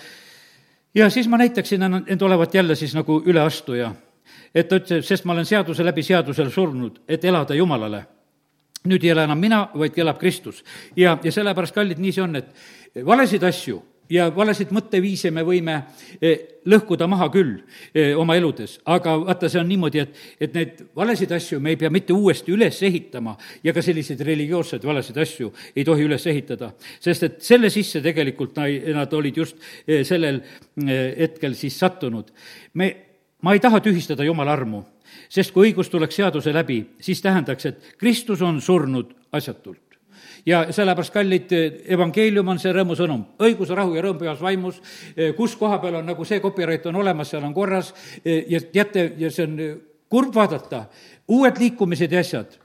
ja 0.99 1.07
siis 1.15 1.29
ma 1.31 1.39
näitaksin 1.39 1.87
end 1.87 2.23
olevat 2.27 2.55
jälle 2.55 2.75
siis 2.75 2.97
nagu 2.99 3.23
üleastuja. 3.23 3.95
et 4.55 4.67
ta 4.69 4.81
ütles, 4.81 5.07
sest 5.07 5.25
ma 5.25 5.33
olen 5.33 5.47
seaduse 5.47 5.85
läbi 5.87 6.03
seadusele 6.03 6.51
surnud, 6.51 7.05
et 7.07 7.25
elada 7.25 7.55
Jumalale 7.55 8.03
nüüd 8.89 9.05
ei 9.05 9.13
ela 9.13 9.27
enam 9.29 9.41
mina, 9.41 9.67
vaid 9.75 9.99
elab 9.99 10.19
Kristus. 10.19 10.65
ja, 10.97 11.19
ja 11.23 11.33
sellepärast, 11.33 11.75
kallid, 11.75 11.99
nii 12.01 12.13
see 12.17 12.25
on, 12.25 12.37
et 12.37 13.05
valesid 13.07 13.45
asju 13.45 13.83
ja 14.11 14.27
valesid 14.35 14.73
mõtteviise 14.75 15.31
me 15.35 15.45
võime 15.47 15.77
eh, 16.19 16.63
lõhkuda 16.71 17.07
maha 17.11 17.29
küll 17.33 17.59
eh, 17.95 18.13
oma 18.19 18.35
eludes, 18.39 18.79
aga 18.91 19.15
vaata, 19.23 19.51
see 19.51 19.61
on 19.61 19.69
niimoodi, 19.71 20.03
et, 20.03 20.23
et 20.47 20.57
neid 20.57 20.81
valesid 20.97 21.33
asju 21.37 21.61
me 21.63 21.75
ei 21.75 21.81
pea 21.81 21.93
mitte 21.95 22.15
uuesti 22.17 22.55
üles 22.55 22.81
ehitama 22.87 23.37
ja 23.65 23.75
ka 23.77 23.85
selliseid 23.85 24.23
religioosseid 24.27 24.87
valesid 24.87 25.21
asju 25.23 25.53
ei 25.75 25.87
tohi 25.87 26.09
üles 26.09 26.27
ehitada. 26.31 26.73
sest 27.01 27.29
et 27.29 27.39
selle 27.47 27.71
sisse 27.71 28.03
tegelikult 28.03 28.59
nad 28.59 29.15
olid 29.15 29.37
just 29.45 29.61
eh, 29.87 30.03
sellel 30.05 30.43
hetkel 31.19 31.55
siis 31.55 31.79
sattunud. 31.79 32.33
me, 32.75 32.91
ma 33.43 33.55
ei 33.55 33.61
taha 33.61 33.81
tühistada 33.85 34.25
Jumala 34.27 34.53
armu 34.59 34.85
sest 35.31 35.55
kui 35.55 35.71
õigus 35.71 35.91
tuleks 35.91 36.19
seaduse 36.19 36.53
läbi, 36.55 36.81
siis 37.01 37.23
tähendaks, 37.23 37.67
et 37.71 37.95
Kristus 37.99 38.43
on 38.43 38.61
surnud 38.61 39.15
asjatult. 39.33 39.79
Ja 40.47 40.65
sellepärast, 40.73 41.13
kallid, 41.13 41.53
evangeelium 41.93 42.49
on 42.49 42.59
see 42.61 42.73
rõõmusõnum, 42.73 43.23
õigus, 43.45 43.71
rahu 43.77 43.95
ja 43.95 44.05
rõõm 44.05 44.19
pühas 44.23 44.41
vaimus, 44.41 44.81
kus 45.37 45.55
koha 45.61 45.79
peal 45.83 46.01
on 46.01 46.09
nagu 46.09 46.25
see 46.25 46.41
copyright 46.41 46.87
on 46.89 46.97
olemas, 47.03 47.29
seal 47.31 47.45
on 47.45 47.55
korras. 47.55 47.93
Ja 48.25 48.61
teate, 48.73 49.05
ja 49.21 49.31
see 49.31 49.45
on 49.45 49.59
kurb 50.11 50.35
vaadata, 50.35 50.87
uued 51.29 51.61
liikumised 51.61 52.13
ja 52.13 52.25
asjad, 52.25 52.57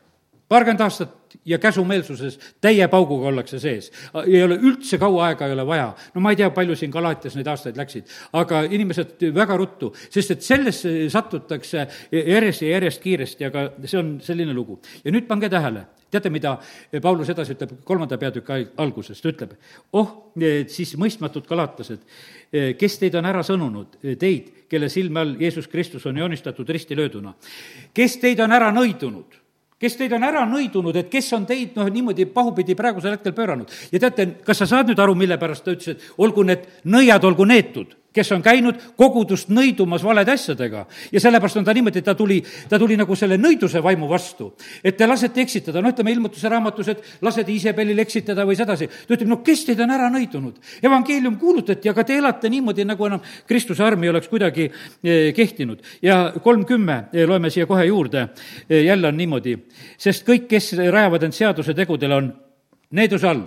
paarkümmend 0.50 0.86
aastat 0.88 1.14
ja 1.46 1.60
käsumeelsuses 1.60 2.40
täie 2.62 2.88
pauguga 2.88 3.28
ollakse 3.28 3.60
sees. 3.60 3.92
ei 4.26 4.44
ole 4.44 4.58
üldse 4.58 4.98
kaua 5.02 5.28
aega 5.30 5.48
ei 5.48 5.54
ole 5.54 5.66
vaja. 5.68 5.90
no 6.14 6.22
ma 6.22 6.32
ei 6.32 6.40
tea, 6.40 6.50
palju 6.50 6.76
siin 6.76 6.92
Galatias 6.92 7.36
neid 7.36 7.48
aastaid 7.48 7.78
läksid, 7.78 8.10
aga 8.34 8.64
inimesed 8.70 9.28
väga 9.36 9.58
ruttu, 9.58 9.94
sest 10.10 10.36
et 10.36 10.46
sellesse 10.46 10.94
satutakse 11.10 11.88
järjest 12.12 12.66
ja 12.66 12.74
järjest 12.76 13.04
kiiresti, 13.04 13.46
aga 13.46 13.68
see 13.86 14.00
on 14.00 14.16
selline 14.24 14.54
lugu. 14.54 14.80
ja 15.04 15.12
nüüd 15.12 15.28
pange 15.28 15.50
tähele, 15.50 15.86
teate, 16.12 16.32
mida 16.34 16.58
Paulus 17.02 17.30
edasi 17.34 17.56
ütleb 17.56 17.78
kolmanda 17.88 18.18
peatüki 18.22 18.68
alguses, 18.82 19.22
ta 19.22 19.32
ütleb, 19.32 19.56
oh, 19.94 20.12
siis 20.72 20.96
mõistmatud 21.00 21.48
galatlased, 21.50 22.04
kes 22.80 23.00
teid 23.02 23.16
on 23.20 23.28
ära 23.30 23.44
sõnunud, 23.46 24.00
teid, 24.20 24.52
kelle 24.72 24.90
silme 24.90 25.22
all 25.22 25.36
Jeesus 25.40 25.68
Kristus 25.72 26.06
on 26.10 26.18
joonistatud 26.18 26.70
ristilööduna, 26.70 27.36
kes 27.94 28.20
teid 28.22 28.40
on 28.44 28.56
ära 28.56 28.72
nõidunud 28.76 29.45
kes 29.86 30.00
teid 30.00 30.16
on 30.18 30.26
ära 30.26 30.46
nõidunud, 30.50 30.96
et 30.98 31.12
kes 31.14 31.30
on 31.38 31.46
teid 31.50 31.78
noh, 31.78 31.90
niimoodi 31.94 32.26
pahupidi 32.34 32.78
praegusel 32.78 33.16
hetkel 33.16 33.36
pööranud. 33.38 33.70
ja 33.92 34.02
teate, 34.08 34.28
kas 34.46 34.64
sa 34.64 34.70
saad 34.70 34.90
nüüd 34.90 35.02
aru, 35.02 35.16
mille 35.18 35.38
pärast 35.42 35.66
ta 35.66 35.76
ütles, 35.76 35.96
et 35.96 36.22
olgu 36.26 36.46
need 36.48 36.66
nõiad, 36.90 37.24
olgu 37.28 37.46
neetud, 37.46 37.94
kes 38.16 38.32
on 38.36 38.44
käinud 38.46 38.80
kogudust 38.98 39.52
nõidumas 39.54 40.04
valede 40.04 40.36
asjadega. 40.36 40.86
ja 41.12 41.20
sellepärast 41.20 41.58
on 41.58 41.66
ta 41.66 41.74
niimoodi, 41.74 42.00
et 42.00 42.06
ta 42.06 42.16
tuli, 42.16 42.42
ta 42.70 42.80
tuli 42.80 42.98
nagu 42.98 43.16
selle 43.16 43.38
nõiduse 43.38 43.84
vaimu 43.84 44.10
vastu. 44.10 44.54
et 44.84 44.98
te 44.98 45.08
lasete 45.08 45.42
eksitada, 45.42 45.82
no 45.82 45.92
ütleme 45.92 46.12
ilmutuse 46.12 46.50
raamatus, 46.50 46.88
et 46.88 47.04
lased 47.22 47.50
Iisabelil 47.50 48.00
eksitada 48.00 48.46
või 48.46 48.56
sedasi. 48.56 48.88
ta 48.88 49.14
ütleb, 49.14 49.28
no 49.30 49.42
kes 49.44 49.66
teid 49.66 49.80
on 49.80 49.92
ära 49.92 50.10
nõidunud? 50.10 50.62
evangeelium 50.82 51.38
kuulutati, 51.38 51.90
aga 51.90 52.04
te 52.04 52.18
elate 52.18 52.50
niimoodi, 52.50 52.86
nagu 52.86 53.06
enam 53.06 53.22
Kristuse 53.48 53.84
arm 53.84 54.04
ei 54.04 54.10
oleks 54.10 54.28
kuidagi 54.28 54.70
eh, 54.70 55.34
kehtinud. 55.36 55.82
ja 56.02 56.34
kolmkümmend 56.42 57.14
eh, 57.14 57.28
loeme 57.28 57.50
siia 57.50 57.66
kohe 57.66 57.86
juurde, 57.86 58.30
eh, 58.70 58.86
jälle 58.86 59.08
on 59.08 59.18
niimoodi 59.18 59.58
sest 59.98 60.26
kõik, 60.28 60.48
kes 60.50 60.74
rajavad 60.92 61.28
end 61.28 61.36
seaduse 61.36 61.76
tegudele, 61.78 62.16
on 62.16 62.32
needuse 62.96 63.28
all 63.28 63.46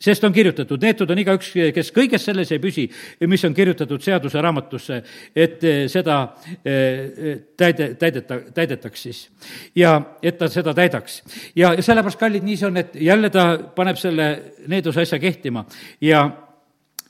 sest 0.00 0.24
on 0.24 0.32
kirjutatud, 0.32 0.80
neetud 0.82 1.10
on 1.12 1.20
igaüks, 1.20 1.52
kes 1.76 1.92
kõiges 1.94 2.24
selles 2.24 2.50
ei 2.54 2.60
püsi, 2.62 2.86
mis 3.28 3.44
on 3.44 3.54
kirjutatud 3.56 4.02
seaduse 4.02 4.40
raamatusse, 4.40 5.00
et 5.36 5.64
eh, 5.64 5.82
seda 5.92 6.20
eh, 6.64 7.34
täide, 7.56 7.92
täideta, 8.00 8.40
täidetaks 8.56 9.02
siis. 9.08 9.22
ja 9.76 9.98
et 10.22 10.38
ta 10.38 10.48
seda 10.48 10.74
täidaks. 10.74 11.22
ja, 11.54 11.74
ja 11.74 11.82
sellepärast, 11.82 12.18
kallid, 12.20 12.46
nii 12.46 12.56
see 12.56 12.70
on, 12.70 12.80
et 12.80 12.96
jälle 12.96 13.30
ta 13.30 13.46
paneb 13.76 14.00
selle 14.00 14.30
needuse 14.68 15.04
asja 15.04 15.18
kehtima 15.18 15.66
ja 16.00 16.24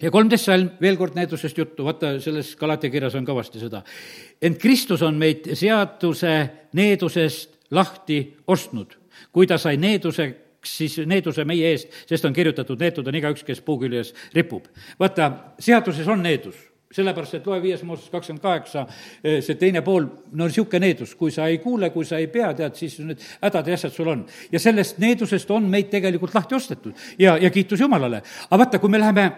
ja 0.00 0.10
kolmteist 0.10 0.48
salm, 0.48 0.70
veel 0.80 0.96
kord 0.96 1.14
needusest 1.14 1.58
juttu, 1.58 1.84
vaata, 1.84 2.14
selles 2.24 2.54
Galatia 2.56 2.90
kirjas 2.90 3.14
on 3.14 3.26
kõvasti 3.28 3.60
seda. 3.60 3.84
ent 4.42 4.58
Kristus 4.58 5.02
on 5.02 5.18
meid 5.20 5.52
seaduse 5.54 6.36
needusest 6.72 7.58
lahti 7.70 8.22
ostnud. 8.46 8.96
kui 9.32 9.46
ta 9.46 9.58
sai 9.58 9.76
needuseks, 9.76 10.49
siis 10.64 10.98
needuse 11.06 11.44
meie 11.48 11.72
eest, 11.72 11.92
sest 12.08 12.24
on 12.24 12.34
kirjutatud, 12.36 12.80
neetud 12.80 13.06
on 13.06 13.20
igaüks, 13.20 13.44
kes 13.46 13.62
puu 13.64 13.78
küljes 13.80 14.14
ripub. 14.34 14.66
vaata, 15.00 15.30
seaduses 15.58 16.08
on 16.08 16.22
needus 16.22 16.70
sellepärast, 16.90 17.36
et 17.38 17.44
loe 17.46 17.60
viies 17.62 17.82
Mooses 17.86 18.10
kakskümmend 18.10 18.42
kaheksa, 18.42 18.80
eh, 19.22 19.38
see 19.46 19.54
teine 19.54 19.82
pool, 19.86 20.08
no 20.34 20.48
niisugune 20.48 20.80
needus, 20.82 21.14
kui 21.14 21.30
sa 21.30 21.46
ei 21.46 21.60
kuule, 21.62 21.92
kui 21.94 22.04
sa 22.04 22.18
ei 22.18 22.26
pea, 22.26 22.50
tead, 22.58 22.74
siis 22.74 22.98
need 23.04 23.22
hädad 23.42 23.68
ja 23.70 23.76
asjad 23.78 23.94
sul 23.94 24.10
on. 24.10 24.24
ja 24.52 24.58
sellest 24.58 24.98
needusest 24.98 25.50
on 25.50 25.70
meid 25.70 25.90
tegelikult 25.90 26.34
lahti 26.34 26.54
ostetud 26.54 26.94
ja, 27.18 27.36
ja 27.38 27.50
kiitus 27.50 27.80
Jumalale. 27.80 28.22
aga 28.50 28.58
vaata, 28.58 28.78
kui 28.78 28.90
me 28.90 28.98
läheme 28.98 29.30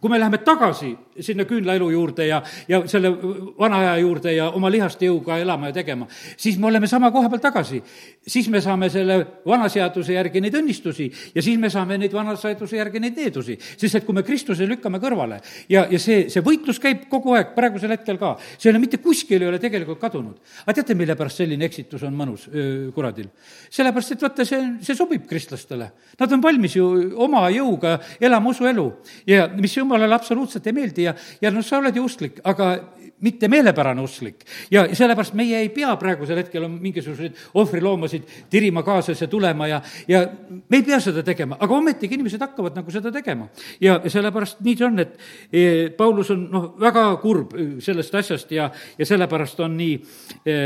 kui 0.00 0.10
me 0.12 0.18
läheme 0.20 0.38
tagasi 0.44 0.90
sinna 1.24 1.46
küünlaelu 1.48 1.86
juurde 1.88 2.26
ja, 2.28 2.42
ja 2.68 2.82
selle 2.84 3.08
vana 3.56 3.78
aja 3.80 3.94
juurde 4.02 4.34
ja 4.34 4.50
oma 4.52 4.68
lihaste 4.68 5.06
jõuga 5.08 5.38
elama 5.40 5.70
ja 5.70 5.76
tegema, 5.78 6.04
siis 6.36 6.58
me 6.60 6.68
oleme 6.68 6.84
sama 6.90 7.08
koha 7.14 7.30
peal 7.32 7.40
tagasi. 7.40 7.80
siis 8.26 8.50
me 8.52 8.60
saame 8.60 8.90
selle 8.92 9.16
vana 9.46 9.70
seaduse 9.72 10.12
järgi 10.12 10.42
neid 10.44 10.58
õnnistusi 10.60 11.06
ja 11.34 11.42
siis 11.42 11.56
me 11.58 11.70
saame 11.72 11.96
neid 11.98 12.12
vana 12.12 12.34
seaduse 12.36 12.76
järgi 12.76 13.00
neid 13.00 13.16
needusi. 13.16 13.56
sest 13.76 13.94
et 13.94 14.04
kui 14.04 14.14
me 14.14 14.22
Kristuse 14.22 14.66
lükkame 14.68 15.00
kõrvale 15.00 15.40
ja, 15.68 15.86
ja 15.88 15.98
see, 15.98 16.28
see 16.28 16.44
võitlus 16.44 16.76
käib 16.82 17.08
kogu 17.08 17.32
aeg, 17.32 17.54
praegusel 17.56 17.96
hetkel 17.96 18.20
ka, 18.20 18.34
see 18.58 18.68
ei 18.68 18.74
ole 18.74 18.84
mitte 18.84 19.00
kuskil 19.00 19.40
ei 19.40 19.48
ole 19.48 19.58
tegelikult 19.58 20.00
kadunud. 20.00 20.36
aga 20.66 20.76
teate, 20.76 20.94
mille 20.94 21.16
pärast 21.16 21.40
selline 21.40 21.64
eksitus 21.64 22.04
on 22.04 22.12
mõnus 22.12 22.50
öö, 22.52 22.92
kuradil? 22.92 23.32
sellepärast, 23.70 24.12
et 24.12 24.28
vaata, 24.28 24.44
see, 24.44 24.60
see 24.84 24.94
sobib 24.98 25.24
kristlastele. 25.26 25.88
Nad 26.20 26.32
on 26.36 26.42
valmis 26.44 26.76
ju 26.76 26.84
oma 27.16 27.46
jõuga 27.48 27.96
elama 28.20 28.52
usuelu 28.52 28.86
ja 29.26 29.48
mis 29.56 29.72
jumalale 29.86 30.18
absoluutselt 30.18 30.66
ei 30.66 30.76
meeldi 30.76 31.08
ja, 31.08 31.14
ja 31.40 31.54
noh, 31.54 31.64
sa 31.64 31.80
oled 31.80 31.96
ju 31.96 32.04
usklik, 32.06 32.42
aga 32.44 32.74
mitte 33.20 33.48
meelepärane 33.48 34.02
usklik. 34.02 34.44
ja 34.70 34.86
sellepärast 34.94 35.34
meie 35.34 35.58
ei 35.58 35.68
pea 35.72 35.94
praegusel 35.96 36.36
hetkel 36.42 36.66
mingisuguseid 36.68 37.36
ohvriloomasid 37.54 38.26
tirima 38.50 38.82
kaasas 38.82 39.20
ja 39.20 39.28
tulema 39.28 39.68
ja, 39.68 39.80
ja 40.08 40.26
me 40.68 40.76
ei 40.76 40.82
pea 40.82 41.00
seda 41.00 41.22
tegema, 41.22 41.56
aga 41.60 41.74
ometigi 41.74 42.14
inimesed 42.14 42.40
hakkavad 42.40 42.76
nagu 42.76 42.92
seda 42.92 43.12
tegema. 43.12 43.48
ja 43.80 44.00
sellepärast 44.06 44.60
nii 44.60 44.76
see 44.76 44.86
on, 44.86 44.98
et 45.00 45.16
e, 45.52 45.62
Paulus 45.96 46.30
on 46.34 46.44
noh, 46.52 46.68
väga 46.80 47.06
kurb 47.22 47.56
sellest 47.80 48.14
asjast 48.14 48.52
ja, 48.52 48.68
ja 48.98 49.08
sellepärast 49.08 49.64
on 49.64 49.78
nii 49.80 49.96
e, 50.44 50.58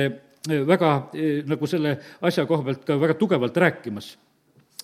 väga 0.66 0.96
e, 1.14 1.30
nagu 1.46 1.70
selle 1.70 1.96
asja 2.26 2.46
koha 2.50 2.66
pealt 2.66 2.84
ka 2.88 2.98
väga 2.98 3.14
tugevalt 3.20 3.56
rääkimas 3.56 4.16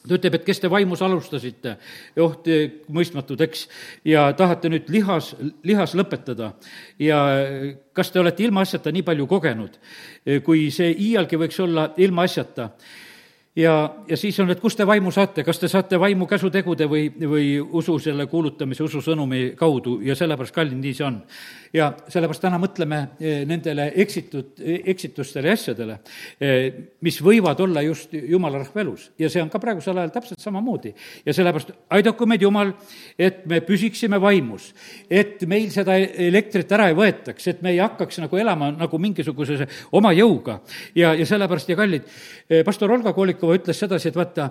ta 0.09 0.19
ütleb, 0.19 0.39
et 0.39 0.47
kes 0.47 0.63
te 0.63 0.71
vaimus 0.73 1.03
alustasite, 1.03 1.77
oht 2.23 2.51
mõistmatud, 2.93 3.41
eks, 3.47 3.67
ja 4.09 4.29
tahate 4.39 4.71
nüüd 4.73 4.91
lihas, 4.93 5.33
lihas 5.67 5.97
lõpetada. 5.99 6.53
Ja 7.03 7.23
kas 7.97 8.13
te 8.13 8.21
olete 8.21 8.47
ilmaasjata 8.47 8.93
nii 8.95 9.05
palju 9.07 9.27
kogenud, 9.31 9.81
kui 10.47 10.71
see 10.75 10.93
iialgi 10.93 11.41
võiks 11.41 11.61
olla 11.65 11.91
ilmaasjata 11.97 12.71
ja, 13.57 13.95
ja 14.09 14.17
siis 14.17 14.39
on, 14.41 14.51
et 14.53 14.61
kust 14.61 14.79
te 14.79 14.87
vaimu 14.87 15.11
saate, 15.15 15.45
kas 15.47 15.61
te 15.61 15.69
saate 15.73 15.99
vaimu 16.01 16.29
käsutegude 16.29 16.89
või, 16.91 17.09
või 17.17 17.47
usu 17.61 17.99
selle 18.03 18.27
kuulutamise, 18.31 18.85
ususõnumi 18.85 19.55
kaudu? 19.59 19.99
Ja 20.05 20.17
sellepärast, 20.19 20.55
kallid, 20.55 20.79
nii 20.81 20.95
see 20.97 21.07
on. 21.07 21.21
Ja 21.77 21.91
sellepärast 22.09 22.43
täna 22.43 22.59
mõtleme 22.61 22.99
eh, 23.21 23.45
nendele 23.49 23.91
eksitud, 24.03 24.57
eksitustele 24.59 25.53
ja 25.53 25.59
asjadele, 25.59 25.99
eh, 26.41 26.65
mis 27.07 27.21
võivad 27.23 27.61
olla 27.63 27.85
just 27.87 28.17
jumala 28.17 28.65
rahva 28.65 28.83
elus 28.83 29.11
ja 29.23 29.31
see 29.31 29.45
on 29.45 29.53
ka 29.53 29.61
praegusel 29.63 29.99
ajal 30.01 30.15
täpselt 30.17 30.43
samamoodi. 30.43 30.95
ja 31.27 31.35
sellepärast 31.37 31.73
aidaku 31.99 32.27
meid 32.27 32.43
Jumal, 32.43 32.73
et 33.19 33.45
me 33.47 33.61
püsiksime 33.65 34.21
vaimus, 34.21 34.73
et 35.11 35.47
meil 35.47 35.71
seda 35.75 35.97
elektrit 35.97 36.73
ära 36.73 36.91
ei 36.91 36.99
võetaks, 36.99 37.47
et 37.51 37.63
me 37.63 37.73
ei 37.75 37.79
hakkaks 37.79 38.21
nagu 38.25 38.37
elama 38.37 38.73
nagu 38.75 38.99
mingisuguse 38.99 39.69
oma 39.93 40.13
jõuga 40.17 40.61
ja, 40.95 41.15
ja 41.15 41.27
sellepärast 41.27 41.71
ja 41.71 41.79
kallid, 41.79 42.11
eh, 42.51 42.65
pastor 42.67 42.91
Olga 42.93 43.15
Koolik 43.15 43.37
Šulikova 43.37 43.57
ütles 43.59 43.79
sedasi, 43.79 44.09
et 44.09 44.17
vaata, 44.17 44.49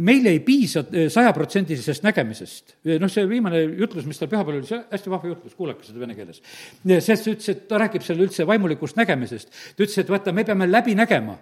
meil 0.00 0.24
ei 0.30 0.40
piisa 0.44 0.84
eh, 0.92 1.08
sajaprotsendilisest 1.12 2.04
nägemisest. 2.06 2.76
noh, 3.00 3.10
see 3.12 3.26
viimane 3.28 3.60
jutlus, 3.78 4.06
mis 4.08 4.18
tal 4.18 4.30
pühapäeval 4.32 4.62
oli, 4.62 4.68
see 4.68 4.80
hästi 4.90 5.12
vahva 5.12 5.28
jutlus, 5.28 5.54
kuulake 5.58 5.84
seda 5.84 6.00
vene 6.00 6.16
keeles. 6.16 6.40
Sest 7.00 7.24
ta 7.24 7.30
ütles, 7.30 7.48
et 7.48 7.66
ta 7.68 7.78
räägib 7.80 8.02
seal 8.02 8.20
üldse 8.20 8.46
vaimulikust 8.46 8.96
nägemisest. 8.96 9.50
ta 9.76 9.82
ütles, 9.82 9.98
et 9.98 10.10
vaata, 10.10 10.32
me 10.32 10.44
peame 10.44 10.70
läbi 10.70 10.94
nägema. 10.94 11.38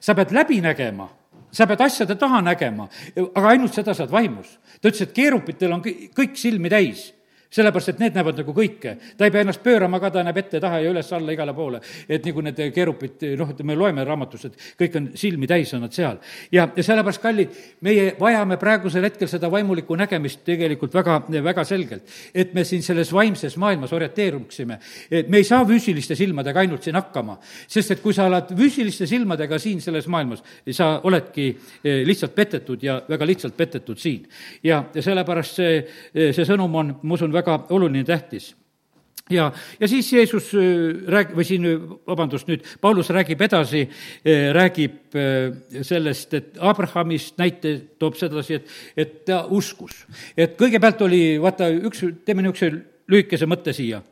sa 0.00 0.14
pead 0.14 0.32
läbi 0.32 0.60
nägema 0.60 1.08
sa 1.52 1.66
pead 1.66 1.80
asjade 1.80 2.14
taha 2.18 2.40
nägema, 2.44 2.88
aga 3.16 3.48
ainult 3.48 3.74
seda 3.74 3.94
saad 3.94 4.10
vaimus. 4.10 4.58
ta 4.80 4.88
ütles, 4.88 5.02
et 5.02 5.12
keerupitel 5.12 5.72
on 5.72 5.82
kõik 5.82 6.36
silmi 6.36 6.68
täis 6.68 7.12
sellepärast, 7.50 7.94
et 7.94 8.02
need 8.02 8.16
näevad 8.16 8.40
nagu 8.42 8.52
kõike. 8.52 8.94
ta 9.16 9.24
ei 9.24 9.32
pea 9.32 9.40
ennast 9.40 9.62
pöörama 9.64 10.00
ka, 10.00 10.10
ta 10.10 10.22
näeb 10.24 10.36
ette-taha 10.36 10.80
ja 10.82 10.90
üles-alla 10.92 11.32
igale 11.32 11.54
poole. 11.54 11.80
et 12.08 12.24
nagu 12.24 12.42
need 12.44 12.60
keerupid, 12.74 13.24
noh, 13.38 13.52
me 13.62 13.76
loeme 13.76 14.04
raamatus, 14.04 14.44
et 14.44 14.58
kõik 14.78 14.96
on 14.96 15.10
silmi 15.14 15.46
täis, 15.46 15.72
on 15.74 15.80
nad 15.80 15.92
seal. 15.92 16.18
ja, 16.52 16.68
ja 16.76 16.82
sellepärast, 16.82 17.22
kallid, 17.22 17.56
meie 17.80 18.14
vajame 18.20 18.58
praegusel 18.60 19.04
hetkel 19.04 19.28
seda 19.28 19.50
vaimulikku 19.50 19.96
nägemist 19.96 20.44
tegelikult 20.44 20.94
väga, 20.94 21.22
väga 21.44 21.64
selgelt. 21.64 22.02
et 22.34 22.54
me 22.54 22.64
siin 22.64 22.82
selles 22.82 23.12
vaimses 23.12 23.56
maailmas 23.56 23.92
orienteeruksime. 23.92 24.78
et 25.10 25.28
me 25.28 25.38
ei 25.38 25.44
saa 25.44 25.64
füüsiliste 25.64 26.14
silmadega 26.16 26.60
ainult 26.60 26.82
siin 26.82 26.96
hakkama. 27.00 27.38
sest 27.66 27.90
et 27.90 28.02
kui 28.02 28.14
sa 28.14 28.26
oled 28.26 28.52
füüsiliste 28.56 29.06
silmadega 29.06 29.58
siin 29.58 29.80
selles 29.80 30.06
maailmas, 30.06 30.44
sa 30.70 31.00
oledki 31.02 31.48
eh, 31.84 32.04
lihtsalt 32.06 32.34
petetud 32.34 32.82
ja 32.82 33.00
väga 33.08 33.26
lihtsalt 33.26 33.56
petetud 33.56 33.98
siin. 33.98 34.28
ja, 34.62 34.84
ja 34.94 35.02
sellepärast 35.02 35.62
see, 35.62 35.78
eh, 36.14 36.32
see 36.36 36.44
sõnum 36.44 36.74
on, 36.76 36.94
ma 37.02 37.14
usun, 37.14 37.32
väga 37.38 37.60
oluline, 37.70 38.04
tähtis 38.04 38.52
ja, 39.30 39.52
ja 39.80 39.88
siis 39.88 40.12
Jeesus 40.12 40.50
äh, 40.54 40.60
rääg-, 41.10 41.34
või 41.36 41.46
siin, 41.46 41.66
vabandust, 42.06 42.48
nüüd 42.48 42.64
Paulus 42.80 43.10
räägib 43.14 43.42
edasi, 43.44 43.84
äh, 43.88 44.48
räägib 44.56 45.16
äh, 45.16 45.82
sellest, 45.86 46.34
et 46.38 46.60
Abrahamist 46.60 47.38
näite 47.40 47.74
toob 48.00 48.18
sedasi, 48.18 48.58
et, 48.58 48.76
et 48.96 49.18
ta 49.28 49.44
uskus. 49.54 50.04
et 50.36 50.56
kõigepealt 50.58 51.02
oli, 51.06 51.22
vaata, 51.42 51.70
üks, 51.90 52.04
teeme 52.24 52.44
niisuguse 52.44 52.72
lühikese 53.08 53.48
mõtte 53.48 53.72
siia. 53.72 54.02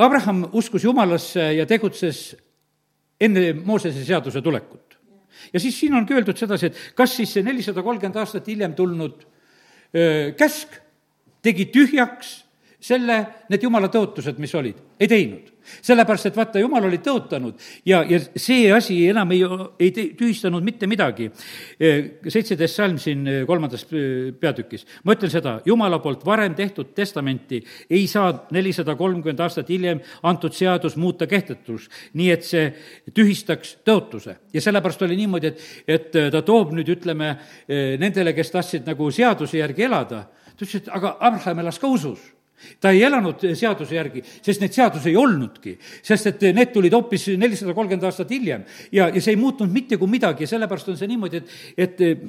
Abraham 0.00 0.46
uskus 0.56 0.84
Jumalasse 0.86 1.42
ja 1.58 1.66
tegutses 1.68 2.30
enne 3.20 3.50
Moosese 3.52 4.04
seaduse 4.06 4.40
tulekut. 4.42 4.96
ja 5.52 5.60
siis 5.60 5.76
siin 5.80 5.94
ongi 5.94 6.14
öeldud 6.14 6.38
sedasi, 6.38 6.70
et 6.70 6.78
kas 6.96 7.16
siis 7.18 7.34
see 7.34 7.44
nelisada 7.44 7.82
kolmkümmend 7.82 8.16
aastat 8.22 8.46
hiljem 8.48 8.74
tulnud 8.74 9.26
öö, 9.92 10.32
käsk 10.38 10.78
tegi 11.46 11.70
tühjaks 11.72 12.34
selle, 12.86 13.18
need 13.50 13.64
jumala 13.64 13.88
tõotused, 13.92 14.38
mis 14.42 14.54
olid, 14.56 14.80
ei 15.00 15.08
teinud. 15.10 15.52
sellepärast, 15.82 16.28
et 16.28 16.36
vaata, 16.38 16.60
jumal 16.62 16.84
oli 16.86 17.00
tõotanud 17.02 17.56
ja, 17.90 18.04
ja 18.06 18.20
see 18.38 18.68
asi 18.70 19.00
enam 19.10 19.32
ei, 19.34 19.40
ei 19.82 20.12
tühistanud 20.14 20.62
mitte 20.62 20.86
midagi. 20.86 21.26
seitseteist 22.28 22.78
salm 22.78 23.00
siin 23.02 23.24
kolmandas 23.48 23.82
peatükis, 24.38 24.86
ma 25.02 25.16
ütlen 25.16 25.32
seda, 25.32 25.56
jumala 25.66 25.98
poolt 26.04 26.22
varem 26.26 26.54
tehtud 26.54 26.94
testamenti 26.94 27.58
ei 27.90 28.06
saa 28.06 28.30
nelisada 28.54 28.94
kolmkümmend 28.94 29.42
aastat 29.42 29.72
hiljem 29.74 30.04
antud 30.22 30.54
seadus 30.54 30.94
muuta 30.96 31.26
kehtetuks, 31.26 31.90
nii 32.14 32.30
et 32.30 32.46
see 32.46 32.70
tühistaks 33.10 33.78
tõotuse. 33.82 34.36
ja 34.52 34.62
sellepärast 34.62 35.02
oli 35.02 35.18
niimoodi, 35.18 35.50
et, 35.50 35.66
et 35.88 36.22
ta 36.30 36.46
toob 36.46 36.76
nüüd, 36.78 36.94
ütleme, 36.94 37.34
nendele, 37.98 38.36
kes 38.38 38.54
tahtsid 38.54 38.86
nagu 38.86 39.10
seaduse 39.10 39.58
järgi 39.58 39.90
elada, 39.90 40.28
ta 40.56 40.64
ütles, 40.64 40.82
et 40.82 40.88
aga 40.92 41.16
Abraham 41.20 41.62
elas 41.64 41.78
ka 41.82 41.90
usus. 41.92 42.32
Ta 42.80 42.88
ei 42.94 43.02
elanud 43.04 43.42
seaduse 43.52 43.98
järgi, 43.98 44.22
sest 44.24 44.62
neid 44.62 44.72
seadusi 44.72 45.10
ei 45.10 45.18
olnudki, 45.20 45.74
sest 46.02 46.30
et 46.30 46.46
need 46.56 46.72
tulid 46.72 46.94
hoopis 46.96 47.28
nelisada 47.36 47.74
kolmkümmend 47.76 48.06
aastat 48.08 48.32
hiljem 48.32 48.64
ja, 48.88 49.10
ja 49.10 49.20
see 49.20 49.34
ei 49.34 49.40
muutnud 49.40 49.68
mitte 49.72 49.98
kui 50.00 50.08
midagi 50.08 50.46
ja 50.46 50.54
sellepärast 50.54 50.88
on 50.88 50.96
see 50.96 51.10
niimoodi, 51.10 51.42
et, 51.42 52.00
et 52.00 52.24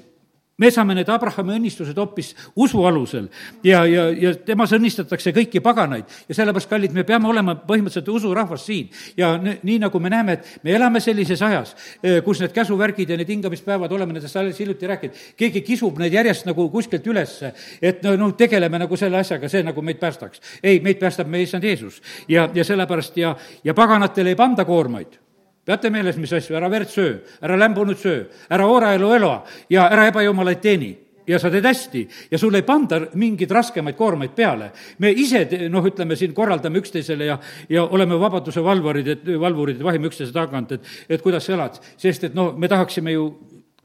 me 0.58 0.72
saame 0.74 0.96
need 0.98 1.10
Abrahami 1.14 1.56
õnnistused 1.58 1.98
hoopis 1.98 2.32
usu 2.58 2.82
alusel 2.90 3.28
ja, 3.66 3.84
ja, 3.86 4.08
ja 4.10 4.34
temas 4.46 4.72
õnnistatakse 4.74 5.34
kõiki 5.36 5.62
paganaid 5.64 6.10
ja 6.28 6.38
sellepärast, 6.38 6.70
kallid, 6.72 6.96
me 6.96 7.06
peame 7.08 7.30
olema 7.30 7.54
põhimõtteliselt 7.68 8.10
usurahvas 8.10 8.66
siin. 8.66 8.90
ja 9.18 9.36
nii, 9.38 9.78
nagu 9.84 10.00
me 10.02 10.10
näeme, 10.14 10.38
et 10.38 10.66
me 10.66 10.74
elame 10.74 11.02
sellises 11.04 11.42
ajas, 11.46 11.76
eh, 12.02 12.20
kus 12.26 12.42
need 12.42 12.56
käsuvärgid 12.56 13.14
ja 13.14 13.20
need 13.20 13.30
hingamispäevad, 13.30 13.92
oleme 13.92 14.18
nendest 14.18 14.38
alles 14.38 14.58
hiljuti 14.60 14.90
rääkinud, 14.90 15.22
keegi 15.38 15.62
kisub 15.62 16.02
neid 16.02 16.18
järjest 16.18 16.50
nagu 16.50 16.70
kuskilt 16.74 17.06
ülesse, 17.08 17.54
et 17.82 18.02
no, 18.06 18.16
no 18.18 18.32
tegeleme 18.38 18.82
nagu 18.82 18.98
selle 18.98 19.22
asjaga, 19.22 19.50
see 19.52 19.64
nagu 19.66 19.86
meid 19.86 20.02
päästaks. 20.02 20.42
ei, 20.64 20.82
meid 20.82 20.98
päästab 21.00 21.30
meie 21.30 21.46
issand 21.46 21.64
Jeesus 21.64 22.02
ja, 22.28 22.50
ja 22.54 22.66
sellepärast 22.66 23.18
ja, 23.18 23.36
ja 23.64 23.74
paganatele 23.78 24.34
ei 24.34 24.40
panda 24.40 24.66
koormaid 24.66 25.27
peate 25.68 25.92
meeles, 25.92 26.16
mis 26.18 26.32
asju, 26.34 26.56
ära 26.56 26.70
verd 26.72 26.92
söö, 26.92 27.18
ära 27.44 27.58
lämbunud 27.60 28.00
söö, 28.00 28.24
ära 28.50 28.68
ooraelu 28.72 29.12
ela 29.18 29.34
ja 29.70 29.90
ära 29.92 30.08
ebajumalaid 30.08 30.64
teeni 30.64 30.94
ja 31.28 31.40
sa 31.40 31.52
teed 31.52 31.66
hästi 31.68 32.04
ja 32.32 32.40
sulle 32.40 32.62
ei 32.62 32.68
panda 32.68 33.02
mingeid 33.20 33.52
raskemaid 33.52 33.98
koormaid 34.00 34.32
peale. 34.36 34.72
me 35.00 35.12
ise, 35.12 35.44
noh, 35.70 35.86
ütleme 35.86 36.16
siin, 36.16 36.34
korraldame 36.34 36.80
üksteisele 36.80 37.28
ja, 37.28 37.38
ja 37.70 37.84
oleme 37.84 38.20
vabaduse 38.20 38.64
valvurid, 38.64 39.08
et, 39.08 39.28
valvurid, 39.40 39.84
vahime 39.84 40.08
üksteise 40.08 40.34
tagant, 40.34 40.72
et, 40.72 40.92
et 41.10 41.22
kuidas 41.22 41.46
sa 41.46 41.58
elad, 41.58 41.80
sest 42.00 42.30
et 42.30 42.38
noh, 42.38 42.54
me 42.56 42.72
tahaksime 42.72 43.12
ju 43.12 43.30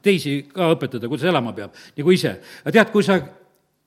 teisi 0.03 0.41
ka 0.53 0.71
õpetada, 0.75 1.11
kuidas 1.11 1.27
elama 1.27 1.53
peab, 1.55 1.75
nagu 1.97 2.15
ise. 2.15 2.37
aga 2.63 2.77
tead, 2.77 2.93
kui 2.95 3.03
sa 3.03 3.19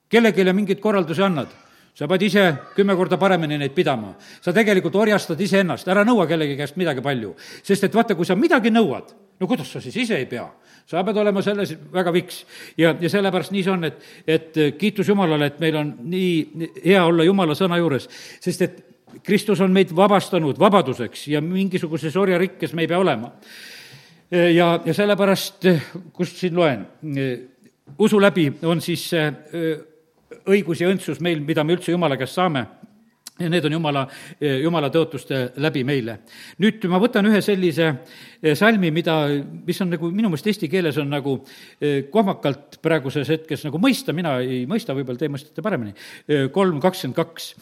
kellelegi 0.09 0.53
mingeid 0.53 0.81
korraldusi 0.83 1.25
annad 1.25 1.49
sa 1.97 2.05
pead 2.05 2.27
ise 2.27 2.43
kümme 2.75 2.95
korda 2.97 3.17
paremini 3.17 3.57
neid 3.57 3.73
pidama. 3.73 4.13
sa 4.41 4.53
tegelikult 4.53 4.95
orjastad 4.95 5.39
iseennast, 5.41 5.87
ära 5.87 6.05
nõua 6.05 6.27
kellegi 6.29 6.57
käest 6.57 6.77
midagi 6.77 7.01
palju. 7.01 7.35
sest 7.63 7.83
et 7.83 7.95
vaata, 7.95 8.15
kui 8.15 8.25
sa 8.25 8.35
midagi 8.35 8.69
nõuad, 8.69 9.13
no 9.39 9.47
kuidas 9.47 9.71
sa 9.71 9.81
siis 9.81 9.95
ise 9.95 10.17
ei 10.17 10.25
pea? 10.25 10.45
sa 10.87 11.03
pead 11.03 11.17
olema 11.17 11.41
selles 11.41 11.73
väga 11.93 12.13
viks. 12.13 12.45
ja, 12.77 12.93
ja 12.99 13.09
sellepärast 13.09 13.51
nii 13.51 13.63
see 13.63 13.73
on, 13.73 13.83
et, 13.83 14.03
et 14.27 14.61
kiitus 14.77 15.09
Jumalale, 15.09 15.49
et 15.49 15.59
meil 15.59 15.75
on 15.75 15.95
nii 16.03 16.69
hea 16.85 17.01
olla 17.03 17.25
Jumala 17.25 17.57
sõna 17.57 17.81
juures, 17.81 18.07
sest 18.39 18.61
et 18.61 18.83
Kristus 19.23 19.61
on 19.65 19.73
meid 19.73 19.89
vabastanud 19.95 20.59
vabaduseks 20.59 21.27
ja 21.33 21.41
mingisuguses 21.41 22.15
orjarikkes 22.15 22.73
me 22.73 22.85
ei 22.85 22.87
pea 22.87 22.99
olema. 22.99 23.31
ja, 24.29 24.79
ja 24.85 24.93
sellepärast, 24.93 25.65
kust 26.13 26.37
siin 26.37 26.55
loen, 26.55 26.85
usu 27.97 28.21
läbi 28.21 28.51
on 28.67 28.81
siis 28.81 29.09
õigus 30.47 30.81
ja 30.81 30.91
õndsus 30.91 31.21
meil, 31.23 31.41
mida 31.45 31.63
me 31.63 31.77
üldse 31.77 31.91
Jumala 31.91 32.17
käest 32.19 32.37
saame 32.37 32.65
ja 33.39 33.49
need 33.49 33.65
on 33.65 33.75
Jumala, 33.75 34.03
Jumala 34.41 34.89
tõotuste 34.93 35.41
läbi 35.61 35.83
meile. 35.85 36.19
nüüd 36.63 36.85
ma 36.89 36.99
võtan 37.01 37.27
ühe 37.29 37.41
sellise 37.45 37.87
eh, 38.41 38.55
salmi, 38.57 38.91
mida, 38.91 39.17
mis 39.67 39.81
on 39.81 39.91
nagu 39.93 40.09
minu 40.11 40.31
meelest 40.31 40.49
eesti 40.49 40.69
keeles 40.71 40.97
on 41.01 41.11
nagu 41.13 41.37
eh, 41.79 42.07
kohmakalt 42.13 42.79
praeguses 42.81 43.29
hetkes 43.29 43.67
nagu 43.67 43.81
mõista, 43.81 44.15
mina 44.17 44.37
ei 44.41 44.65
mõista, 44.69 44.95
võib-olla 44.97 45.21
te 45.21 45.29
mõistate 45.29 45.65
paremini, 45.65 45.93
eh, 46.27 46.47
kolm 46.53 46.81
kakskümmend 46.81 47.17
kaks. 47.17 47.53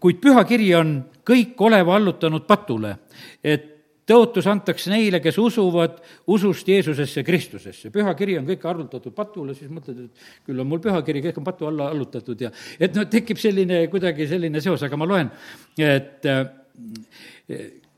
kuid 0.00 0.20
pühakiri 0.20 0.70
on 0.78 0.96
kõik 1.26 1.60
oleva 1.60 1.96
allutanud 1.96 2.46
patule, 2.48 2.96
et 3.42 3.73
tõotus 4.08 4.46
antakse 4.50 4.92
neile, 4.92 5.20
kes 5.24 5.38
usuvad 5.40 6.00
usust 6.32 6.68
Jeesusesse 6.68 7.24
Kristusesse. 7.24 7.90
pühakiri 7.90 8.38
on 8.38 8.48
kõik 8.48 8.66
arvutatud 8.68 9.14
patule, 9.16 9.54
siis 9.54 9.70
mõtled, 9.72 10.04
et 10.04 10.46
küll 10.46 10.60
on 10.60 10.68
mul 10.68 10.82
pühakiri, 10.84 11.22
kõik 11.24 11.40
on 11.40 11.46
patu 11.46 11.68
alla 11.68 11.88
allutatud 11.92 12.40
ja 12.40 12.50
et 12.78 12.94
noh, 12.94 13.08
tekib 13.10 13.40
selline, 13.40 13.86
kuidagi 13.92 14.28
selline 14.28 14.60
seos, 14.60 14.82
aga 14.84 14.98
ma 15.00 15.08
loen, 15.08 15.30
et 15.78 16.28
äh, 16.28 16.44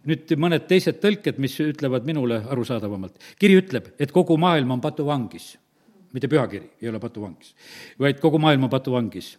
nüüd 0.07 0.36
mõned 0.38 0.66
teised 0.70 1.00
tõlked, 1.02 1.40
mis 1.42 1.57
ütlevad 1.61 2.07
minule 2.07 2.42
arusaadavamalt. 2.44 3.18
kiri 3.38 3.59
ütleb, 3.62 3.94
et 3.98 4.12
kogu 4.12 4.36
maailm 4.38 4.70
on 4.70 4.80
patuvangis. 4.80 5.57
mitte 6.12 6.28
pühakiri 6.28 6.70
ei 6.80 6.88
ole 6.88 7.00
patuvangis, 7.00 7.54
vaid 7.98 8.20
kogu 8.20 8.38
maailm 8.38 8.64
on 8.64 8.70
patuvangis. 8.70 9.38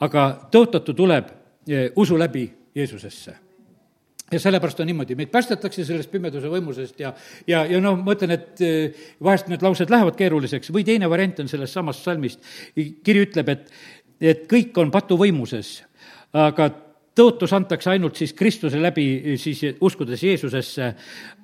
aga 0.00 0.48
tõotatu 0.52 0.94
tuleb 0.94 1.28
äh, 1.28 1.92
usu 1.96 2.18
läbi 2.18 2.48
Jeesusesse 2.74 3.47
ja 4.32 4.40
sellepärast 4.40 4.80
on 4.80 4.88
niimoodi, 4.90 5.16
meid 5.18 5.30
päästetakse 5.32 5.84
sellest 5.88 6.10
pimeduse 6.12 6.50
võimusest 6.52 7.00
ja, 7.00 7.12
ja, 7.48 7.64
ja 7.68 7.80
noh, 7.82 7.96
ma 8.00 8.14
ütlen, 8.16 8.34
et 8.36 8.62
eh, 8.64 9.06
vahest 9.24 9.48
need 9.52 9.64
laused 9.64 9.90
lähevad 9.92 10.18
keeruliseks 10.18 10.72
või 10.74 10.84
teine 10.88 11.08
variant 11.10 11.40
on 11.42 11.48
sellest 11.50 11.78
samast 11.78 12.04
salmist. 12.04 12.44
kiri 12.76 13.24
ütleb, 13.26 13.48
et, 13.54 13.72
et 14.20 14.44
kõik 14.50 14.76
on 14.82 14.92
patuvõimuses, 14.94 15.78
aga 16.36 16.70
tõotus 17.18 17.52
antakse 17.56 17.90
ainult 17.90 18.20
siis 18.20 18.34
Kristuse 18.36 18.80
läbi, 18.80 19.36
siis 19.40 19.64
uskudes 19.80 20.22
Jeesusesse, 20.22 20.92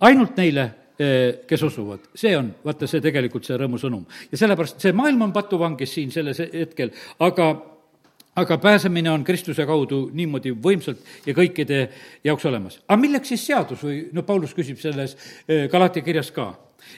ainult 0.07 0.37
neile, 0.39 0.71
eh, 0.99 1.45
kes 1.49 1.63
usuvad. 1.63 2.11
see 2.15 2.37
on, 2.37 2.53
vaata, 2.65 2.87
see 2.87 3.01
tegelikult 3.01 3.45
see 3.45 3.57
rõõmusõnum. 3.59 4.05
ja 4.31 4.39
sellepärast 4.39 4.81
see 4.81 4.93
maailm 4.93 5.31
on 5.31 5.33
patuvangis 5.33 5.95
siin 5.95 6.11
selles 6.11 6.39
hetkel, 6.53 6.93
aga 7.19 7.74
aga 8.37 8.59
pääsemine 8.59 9.11
on 9.11 9.25
Kristuse 9.25 9.67
kaudu 9.67 10.09
niimoodi 10.13 10.53
võimsalt 10.63 11.27
ja 11.27 11.35
kõikide 11.37 11.87
jaoks 12.25 12.47
olemas. 12.51 12.81
aga 12.89 13.01
milleks 13.01 13.31
siis 13.31 13.47
seadus 13.47 13.83
või 13.85 14.09
no 14.13 14.23
Paulus 14.23 14.55
küsib 14.55 14.79
selles 14.83 15.17
eh, 15.49 15.69
Galatia 15.71 16.03
kirjas 16.03 16.31
ka 16.35 16.51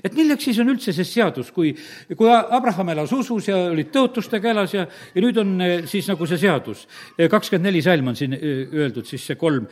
et 0.02 0.16
milleks 0.16 0.48
siis 0.48 0.58
on 0.58 0.72
üldse 0.72 0.92
see 0.96 1.04
seadus, 1.06 1.52
kui, 1.52 1.74
kui 2.16 2.30
Abraham 2.30 2.88
elas 2.94 3.12
usus 3.12 3.48
ja 3.48 3.58
olid 3.70 3.92
tõotustega 3.94 4.50
elas 4.50 4.74
ja, 4.74 4.86
ja 5.14 5.24
nüüd 5.24 5.40
on 5.42 5.60
eh, 5.60 5.76
siis 5.86 6.08
nagu 6.08 6.26
see 6.26 6.40
seadus. 6.40 6.86
Eh, 7.18 7.28
kakskümmend 7.30 7.68
neli 7.68 7.84
salm 7.84 8.08
on 8.12 8.16
siin 8.18 8.36
öeldud, 8.36 9.06
siis 9.06 9.26
see 9.26 9.36
kolm, 9.40 9.68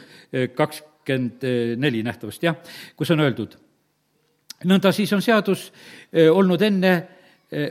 kakskümmend 0.55 1.49
neli 1.81 2.05
nähtavasti, 2.05 2.47
jah, 2.47 2.77
kus 2.97 3.11
on 3.12 3.25
öeldud. 3.25 3.59
nõnda 4.65 4.93
siis 4.93 5.12
on 5.12 5.21
seadus 5.21 5.67
olnud 6.12 6.62
enne, 6.62 6.93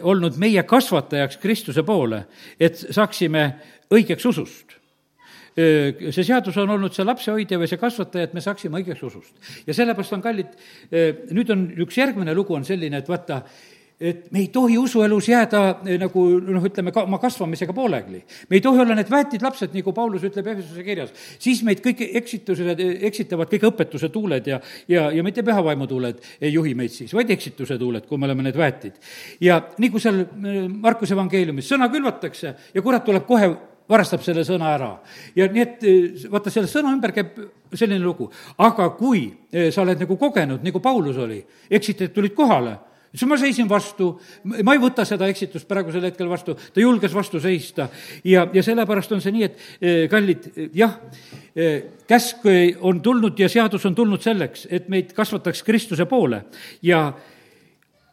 olnud 0.05 0.35
meie 0.37 0.61
kasvatajaks 0.63 1.39
Kristuse 1.41 1.83
poole, 1.83 2.19
et 2.59 2.77
saaksime 2.77 3.47
õigeks 3.93 4.25
usust 4.29 4.79
see 5.53 6.23
seadus 6.25 6.55
on 6.57 6.71
olnud 6.73 6.95
see 6.95 7.05
lapsehoidja 7.05 7.59
või 7.61 7.69
see 7.69 7.81
kasvataja, 7.81 8.25
et 8.25 8.33
me 8.33 8.41
saaksime 8.41 8.79
õigeks 8.81 9.03
usust. 9.05 9.35
ja 9.67 9.75
sellepärast 9.77 10.15
on 10.17 10.23
kallid, 10.23 10.55
nüüd 11.29 11.53
on 11.53 11.67
üks 11.85 11.99
järgmine 11.99 12.33
lugu 12.33 12.55
on 12.57 12.65
selline, 12.65 13.03
et 13.03 13.09
vaata, 13.09 13.43
et 14.01 14.31
me 14.33 14.41
ei 14.41 14.47
tohi 14.51 14.79
usuelus 14.81 15.27
jääda 15.29 15.59
nagu 16.01 16.23
noh, 16.41 16.63
ütleme 16.65 16.91
ka 16.91 17.03
oma 17.05 17.19
kasvamisega 17.21 17.73
pooleli. 17.73 18.23
me 18.49 18.57
ei 18.57 18.61
tohi 18.65 18.81
olla 18.81 18.95
need 18.97 19.11
väetid 19.11 19.45
lapsed, 19.45 19.75
nagu 19.77 19.93
Paulus 19.93 20.25
ütleb 20.25 20.47
Efesuse 20.55 20.83
kirjas. 20.83 21.13
siis 21.39 21.61
meid 21.63 21.83
kõik 21.85 22.01
eksitused, 22.01 22.81
eksitavad 23.09 23.51
kõik 23.51 23.67
õpetuse 23.69 24.09
tuuled 24.09 24.49
ja, 24.49 24.59
ja, 24.87 25.11
ja 25.13 25.23
mitte 25.23 25.43
pühavaimu 25.45 25.87
tuuled 25.87 26.23
ei 26.41 26.53
juhi 26.53 26.73
meid 26.73 26.91
siis, 26.91 27.13
vaid 27.13 27.29
eksituse 27.29 27.77
tuuled, 27.77 28.07
kui 28.09 28.17
me 28.17 28.25
oleme 28.25 28.49
need 28.49 28.57
väetid. 28.57 28.97
ja 29.39 29.61
nii 29.77 29.93
kui 29.93 30.01
seal 30.01 30.25
Markuse 30.73 31.13
evangeeliumis 31.13 31.69
sõna 31.69 31.91
külvatakse 31.93 32.55
ja 32.73 32.81
kurat 32.81 33.05
tuleb 33.05 33.29
kohe 33.29 33.53
varastab 33.89 34.23
selle 34.23 34.45
sõna 34.47 34.71
ära. 34.77 34.93
ja 35.35 35.47
nii, 35.51 35.63
et 35.63 35.83
eh, 35.87 36.25
vaata, 36.31 36.51
selle 36.53 36.69
sõna 36.71 36.93
ümber 36.93 37.13
käib 37.15 37.35
selline 37.73 38.03
lugu. 38.03 38.29
aga 38.57 38.89
kui 38.97 39.27
eh, 39.51 39.69
sa 39.71 39.83
oled 39.83 39.99
nagu 40.05 40.17
kogenud, 40.17 40.63
nagu 40.63 40.81
Paulus 40.83 41.17
oli, 41.17 41.41
eksitajad 41.69 42.13
tulid 42.15 42.35
kohale, 42.37 42.77
siis 43.11 43.27
ma 43.29 43.37
seisin 43.37 43.67
vastu, 43.69 44.13
ma 44.63 44.75
ei 44.75 44.81
võta 44.81 45.05
seda 45.05 45.27
eksitust 45.31 45.67
praegusel 45.69 46.07
hetkel 46.07 46.31
vastu, 46.31 46.55
ta 46.55 46.81
julges 46.81 47.13
vastu 47.13 47.41
seista. 47.43 47.89
ja, 48.23 48.47
ja 48.53 48.63
sellepärast 48.63 49.11
on 49.11 49.21
see 49.21 49.35
nii, 49.35 49.49
et 49.49 49.67
eh, 49.81 50.05
kallid, 50.11 50.49
jah, 50.77 50.97
käsk 52.09 52.47
on 52.81 53.01
tulnud 53.05 53.37
ja 53.39 53.49
seadus 53.51 53.83
on 53.85 53.95
tulnud 53.95 54.23
selleks, 54.23 54.65
et 54.71 54.87
meid 54.89 55.11
kasvataks 55.13 55.61
Kristuse 55.63 56.07
poole 56.09 56.45
ja 56.81 57.11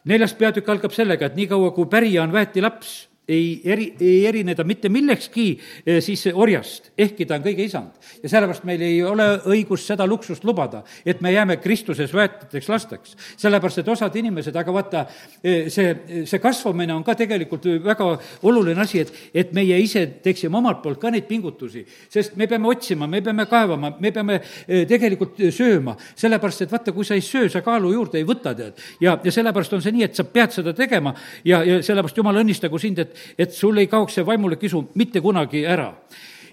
neljas 0.05 0.35
peatükk 0.37 0.69
algab 0.69 0.93
sellega, 0.93 1.31
et 1.31 1.39
niikaua, 1.39 1.71
kui 1.77 1.89
pärija 1.89 2.25
on 2.25 2.33
väeti 2.33 2.61
laps, 2.61 3.10
ei 3.31 3.61
eri, 3.65 3.87
ei 4.01 4.27
erine 4.27 4.55
ta 4.55 4.65
mitte 4.67 4.91
millekski 4.93 5.47
eh, 5.85 6.01
siis 6.03 6.27
orjast, 6.33 6.91
ehkki 6.99 7.27
ta 7.29 7.39
on 7.39 7.45
kõige 7.45 7.67
isand. 7.67 7.97
ja 8.23 8.29
sellepärast 8.29 8.65
meil 8.69 8.83
ei 8.85 8.99
ole 9.07 9.27
õigust 9.51 9.91
seda 9.91 10.07
luksust 10.09 10.45
lubada, 10.45 10.83
et 11.07 11.21
me 11.23 11.33
jääme 11.33 11.57
Kristuses 11.63 12.13
väetateks 12.15 12.69
lasteks. 12.69 13.17
sellepärast, 13.37 13.79
et 13.79 13.89
osad 13.89 14.17
inimesed, 14.17 14.57
aga 14.57 14.75
vaata, 14.75 15.05
eh, 15.45 15.69
see, 15.71 16.25
see 16.27 16.43
kasvamine 16.43 16.95
on 16.95 17.05
ka 17.07 17.15
tegelikult 17.15 17.69
väga 17.85 18.09
oluline 18.43 18.83
asi, 18.83 19.05
et, 19.05 19.13
et 19.35 19.53
meie 19.57 19.79
ise 19.81 20.07
teeksime 20.23 20.59
omalt 20.59 20.83
poolt 20.83 21.01
ka 21.01 21.11
neid 21.11 21.29
pingutusi, 21.29 21.85
sest 22.11 22.37
me 22.37 22.49
peame 22.51 22.69
otsima, 22.69 23.07
me 23.07 23.23
peame 23.23 23.47
kaevama, 23.51 23.95
me 24.01 24.13
peame 24.13 24.41
eh, 24.41 24.85
tegelikult 24.91 25.39
sööma, 25.55 25.97
sellepärast 26.19 26.67
et 26.67 26.73
vaata, 26.73 26.95
kui 26.97 27.07
sa 27.07 27.15
ei 27.19 27.25
söö, 27.25 27.49
sa 27.53 27.63
kaalu 27.63 27.95
juurde 27.95 28.19
ei 28.19 28.27
võta, 28.27 28.55
tead. 28.57 28.83
ja, 29.01 29.17
ja 29.25 29.35
sellepärast 29.35 29.79
on 29.79 29.85
see 29.85 29.95
nii, 29.95 30.09
et 30.11 30.19
sa 30.19 30.27
pead 30.27 30.55
seda 30.55 30.75
tegema 30.77 31.15
ja, 31.45 31.63
ja 31.65 31.81
sellepärast 31.85 32.19
jumal 32.19 32.43
õnnistagu 32.43 32.79
sind, 32.81 32.99
et 32.99 33.20
et 33.39 33.53
sul 33.53 33.79
ei 33.79 33.87
kaoks 33.87 34.19
see 34.19 34.27
vaimulik 34.27 34.63
isu 34.69 34.85
mitte 34.95 35.21
kunagi 35.21 35.65
ära. 35.67 35.93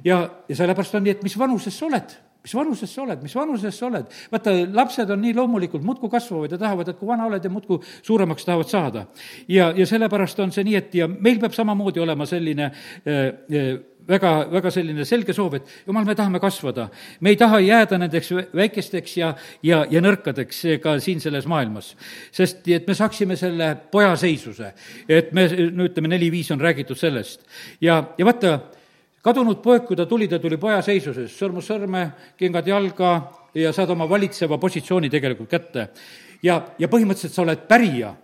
ja, 0.04 0.30
ja 0.50 0.56
sellepärast 0.56 0.96
on 0.96 1.04
nii, 1.04 1.18
et 1.18 1.24
mis 1.24 1.38
vanuses 1.40 1.78
sa 1.78 1.86
oled 1.86 2.18
mis 2.48 2.56
vanuses 2.56 2.94
sa 2.94 3.02
oled, 3.04 3.24
mis 3.24 3.36
vanuses 3.36 3.76
sa 3.76 3.88
oled? 3.90 4.06
vaata, 4.32 4.54
lapsed 4.74 5.10
on 5.12 5.20
nii 5.22 5.34
loomulikult, 5.36 5.84
muudkui 5.84 6.12
kasvavad 6.12 6.54
ja 6.56 6.60
tahavad, 6.62 6.88
et 6.88 7.00
kui 7.00 7.10
vana 7.10 7.26
oled 7.28 7.44
ja 7.44 7.52
muudkui 7.52 7.82
suuremaks 8.02 8.48
tahavad 8.48 8.72
saada. 8.72 9.06
ja, 9.48 9.74
ja 9.76 9.88
sellepärast 9.90 10.40
on 10.40 10.54
see 10.56 10.64
nii, 10.64 10.78
et 10.80 10.96
ja 10.96 11.10
meil 11.12 11.42
peab 11.44 11.56
samamoodi 11.58 12.00
olema 12.04 12.26
selline 12.30 12.70
äh, 12.70 13.20
äh, 13.52 13.74
väga, 14.08 14.32
väga 14.52 14.72
selline 14.74 15.06
selge 15.08 15.36
soov, 15.36 15.58
et 15.60 15.74
jumal, 15.88 16.06
me 16.08 16.16
tahame 16.16 16.40
kasvada. 16.40 16.90
me 17.22 17.30
ei 17.30 17.38
taha 17.38 17.60
jääda 17.60 17.98
nendeks 17.98 18.32
väikesteks 18.56 19.18
ja, 19.18 19.34
ja, 19.64 19.86
ja 19.90 20.02
nõrkadeks 20.02 20.64
ka 20.84 20.98
siin 21.04 21.22
selles 21.22 21.48
maailmas. 21.48 21.96
sest 22.32 22.68
et 22.68 22.88
me 22.88 22.96
saaksime 22.96 23.36
selle 23.36 23.76
pojaseisuse, 23.92 24.74
et 25.10 25.32
me, 25.34 25.48
no 25.72 25.88
ütleme, 25.88 26.08
neli-viis 26.08 26.52
on 26.52 26.62
räägitud 26.62 26.98
sellest. 26.98 27.46
ja, 27.82 28.04
ja 28.18 28.26
vaata, 28.26 28.60
kadunud 29.22 29.62
poeg, 29.64 29.86
kui 29.88 29.96
ta 29.96 30.06
tuli, 30.06 30.28
ta 30.28 30.40
tuli 30.40 30.58
pojaseisuses, 30.58 31.34
sõrmus 31.36 31.68
sõrme, 31.68 32.08
kingad 32.38 32.68
jalga 32.68 33.18
ja 33.56 33.74
saad 33.74 33.92
oma 33.92 34.08
valitseva 34.10 34.58
positsiooni 34.58 35.10
tegelikult 35.10 35.50
kätte. 35.50 35.90
ja, 36.44 36.62
ja 36.80 36.88
põhimõtteliselt 36.88 37.36
sa 37.36 37.44
oled 37.44 37.68
pärija 37.68 38.16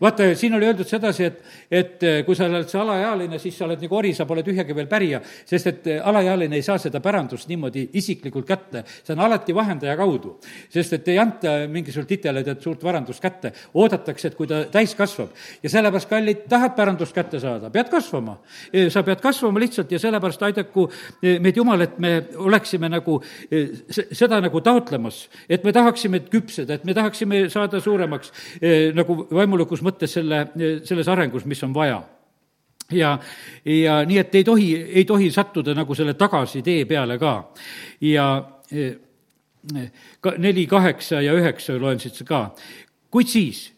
vaata, 0.00 0.34
siin 0.36 0.54
oli 0.54 0.66
öeldud 0.66 0.88
sedasi, 0.88 1.24
et, 1.24 1.40
et 1.70 2.02
eh, 2.02 2.20
kui 2.26 2.36
sa 2.36 2.48
oled 2.48 2.68
see 2.70 2.80
alaealine, 2.80 3.38
siis 3.42 3.56
sa 3.58 3.66
oled 3.68 3.82
nagu 3.82 3.98
ori, 3.98 4.12
sa 4.16 4.26
pole 4.28 4.44
tühjagi 4.46 4.76
veel 4.76 4.88
pärija, 4.90 5.20
sest 5.46 5.70
et 5.70 5.88
eh, 5.92 6.00
alaealine 6.04 6.58
ei 6.58 6.64
saa 6.66 6.78
seda 6.82 7.00
pärandust 7.04 7.48
niimoodi 7.50 7.86
isiklikult 8.00 8.46
kätte. 8.48 8.84
see 9.04 9.14
on 9.14 9.24
alati 9.24 9.54
vahendaja 9.54 9.96
kaudu, 9.96 10.36
sest 10.72 10.98
et 10.98 11.08
ei 11.12 11.18
anta 11.18 11.54
mingisugust 11.70 12.08
titele 12.08 12.44
tead 12.44 12.62
suurt 12.62 12.82
varandust 12.84 13.22
kätte, 13.22 13.52
oodatakse, 13.74 14.28
et 14.28 14.38
kui 14.38 14.50
ta 14.50 14.64
täis 14.70 14.94
kasvab. 14.94 15.30
ja 15.62 15.70
sellepärast, 15.70 16.08
kallid, 16.10 16.44
tahad 16.48 16.76
pärandust 16.76 17.14
kätte 17.14 17.40
saada, 17.40 17.70
pead 17.70 17.90
kasvama. 17.92 18.38
Eh, 18.72 18.90
sa 18.90 19.02
pead 19.02 19.22
kasvama 19.22 19.60
lihtsalt 19.62 19.92
ja 19.92 19.98
sellepärast 19.98 20.42
aidaku 20.42 20.88
meid 21.22 21.56
Jumal, 21.56 21.80
et 21.80 21.98
me 21.98 22.14
oleksime 22.36 22.88
nagu 22.90 23.20
seda 24.10 24.40
nagu 24.42 24.60
taotlemas, 24.60 25.28
et 25.48 25.64
me 25.64 25.72
tahaksime 25.72 26.20
küpseda, 26.30 26.74
et 26.74 26.84
me 26.84 26.94
tahaksime 26.94 27.44
saada 27.52 27.80
suuremaks 27.80 28.32
nagu 28.94 29.16
vaimulikus 29.30 29.83
mõttes 29.84 30.16
selle, 30.16 30.46
selles 30.84 31.08
arengus, 31.12 31.44
mis 31.48 31.62
on 31.66 31.74
vaja 31.76 32.00
ja, 32.92 33.18
ja 33.64 33.98
nii, 34.06 34.18
et 34.20 34.34
ei 34.34 34.44
tohi, 34.44 34.70
ei 35.00 35.04
tohi 35.08 35.30
sattuda 35.32 35.74
nagu 35.76 35.94
selle 35.94 36.14
tagasitee 36.18 36.84
peale 36.88 37.18
ka. 37.18 37.34
ja 38.00 38.26
ka 40.20 40.34
neli, 40.38 40.66
kaheksa 40.66 41.22
ja 41.24 41.34
üheksa 41.36 41.78
loen 41.80 42.00
siit 42.00 42.20
ka. 42.28 42.50
kuid 43.10 43.30
siis, 43.30 43.70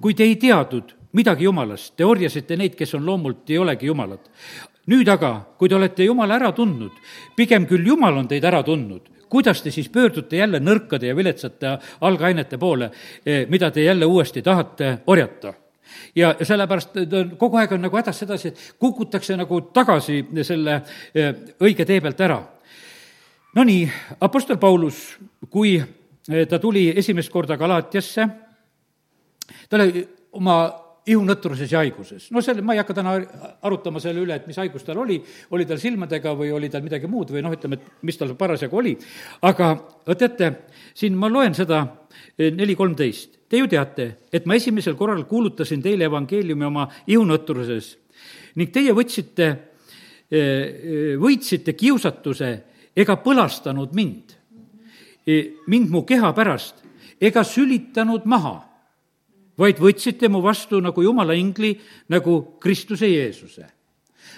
kui 0.00 0.14
te 0.14 0.26
ei 0.26 0.36
teadnud 0.36 0.96
midagi 1.12 1.44
jumalast, 1.44 1.94
te 1.96 2.06
orjasite 2.06 2.56
neid, 2.56 2.76
kes 2.78 2.94
on 2.98 3.06
loomult, 3.06 3.48
ei 3.50 3.58
olegi 3.58 3.86
jumalad. 3.86 4.30
nüüd 4.90 5.08
aga, 5.08 5.54
kui 5.58 5.68
te 5.68 5.76
olete 5.76 6.04
Jumala 6.04 6.34
ära 6.34 6.50
tundnud, 6.52 6.92
pigem 7.36 7.66
küll 7.68 7.86
Jumal 7.86 8.16
on 8.16 8.28
teid 8.28 8.44
ära 8.44 8.62
tundnud, 8.66 9.06
kuidas 9.30 9.62
te 9.62 9.70
siis 9.70 9.88
pöördute 9.88 10.36
jälle 10.36 10.60
nõrkade 10.60 11.06
ja 11.06 11.16
viletsate 11.16 11.78
algainete 12.00 12.58
poole, 12.58 12.90
eh, 13.26 13.46
mida 13.48 13.70
te 13.70 13.84
jälle 13.84 14.04
uuesti 14.04 14.42
tahate 14.42 14.98
orjata? 15.06 15.54
ja 16.14 16.34
sellepärast 16.42 16.90
kogu 17.38 17.58
aeg 17.58 17.72
on 17.72 17.82
nagu 17.82 17.96
hädas 17.96 18.18
sedasi, 18.22 18.48
et 18.48 18.74
kukutakse 18.78 19.36
nagu 19.36 19.60
tagasi 19.74 20.20
selle 20.46 20.80
eh, 21.14 21.34
õige 21.60 21.86
tee 21.86 22.00
pealt 22.00 22.20
ära. 22.20 22.38
Nonii, 23.56 23.90
Apostel 24.20 24.58
Paulus, 24.62 25.18
kui 25.50 25.76
eh, 25.78 26.46
ta 26.48 26.58
tuli 26.58 26.88
esimest 26.96 27.32
korda 27.32 27.56
Galatiasse, 27.58 28.28
ta 29.68 29.80
oli 29.80 30.06
oma 30.32 30.60
ihunõtruses 31.10 31.70
ja 31.72 31.80
haiguses. 31.82 32.28
no 32.30 32.42
selle, 32.44 32.62
ma 32.62 32.74
ei 32.74 32.80
hakka 32.82 32.94
täna 33.00 33.14
arutama 33.66 34.00
selle 34.02 34.22
üle, 34.22 34.36
et 34.36 34.46
mis 34.48 34.58
haigus 34.60 34.84
tal 34.86 35.00
oli, 35.02 35.18
oli 35.54 35.66
tal 35.66 35.80
silmadega 35.82 36.34
või 36.38 36.52
oli 36.54 36.70
tal 36.70 36.84
midagi 36.84 37.10
muud 37.10 37.32
või 37.34 37.42
noh, 37.44 37.54
ütleme, 37.56 37.78
et 37.78 38.04
mis 38.06 38.18
tal 38.20 38.34
parasjagu 38.38 38.78
oli, 38.78 38.94
aga 39.48 39.72
teate, 40.14 40.52
siin 40.94 41.16
ma 41.18 41.30
loen 41.32 41.56
seda 41.56 41.82
eh, 42.36 42.50
neli 42.54 42.76
kolmteist. 42.78 43.38
Te 43.50 43.58
ju 43.58 43.66
teate, 43.70 44.06
et 44.30 44.46
ma 44.46 44.54
esimesel 44.54 44.94
korral 44.98 45.24
kuulutasin 45.26 45.82
teile 45.82 46.06
evangeeliumi 46.06 46.68
oma 46.68 46.86
ihunõtruses. 47.10 47.96
Ning 48.60 48.70
teie 48.70 48.94
võtsite, 48.94 49.48
eh, 50.30 50.38
eh, 50.38 51.14
võitsite 51.18 51.74
kiusatuse 51.74 52.52
ega 52.94 53.18
põlastanud 53.24 53.94
mind, 53.96 54.36
mind 55.70 55.92
mu 55.92 56.00
keha 56.02 56.32
pärast, 56.34 56.80
ega 57.22 57.44
sülitanud 57.46 58.24
maha 58.26 58.69
vaid 59.60 59.80
võtsite 59.80 60.30
mu 60.32 60.40
vastu 60.44 60.80
nagu 60.82 61.02
jumala 61.04 61.36
ingli, 61.36 61.74
nagu 62.08 62.56
Kristuse 62.60 63.08
Jeesuse. 63.10 63.66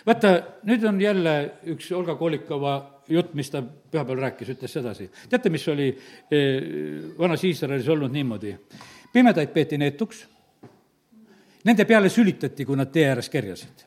vaata, 0.07 0.33
nüüd 0.67 0.85
on 0.89 1.01
jälle 1.01 1.35
üks 1.71 1.93
Olga 1.93 2.17
Kolikova 2.19 3.03
jutt, 3.09 3.35
mis 3.35 3.51
ta 3.51 3.63
pühapäeval 3.63 4.23
rääkis, 4.27 4.53
ütles 4.57 4.73
sedasi. 4.73 5.11
teate, 5.29 5.51
mis 5.51 5.69
oli 5.69 5.89
eh, 5.91 7.15
vanas 7.19 7.45
Iisraelis 7.45 7.89
olnud 7.89 8.13
niimoodi? 8.13 8.57
pimedaid 9.13 9.53
peeti 9.53 9.79
neetuks, 9.79 10.27
nende 11.65 11.85
peale 11.85 12.09
sülitati, 12.09 12.65
kui 12.65 12.77
nad 12.77 12.91
tee 12.93 13.09
ääres 13.09 13.29
kerjasid. 13.29 13.85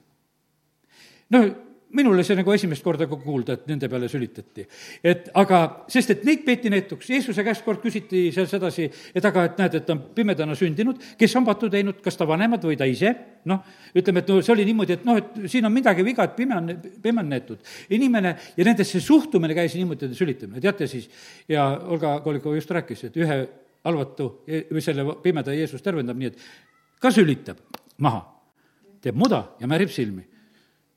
no 1.29 1.45
minul 1.93 2.13
oli 2.13 2.23
see 2.25 2.35
nagu 2.37 2.53
esimest 2.53 2.83
korda 2.83 3.07
ka 3.07 3.17
kuulda, 3.21 3.55
et 3.55 3.67
nende 3.69 3.87
peale 3.89 4.07
sülitati. 4.09 4.65
et 5.03 5.29
aga, 5.37 5.59
sest 5.91 6.11
et 6.15 6.23
neid 6.27 6.43
peeti 6.45 6.69
neetuks, 6.69 7.09
Jeesuse 7.09 7.43
käest 7.45 7.63
kord 7.65 7.81
küsiti 7.83 8.27
seal 8.35 8.47
sedasi, 8.49 8.89
et 9.15 9.25
aga, 9.25 9.45
et 9.49 9.61
näed, 9.61 9.77
et 9.79 9.85
ta 9.85 9.93
on 9.95 10.01
pimedana 10.15 10.55
sündinud, 10.57 10.99
kes 11.19 11.35
on 11.39 11.45
patu 11.45 11.69
teinud, 11.71 12.01
kas 12.03 12.17
ta 12.17 12.27
vanemad 12.27 12.65
või 12.65 12.77
ta 12.79 12.87
ise, 12.89 13.13
noh, 13.45 13.63
ütleme, 13.95 14.23
et 14.23 14.33
no 14.33 14.41
see 14.41 14.53
oli 14.55 14.67
niimoodi, 14.67 14.97
et 14.99 15.07
noh, 15.07 15.21
et 15.21 15.39
siin 15.51 15.65
on 15.67 15.73
midagi 15.73 16.05
viga, 16.05 16.27
et 16.27 16.35
pime 16.35 16.57
on, 16.57 16.73
pime 17.03 17.23
on 17.23 17.31
neetud. 17.31 17.63
inimene 17.89 18.35
ja 18.57 18.67
nendesse 18.67 18.99
suhtumine 18.99 19.55
käis 19.55 19.77
niimoodi, 19.79 20.09
et 20.09 20.19
sülitamine, 20.19 20.61
teate 20.61 20.89
siis, 20.91 21.09
ja 21.47 21.69
Olga 21.85 22.19
Kolikova 22.25 22.59
just 22.59 22.71
rääkis, 22.71 23.07
et 23.07 23.17
ühe 23.21 23.41
halvatu 23.85 24.31
või 24.45 24.81
selle 24.81 25.05
pimeda 25.23 25.53
Jeesus 25.53 25.83
tervendab 25.85 26.17
nii, 26.17 26.33
et 26.33 26.99
ka 26.99 27.11
sülitab 27.13 27.61
maha, 28.01 28.23
teeb 29.01 29.15
muda 29.15 29.45
ja 29.61 29.69
määrib 29.69 29.93
silmi 29.93 30.25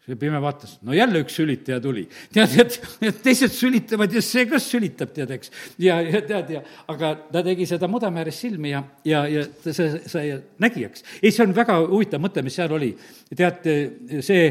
see 0.08 0.16
pime 0.16 0.40
vaatas, 0.40 0.78
no 0.86 0.96
jälle 0.96 1.20
üks 1.24 1.36
sülitaja 1.36 1.78
tuli. 1.84 2.06
tead, 2.32 2.56
et, 2.62 2.78
et 3.10 3.20
teised 3.24 3.52
sülitavad 3.52 4.14
ja 4.14 4.22
see 4.24 4.46
ka 4.48 4.60
sülitab, 4.62 5.12
tead, 5.16 5.34
eks. 5.36 5.52
ja, 5.84 6.00
ja 6.04 6.22
tead, 6.24 6.54
ja 6.56 6.64
aga 6.88 7.14
ta 7.28 7.44
tegi 7.44 7.68
seda 7.68 7.90
mudamäe 7.90 8.24
ääres 8.24 8.40
silmi 8.40 8.72
ja, 8.72 8.82
ja, 9.08 9.22
ja 9.28 9.44
see 9.66 9.88
sai 10.08 10.26
nägijaks. 10.64 11.04
ei, 11.20 11.32
see 11.32 11.44
on 11.44 11.54
väga 11.56 11.80
huvitav 11.84 12.24
mõte, 12.24 12.44
mis 12.46 12.56
seal 12.56 12.72
oli. 12.78 12.94
tead, 13.36 13.68
see 14.24 14.44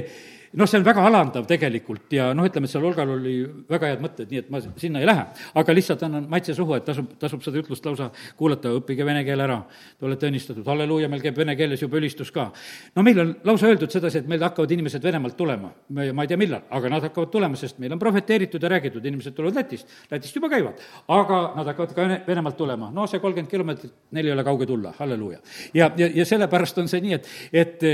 noh, 0.54 0.68
see 0.70 0.80
on 0.80 0.86
väga 0.86 1.04
alandav 1.08 1.48
tegelikult 1.50 2.14
ja 2.16 2.30
noh, 2.38 2.48
ütleme, 2.48 2.68
et 2.68 2.72
seal 2.72 2.86
Olgal 2.88 3.12
oli 3.18 3.36
väga 3.70 3.92
head 3.92 4.04
mõtted, 4.04 4.30
nii 4.32 4.42
et 4.44 4.50
ma 4.54 4.62
sinna 4.80 5.02
ei 5.02 5.08
lähe. 5.10 5.26
aga 5.60 5.76
lihtsalt 5.76 6.04
annan 6.08 6.28
maitse 6.30 6.56
suhu, 6.56 6.78
et 6.78 6.86
tasub, 6.88 7.10
tasub 7.20 7.44
seda 7.44 7.60
ütlust 7.62 7.86
lausa 7.86 8.10
kuulata, 8.38 8.72
õppige 8.78 9.06
vene 9.06 9.24
keel 9.28 9.44
ära. 9.44 9.60
Te 10.00 10.08
olete 10.08 10.30
õnnistatud, 10.30 10.66
halleluuja, 10.68 11.10
meil 11.12 11.24
käib 11.24 11.38
vene 11.38 11.56
keeles 11.60 11.82
juba 11.84 12.00
ülistus 12.00 12.32
ka. 12.32 12.50
no 12.96 13.04
meil 13.04 13.20
on 13.24 13.34
lausa 13.48 13.68
öeldud 13.68 13.92
sedasi, 13.92 14.24
et 14.24 14.30
meil 14.30 14.44
hakkavad 14.44 14.72
inimesed 14.72 15.04
Venemaalt 15.04 15.38
tulema. 15.38 15.72
ma 15.90 16.24
ei 16.24 16.28
tea, 16.28 16.38
millal, 16.38 16.64
aga 16.70 16.90
nad 16.90 17.04
hakkavad 17.10 17.32
tulema, 17.32 17.56
sest 17.60 17.80
meil 17.80 17.94
on 17.94 18.00
prohveteeritud 18.00 18.64
ja 18.64 18.70
räägitud, 18.70 19.06
inimesed 19.06 19.36
tulevad 19.36 19.62
Lätist, 19.62 19.88
Lätist 20.12 20.36
juba 20.36 20.50
käivad. 20.50 20.80
aga 21.08 21.42
nad 21.56 21.72
hakkavad 21.74 21.96
ka 21.96 22.08
Venemaalt 22.28 22.58
tulema, 22.58 22.92
no 22.94 23.08
see 23.08 23.20
kolmkümmend 23.20 23.52
kilomeetrit, 23.52 23.94
neil 24.12 24.32
ei 24.32 24.32
ole 24.32 24.44
kauge 24.44 24.66
tulla, 24.66 24.94
halleluuja. 25.00 25.40
ja, 25.74 25.92
ja, 25.98 26.10
ja 26.14 26.26
sellepärast 26.26 26.78
on 26.78 26.88
see 26.88 27.02
nii, 27.02 27.14
et, 27.14 27.28
et 27.54 27.86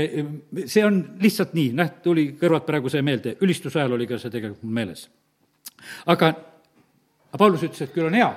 see 0.66 0.84
on 0.84 1.02
lihtsalt 1.20 1.54
nii, 1.56 1.72
noh, 1.76 1.90
tuli 2.02 2.32
kõrvad 2.44 2.68
praegu 2.68 2.92
see 2.92 3.02
meelde, 3.04 3.36
ülistuse 3.42 3.80
ajal 3.80 3.96
oli 3.96 4.08
ka 4.10 4.20
see 4.20 4.32
tegelikult 4.32 4.70
meeles. 4.70 5.08
aga, 6.06 6.34
Paulus 7.34 7.64
ütles, 7.66 7.82
et 7.82 7.92
küll 7.92 8.06
on 8.06 8.14
hea, 8.14 8.30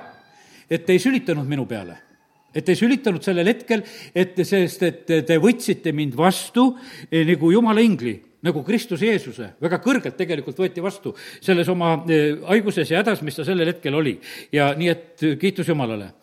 et 0.68 0.84
te 0.84 0.96
ei 0.96 1.02
sülitanud 1.02 1.46
minu 1.48 1.68
peale 1.68 2.08
et 2.54 2.68
ei 2.68 2.78
sülitanud 2.78 3.24
sellel 3.24 3.50
hetkel, 3.52 3.82
et 4.16 4.38
sest, 4.46 4.82
et 4.86 5.12
te 5.26 5.36
võtsite 5.40 5.92
mind 5.94 6.16
vastu 6.18 6.70
eh, 7.10 7.24
nagu 7.28 7.52
jumala 7.52 7.82
ingli, 7.84 8.14
nagu 8.44 8.62
Kristus 8.66 9.02
Jeesuse, 9.04 9.52
väga 9.62 9.80
kõrgelt 9.84 10.16
tegelikult 10.18 10.58
võeti 10.62 10.82
vastu 10.82 11.12
selles 11.44 11.68
oma 11.68 11.98
eh, 12.08 12.38
haiguses 12.48 12.90
ja 12.90 13.02
hädas, 13.02 13.22
mis 13.26 13.36
ta 13.36 13.46
sellel 13.46 13.74
hetkel 13.74 13.98
oli. 13.98 14.16
ja 14.52 14.72
nii, 14.78 14.88
et 14.88 15.26
kiitus 15.40 15.68
Jumalale. 15.68 16.14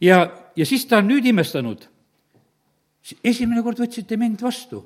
ja, 0.00 0.22
ja 0.56 0.68
siis 0.68 0.86
ta 0.86 1.00
on 1.00 1.08
nüüd 1.08 1.26
imestanud. 1.32 1.88
esimene 3.24 3.62
kord 3.62 3.80
võtsite 3.80 4.16
mind 4.20 4.42
vastu 4.42 4.84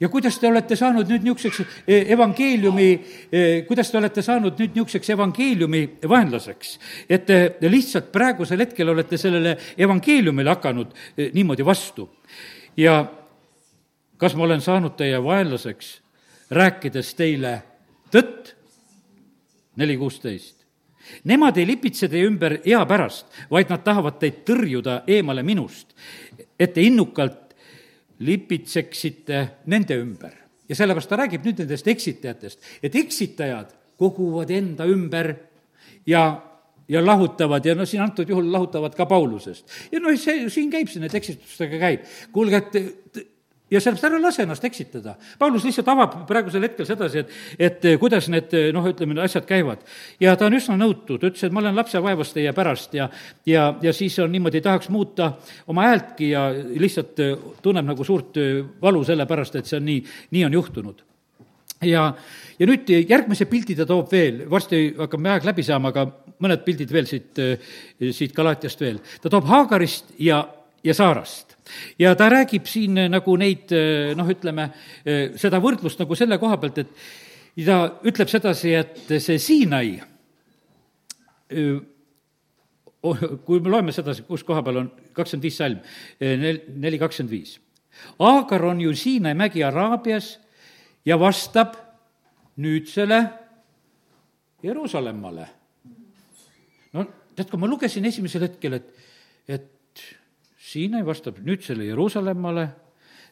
ja 0.00 0.08
kuidas 0.08 0.38
te 0.40 0.48
olete 0.48 0.76
saanud 0.76 1.08
nüüd 1.10 1.24
niisuguseks 1.26 1.84
e, 1.86 1.98
evangeeliumi, 2.14 2.88
e, 3.32 3.40
kuidas 3.68 3.90
te 3.92 3.98
olete 4.00 4.22
saanud 4.24 4.58
nüüd 4.58 4.74
niisuguseks 4.74 5.12
evangeeliumi 5.16 5.82
vaenlaseks? 6.08 6.78
et 7.08 7.26
te 7.26 7.70
lihtsalt 7.70 8.10
praegusel 8.12 8.64
hetkel 8.64 8.88
olete 8.88 9.18
sellele 9.20 9.56
evangeeliumile 9.78 10.54
hakanud 10.56 10.94
e, 11.16 11.30
niimoodi 11.34 11.66
vastu. 11.66 12.08
ja 12.76 13.02
kas 14.16 14.36
ma 14.36 14.44
olen 14.44 14.60
saanud 14.60 14.96
teie 14.96 15.20
vaenlaseks, 15.24 15.92
rääkides 16.50 17.14
teile 17.14 17.60
tõtt? 18.12 18.56
neli 19.80 19.96
kuusteist. 19.96 20.56
Nemad 21.24 21.56
ei 21.56 21.66
lipitse 21.66 22.08
teie 22.08 22.26
ümber 22.28 22.58
ea 22.64 22.80
pärast, 22.86 23.26
vaid 23.50 23.70
nad 23.72 23.82
tahavad 23.84 24.18
teid 24.20 24.42
tõrjuda 24.46 25.00
eemale 25.10 25.42
minust, 25.46 25.94
et 26.58 26.74
te 26.74 26.84
innukalt 26.84 27.49
lipitseksite 28.20 29.48
nende 29.66 29.96
ümber. 30.00 30.36
ja 30.68 30.76
sellepärast 30.78 31.10
ta 31.10 31.16
räägib 31.18 31.46
nüüd 31.46 31.64
nendest 31.64 31.88
eksitajatest, 31.90 32.60
et 32.82 32.94
eksitajad 32.94 33.72
koguvad 33.98 34.50
enda 34.54 34.86
ümber 34.86 35.34
ja 36.06 36.22
ja 36.90 37.06
lahutavad 37.06 37.64
ja 37.66 37.74
no 37.74 37.86
siin 37.86 38.02
antud 38.02 38.28
juhul 38.28 38.52
lahutavad 38.52 38.94
ka 38.98 39.06
Paulusest. 39.06 39.66
ja 39.92 40.00
noh, 40.02 40.14
see, 40.18 40.48
siin 40.50 40.70
käib 40.70 40.90
see, 40.90 41.02
need 41.02 41.14
eksitustega 41.14 41.78
käib. 41.78 42.06
kuulge, 42.32 42.62
et 42.62 43.20
ja 43.70 43.80
sellepärast 43.80 44.06
ära 44.08 44.20
lase 44.22 44.44
ennast 44.44 44.64
eksitada. 44.66 45.14
Paulus 45.38 45.64
lihtsalt 45.66 45.88
avab 45.92 46.16
praegusel 46.28 46.64
hetkel 46.66 46.88
sedasi, 46.88 47.24
et, 47.24 47.34
et 47.58 47.88
kuidas 48.00 48.28
need 48.32 48.54
noh, 48.74 48.86
ütleme, 48.90 49.18
asjad 49.22 49.46
käivad. 49.48 49.84
ja 50.20 50.34
ta 50.36 50.48
on 50.48 50.58
üsna 50.58 50.76
nõutud, 50.80 51.22
ütles, 51.22 51.44
et 51.46 51.54
ma 51.54 51.62
olen 51.62 51.76
lapsevaevas 51.78 52.34
teie 52.34 52.52
pärast 52.56 52.94
ja, 52.94 53.08
ja, 53.46 53.68
ja 53.82 53.92
siis 53.96 54.18
on 54.18 54.32
niimoodi, 54.32 54.62
tahaks 54.64 54.88
muuta 54.88 55.32
oma 55.70 55.86
häältki 55.88 56.32
ja 56.32 56.48
lihtsalt 56.54 57.20
tunneb 57.62 57.86
nagu 57.92 58.04
suurt 58.04 58.40
valu 58.82 59.04
selle 59.04 59.26
pärast, 59.30 59.56
et 59.56 59.70
see 59.70 59.78
on 59.78 59.88
nii, 59.88 60.02
nii 60.36 60.44
on 60.48 60.58
juhtunud 60.58 61.06
ja, 61.86 62.06
ja 62.58 62.68
nüüd 62.68 62.90
järgmise 63.08 63.46
pildi 63.50 63.76
ta 63.78 63.86
toob 63.88 64.10
veel, 64.12 64.44
varsti 64.50 64.82
hakkab 64.98 65.22
meie 65.22 65.38
aeg 65.38 65.46
läbi 65.48 65.64
saama, 65.66 65.92
aga 65.94 66.06
mõned 66.40 66.64
pildid 66.66 66.92
veel 66.92 67.08
siit, 67.08 67.40
siit 68.12 68.34
Galatiast 68.36 68.80
veel. 68.80 69.00
ta 69.22 69.32
toob 69.32 69.48
Haagarist 69.48 70.12
ja, 70.18 70.42
ja 70.84 70.96
Saarast 70.96 71.49
ja 71.98 72.14
ta 72.18 72.28
räägib 72.32 72.68
siin 72.68 72.98
eh, 72.98 73.08
nagu 73.12 73.34
neid 73.40 73.72
eh, 73.76 74.12
noh, 74.18 74.28
ütleme, 74.30 74.68
eh, 75.04 75.32
seda 75.40 75.60
võrdlust 75.62 76.00
nagu 76.02 76.18
selle 76.18 76.38
koha 76.42 76.58
pealt, 76.60 76.78
et 76.82 77.66
ta 77.66 77.80
ütleb 78.06 78.30
sedasi, 78.30 78.74
et 78.78 79.16
see 79.18 79.38
Siinai, 79.42 79.98
kui 83.44 83.58
me 83.60 83.72
loeme 83.72 83.92
sedasi, 83.92 84.22
kus 84.28 84.44
koha 84.46 84.62
peal 84.64 84.84
on 84.84 84.92
kakskümmend 85.16 85.48
viis 85.48 85.58
salm, 85.58 85.80
nel-, 86.20 86.62
neli 86.80 87.00
kakskümmend 87.00 87.34
viis. 87.34 87.56
Aagar 88.22 88.64
on 88.70 88.80
ju 88.80 88.94
Siinai 88.96 89.34
mägi 89.36 89.64
Araabias 89.66 90.36
ja 91.04 91.18
vastab 91.20 91.74
nüüdsele 92.60 93.20
Jeruusalemmale. 94.62 95.46
no 96.92 97.04
tead, 97.34 97.50
kui 97.50 97.60
ma 97.60 97.68
lugesin 97.70 98.06
esimesel 98.08 98.44
hetkel, 98.46 98.76
et, 98.78 98.88
et 99.48 99.68
Siinai 100.70 101.02
vastab 101.06 101.40
nüüd 101.42 101.64
selle 101.66 101.88
Jeruusalemmale, 101.88 102.68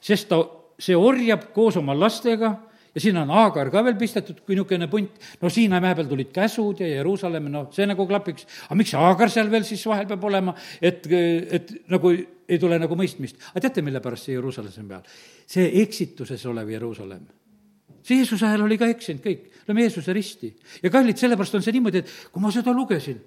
sest 0.02 0.26
ta, 0.30 0.40
see 0.78 0.96
orjab 0.98 1.50
koos 1.54 1.76
oma 1.78 1.94
lastega 1.94 2.50
ja 2.94 3.02
siin 3.02 3.18
on 3.20 3.30
Aagar 3.30 3.70
ka 3.70 3.82
veel 3.86 3.98
pistetud, 4.00 4.40
kui 4.46 4.56
niisugune 4.56 4.88
punt, 4.90 5.20
no 5.42 5.50
Siinai 5.52 5.78
mäe 5.84 5.94
peal 5.98 6.08
tulid 6.10 6.32
käsud 6.34 6.82
ja 6.82 6.88
Jeruusalemm, 6.96 7.50
noh, 7.52 7.68
see 7.74 7.86
nagu 7.86 8.06
klapiks. 8.10 8.48
aga 8.66 8.78
miks 8.80 8.94
Aagar 8.98 9.30
seal 9.30 9.52
veel 9.52 9.66
siis 9.68 9.84
vahel 9.86 10.08
peab 10.10 10.24
olema, 10.26 10.56
et, 10.82 11.06
et 11.06 11.72
nagu 11.92 12.12
ei 12.14 12.58
tule 12.58 12.80
nagu 12.80 12.98
mõistmist. 12.98 13.38
aga 13.52 13.66
teate, 13.68 13.86
mille 13.86 14.02
pärast 14.02 14.26
see 14.26 14.34
Jeruusalemmi 14.34 14.88
peal? 14.96 15.06
see 15.46 15.70
eksituses 15.84 16.46
olev 16.50 16.74
Jeruusalemm 16.74 17.30
see 18.02 18.22
Jeesuse 18.22 18.46
ajal 18.48 18.66
oli 18.66 18.78
ka 18.80 18.88
eksinud 18.90 19.22
kõik, 19.22 19.48
lööme 19.68 19.86
Jeesuse 19.86 20.14
risti. 20.16 20.54
ja 20.82 20.90
kallid, 20.90 21.20
sellepärast 21.20 21.54
on 21.54 21.66
see 21.66 21.76
niimoodi, 21.76 22.02
et 22.02 22.14
kui 22.32 22.42
ma 22.42 22.50
seda 22.54 22.74
lugesin, 22.74 23.20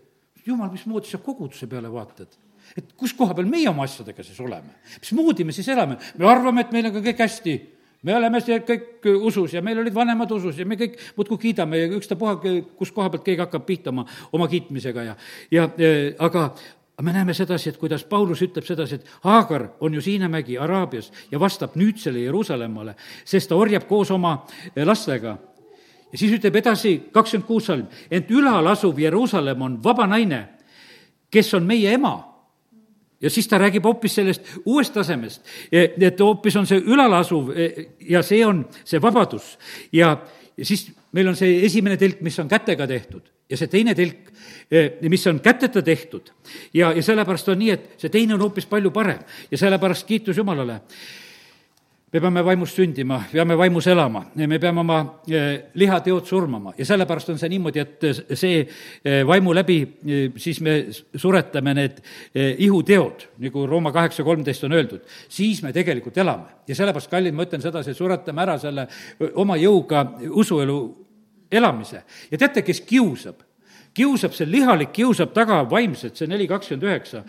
jumal, 0.43 0.71
mismoodi 0.73 1.07
sa 1.07 1.21
koguduse 1.23 1.69
peale 1.69 1.91
vaatad 1.91 2.50
et 2.77 2.95
kus 2.97 3.13
koha 3.17 3.35
peal 3.37 3.49
meie 3.49 3.69
oma 3.69 3.85
asjadega 3.87 4.23
siis 4.23 4.39
oleme? 4.43 4.75
mismoodi 4.99 5.45
me 5.47 5.55
siis 5.55 5.69
elame? 5.73 5.97
me 6.17 6.27
arvame, 6.29 6.65
et 6.65 6.73
meil 6.75 6.89
on 6.89 6.97
ka 6.97 7.05
kõik 7.05 7.23
hästi. 7.25 7.55
me 8.03 8.15
oleme 8.15 8.41
kõik 8.41 9.07
usus 9.21 9.53
ja 9.53 9.61
meil 9.61 9.79
olid 9.79 9.93
vanemad 9.93 10.31
usus 10.31 10.59
ja 10.59 10.65
me 10.65 10.77
kõik 10.79 10.99
muudkui 11.17 11.37
kiidame 11.47 11.83
ja 11.83 11.89
ükstapuha, 11.97 12.37
kus 12.77 12.91
koha 12.91 13.09
pealt 13.09 13.25
keegi 13.25 13.43
hakkab 13.43 13.65
pihta 13.65 13.89
oma, 13.93 14.05
oma 14.31 14.47
kiitmisega 14.51 15.03
ja, 15.11 15.17
ja 15.51 15.69
aga 16.19 16.51
me 17.01 17.13
näeme 17.13 17.33
sedasi, 17.33 17.69
et 17.69 17.77
kuidas 17.81 18.03
Paulus 18.05 18.41
ütleb 18.45 18.65
sedasi, 18.65 18.99
et 18.99 19.07
Haagar 19.23 19.71
on 19.81 19.93
ju 19.93 20.01
Siinemägi 20.01 20.57
Araabias 20.61 21.11
ja 21.31 21.39
vastab 21.39 21.73
nüüdsele 21.75 22.19
Jeruusalemmale, 22.27 22.95
sest 23.25 23.49
ta 23.49 23.57
orjab 23.57 23.87
koos 23.89 24.11
oma 24.11 24.35
lastega 24.75 25.37
ja 26.11 26.17
siis 26.17 26.33
ütleb 26.35 26.55
edasi 26.59 26.97
kakskümmend 27.13 27.47
kuus 27.47 27.69
salm, 27.69 27.87
ent 28.11 28.31
ülal 28.31 28.67
asuv 28.67 28.99
Jeruusalemm 28.99 29.61
on 29.61 29.77
vaba 29.83 30.07
naine, 30.07 30.41
kes 31.31 31.53
on 31.57 31.65
meie 31.67 31.93
ema 31.95 32.30
ja 33.21 33.29
siis 33.29 33.47
ta 33.47 33.59
räägib 33.61 33.85
hoopis 33.85 34.15
sellest 34.15 34.53
uuest 34.65 34.93
tasemest, 34.93 35.41
et 35.71 36.19
hoopis 36.19 36.55
on 36.59 36.67
see 36.67 36.81
ülal 36.81 37.13
asuv 37.19 37.51
e, 37.55 37.69
ja 38.09 38.23
see 38.25 38.45
on 38.45 38.65
see 38.83 39.01
vabadus. 39.01 39.57
ja, 39.91 40.15
ja 40.57 40.65
siis 40.65 40.89
meil 41.11 41.27
on 41.27 41.35
see 41.35 41.61
esimene 41.65 41.97
telk, 41.97 42.21
mis 42.21 42.39
on 42.39 42.49
kätega 42.49 42.87
tehtud 42.87 43.29
ja 43.51 43.59
see 43.59 43.71
teine 43.71 43.95
telk, 43.95 44.31
e, 44.71 44.85
mis 45.09 45.25
on 45.27 45.41
käteta 45.43 45.81
tehtud. 45.81 46.31
ja, 46.73 46.93
ja 46.95 47.03
sellepärast 47.03 47.51
on 47.51 47.59
nii, 47.59 47.71
et 47.75 47.89
see 48.01 48.13
teine 48.13 48.35
on 48.37 48.45
hoopis 48.45 48.69
palju 48.69 48.93
parem 48.95 49.19
ja 49.51 49.57
sellepärast 49.57 50.07
kiitus 50.07 50.37
Jumalale. 50.37 50.81
Me 52.11 52.19
peame 52.19 52.41
vaimust 52.43 52.75
sündima, 52.75 53.21
peame 53.31 53.55
vaimus 53.55 53.85
elama, 53.87 54.25
me 54.35 54.59
peame 54.59 54.81
oma 54.83 54.97
eh, 55.31 55.71
lihateod 55.79 56.25
surmama. 56.27 56.73
Ja 56.77 56.85
sellepärast 56.85 57.31
on 57.31 57.39
see 57.39 57.49
niimoodi, 57.53 57.79
et 57.79 58.07
see 58.35 58.57
eh, 58.59 59.21
vaimu 59.27 59.53
läbi 59.55 59.77
eh, 59.81 60.25
siis 60.41 60.59
me 60.63 60.75
suretame 60.91 61.73
need 61.77 62.01
ihuteod, 62.35 63.27
nagu 63.45 63.63
Rooma 63.67 63.93
kaheksa 63.95 64.25
kolmteist 64.27 64.65
on 64.67 64.75
öeldud, 64.75 65.05
siis 65.31 65.61
me 65.63 65.71
tegelikult 65.75 66.17
elame. 66.19 66.59
ja 66.67 66.75
sellepärast, 66.75 67.11
kallid, 67.11 67.35
ma 67.35 67.47
ütlen 67.47 67.63
sedasi, 67.63 67.95
suretame 67.95 68.43
ära 68.43 68.57
selle 68.59 68.87
oma 69.39 69.55
jõuga 69.59 70.03
usuelu 70.29 70.81
elamise. 71.51 72.03
Ja 72.31 72.39
teate, 72.39 72.63
kes 72.63 72.83
kiusab 72.87 73.39
kiusab, 73.93 74.33
see 74.35 74.47
lihalik 74.47 74.93
kiusab 74.95 75.33
taga 75.35 75.61
vaimselt, 75.69 76.15
see 76.15 76.29
neli 76.29 76.47
kakskümmend 76.47 76.87
üheksa. 76.87 77.23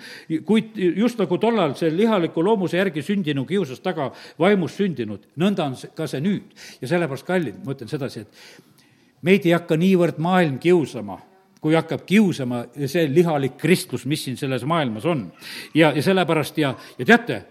kuid 0.47 0.77
just 0.97 1.19
nagu 1.19 1.39
tollal 1.39 1.75
see 1.79 1.91
lihaliku 1.91 2.45
loomuse 2.45 2.79
järgi 2.79 3.03
sündinu 3.03 3.45
kiusas 3.47 3.83
taga 3.83 4.11
vaimust 4.39 4.79
sündinud, 4.79 5.27
nõnda 5.39 5.67
on 5.67 5.77
ka 5.97 6.07
see 6.07 6.23
nüüd. 6.23 6.55
ja 6.81 6.89
sellepärast, 6.89 7.27
kallid, 7.27 7.59
ma 7.65 7.75
ütlen 7.75 7.91
sedasi, 7.91 8.21
et 8.21 9.23
meid 9.23 9.47
ei 9.47 9.57
hakka 9.57 9.77
niivõrd 9.77 10.19
maailm 10.23 10.59
kiusama, 10.63 11.19
kui 11.63 11.75
hakkab 11.79 12.07
kiusama 12.07 12.65
see 12.87 13.07
lihalik 13.11 13.59
kristlus, 13.59 14.07
mis 14.07 14.25
siin 14.25 14.37
selles 14.39 14.65
maailmas 14.65 15.07
on. 15.07 15.31
ja, 15.75 15.93
ja 15.93 16.03
sellepärast 16.03 16.59
ja, 16.59 16.75
ja 16.99 17.07
teate, 17.07 17.43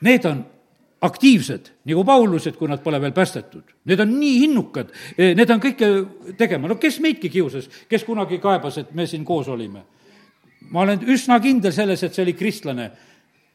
need 0.00 0.24
on 0.30 0.44
aktiivsed, 1.04 1.70
nagu 1.90 2.04
Paulused, 2.06 2.56
kui 2.56 2.68
nad 2.70 2.80
pole 2.82 3.00
veel 3.02 3.12
päästetud. 3.12 3.74
Need 3.90 4.00
on 4.00 4.14
nii 4.18 4.42
innukad, 4.46 4.92
eh, 5.18 5.34
need 5.36 5.50
on 5.50 5.60
kõike 5.60 5.90
tegema, 6.38 6.68
no 6.68 6.78
kes 6.80 7.00
meidki 7.04 7.30
kiusas, 7.32 7.68
kes 7.88 8.04
kunagi 8.04 8.40
kaebas, 8.40 8.78
et 8.80 8.94
me 8.94 9.06
siin 9.06 9.24
koos 9.24 9.48
olime? 9.48 9.84
ma 10.72 10.80
olen 10.80 11.02
üsna 11.12 11.36
kindel 11.44 11.74
selles, 11.76 12.02
et 12.02 12.14
see 12.14 12.22
oli 12.24 12.32
kristlane, 12.32 12.86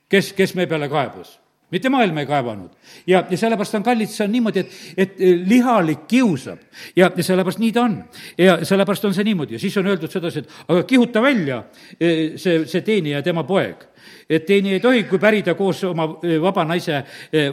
kes, 0.07 0.29
kes 0.37 0.53
meie 0.55 0.69
peale 0.69 0.85
kaebas 0.91 1.39
mitte 1.71 1.89
maailm 1.89 2.17
ei 2.17 2.25
kaevanud. 2.25 2.69
ja, 3.07 3.23
ja 3.29 3.37
sellepärast 3.37 3.75
on 3.75 3.83
kallid, 3.83 4.09
see 4.09 4.25
on 4.25 4.31
niimoodi, 4.31 4.59
et, 4.59 4.79
et 4.97 5.21
lihalik 5.47 6.07
kiusab 6.07 6.59
ja, 6.95 7.11
ja 7.15 7.23
sellepärast 7.23 7.59
nii 7.59 7.71
ta 7.75 7.83
on. 7.83 7.99
ja 8.37 8.59
sellepärast 8.65 9.05
on 9.05 9.13
see 9.13 9.27
niimoodi 9.27 9.57
ja 9.57 9.59
siis 9.59 9.77
on 9.77 9.87
öeldud 9.87 10.11
sedasi, 10.11 10.39
et 10.39 10.57
aga 10.67 10.83
kihuta 10.83 11.21
välja 11.21 11.63
eh, 11.99 12.37
see, 12.37 12.65
see 12.65 12.81
teenija 12.81 13.21
ja 13.21 13.25
tema 13.25 13.43
poeg 13.43 13.89
et 14.29 14.45
teine 14.45 14.75
ei 14.75 14.79
tohi, 14.79 15.03
kui 15.09 15.19
pärida 15.19 15.55
koos 15.57 15.81
oma 15.89 16.05
eh, 16.23 16.37
vaba 16.41 16.63
naise 16.67 17.01
eh, 17.33 17.49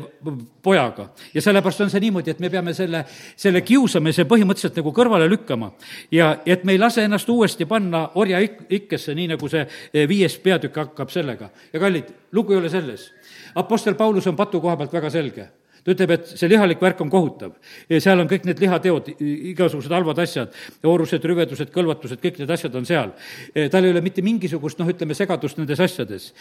pojaga. 0.62 1.08
ja 1.34 1.42
sellepärast 1.42 1.80
on 1.86 1.90
see 1.90 2.02
niimoodi, 2.04 2.30
et 2.30 2.40
me 2.40 2.50
peame 2.52 2.74
selle, 2.76 3.04
selle 3.36 3.62
kiusamise 3.64 4.26
põhimõtteliselt 4.28 4.80
nagu 4.80 4.92
kõrvale 4.96 5.28
lükkama. 5.30 5.72
ja 6.12 6.36
et 6.46 6.64
me 6.64 6.76
ei 6.76 6.78
lase 6.78 7.04
ennast 7.04 7.28
uuesti 7.28 7.66
panna 7.66 8.08
orja 8.14 8.40
ik-, 8.44 8.66
ikkesse, 8.80 9.14
nii 9.14 9.32
nagu 9.34 9.48
see 9.48 9.66
viies 10.08 10.38
peatükk 10.42 10.82
hakkab 10.82 11.12
sellega. 11.12 11.50
ja 11.72 11.80
kallid, 11.80 12.12
lugu 12.32 12.52
ei 12.52 12.60
ole 12.60 12.70
selles. 12.72 13.10
Apostel 13.56 13.94
Paulus 13.98 14.26
on 14.26 14.36
patu 14.36 14.60
koha 14.60 14.76
pealt 14.76 14.92
väga 14.92 15.10
selge 15.10 15.48
ta 15.86 15.94
ütleb, 15.94 16.12
et 16.16 16.30
see 16.34 16.48
lihalik 16.50 16.80
värk 16.82 17.00
on 17.04 17.10
kohutav. 17.10 17.52
seal 18.02 18.18
on 18.18 18.26
kõik 18.26 18.46
need 18.48 18.58
lihateod, 18.58 19.12
igasugused 19.52 19.92
halvad 19.94 20.18
asjad, 20.18 20.54
oorused, 20.82 21.22
rüvedused, 21.22 21.70
kõlvatused, 21.74 22.18
kõik 22.22 22.40
need 22.42 22.50
asjad 22.50 22.74
on 22.74 22.86
seal. 22.88 23.12
tal 23.70 23.86
ei 23.86 23.94
ole 23.94 24.02
mitte 24.02 24.24
mingisugust, 24.26 24.80
noh, 24.80 24.90
ütleme, 24.90 25.14
segadust 25.14 25.60
nendes 25.60 25.80
asjades. 25.80 26.32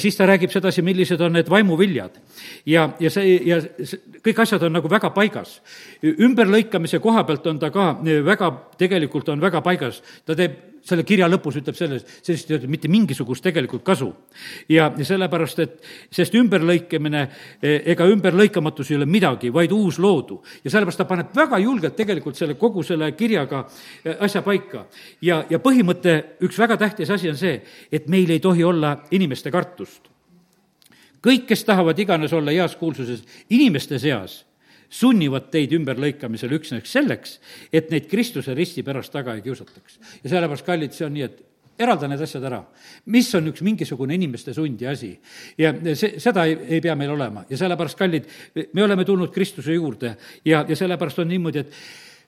siis 0.00 0.16
ta 0.16 0.26
räägib 0.26 0.50
sedasi, 0.50 0.82
millised 0.82 1.20
on 1.20 1.36
need 1.36 1.50
vaimuviljad. 1.52 2.16
ja, 2.64 2.88
ja 3.00 3.10
see, 3.10 3.36
ja 3.44 3.60
see, 3.60 4.00
kõik 4.24 4.40
asjad 4.46 4.62
on 4.62 4.72
nagu 4.72 4.88
väga 4.88 5.10
paigas. 5.10 5.60
ümberlõikamise 6.02 6.98
koha 7.00 7.24
pealt 7.24 7.46
on 7.46 7.58
ta 7.58 7.70
ka 7.70 7.98
väga, 8.00 8.50
tegelikult 8.78 9.28
on 9.28 9.40
väga 9.40 9.60
paigas. 9.60 10.00
ta 10.24 10.34
teeb 10.34 10.75
selle 10.86 11.04
kirja 11.06 11.28
lõpus 11.30 11.58
ütleb 11.60 11.76
selles, 11.78 12.04
sellest 12.22 12.50
ei 12.50 12.58
ole 12.58 12.70
mitte 12.70 12.88
mingisugust 12.92 13.44
tegelikult 13.44 13.84
kasu. 13.86 14.12
ja, 14.68 14.88
ja 14.96 15.04
sellepärast, 15.04 15.58
et 15.64 15.76
sest 16.14 16.34
ümberlõikamine 16.38 17.22
e, 17.60 17.74
ega 17.92 18.06
ümberlõikamatus 18.10 18.90
ei 18.90 18.98
ole 19.00 19.08
midagi, 19.10 19.52
vaid 19.52 19.72
uus 19.72 19.98
loodu. 19.98 20.40
ja 20.64 20.70
sellepärast 20.70 21.02
ta 21.02 21.08
paneb 21.08 21.34
väga 21.36 21.58
julgelt 21.62 21.96
tegelikult 21.96 22.38
selle, 22.38 22.54
kogu 22.54 22.82
selle 22.86 23.12
kirjaga 23.18 23.64
e, 24.04 24.16
asja 24.20 24.42
paika. 24.46 24.86
ja, 25.22 25.42
ja 25.50 25.58
põhimõte, 25.62 26.18
üks 26.46 26.58
väga 26.58 26.76
tähtis 26.76 27.10
asi 27.10 27.30
on 27.30 27.40
see, 27.40 27.60
et 27.92 28.08
meil 28.08 28.30
ei 28.30 28.40
tohi 28.40 28.64
olla 28.64 28.96
inimeste 29.10 29.50
kartust. 29.50 30.10
kõik, 31.26 31.46
kes 31.48 31.64
tahavad 31.64 31.98
iganes 31.98 32.32
olla 32.32 32.54
heas 32.54 32.76
kuulsuses 32.76 33.24
inimeste 33.50 33.98
seas, 33.98 34.44
sunnivad 34.90 35.50
teid 35.52 35.74
ümberlõikamisel 35.76 36.52
üksnes 36.58 36.90
selleks, 36.90 37.38
et 37.72 37.90
neid 37.90 38.08
Kristuse 38.10 38.54
risti 38.54 38.84
pärast 38.86 39.12
taga 39.14 39.34
ei 39.34 39.44
kiusataks. 39.44 39.98
ja 40.22 40.30
sellepärast, 40.30 40.66
kallid, 40.66 40.94
see 40.96 41.06
on 41.06 41.14
nii, 41.16 41.26
et 41.26 41.44
eralda 41.78 42.08
need 42.08 42.22
asjad 42.24 42.44
ära. 42.48 42.62
mis 43.12 43.28
on 43.34 43.50
üks 43.50 43.62
mingisugune 43.62 44.14
inimeste 44.14 44.54
sundi 44.54 44.86
asi 44.86 45.12
ja 45.58 45.72
see, 45.94 46.16
seda 46.22 46.46
ei, 46.48 46.56
ei 46.76 46.80
pea 46.80 46.94
meil 46.96 47.12
olema 47.12 47.44
ja 47.50 47.58
sellepärast, 47.60 47.98
kallid, 47.98 48.28
me 48.72 48.84
oleme 48.84 49.04
tulnud 49.04 49.32
Kristuse 49.34 49.74
juurde 49.74 50.16
ja, 50.44 50.64
ja 50.68 50.76
sellepärast 50.76 51.18
on 51.24 51.28
niimoodi, 51.28 51.64
et 51.64 51.74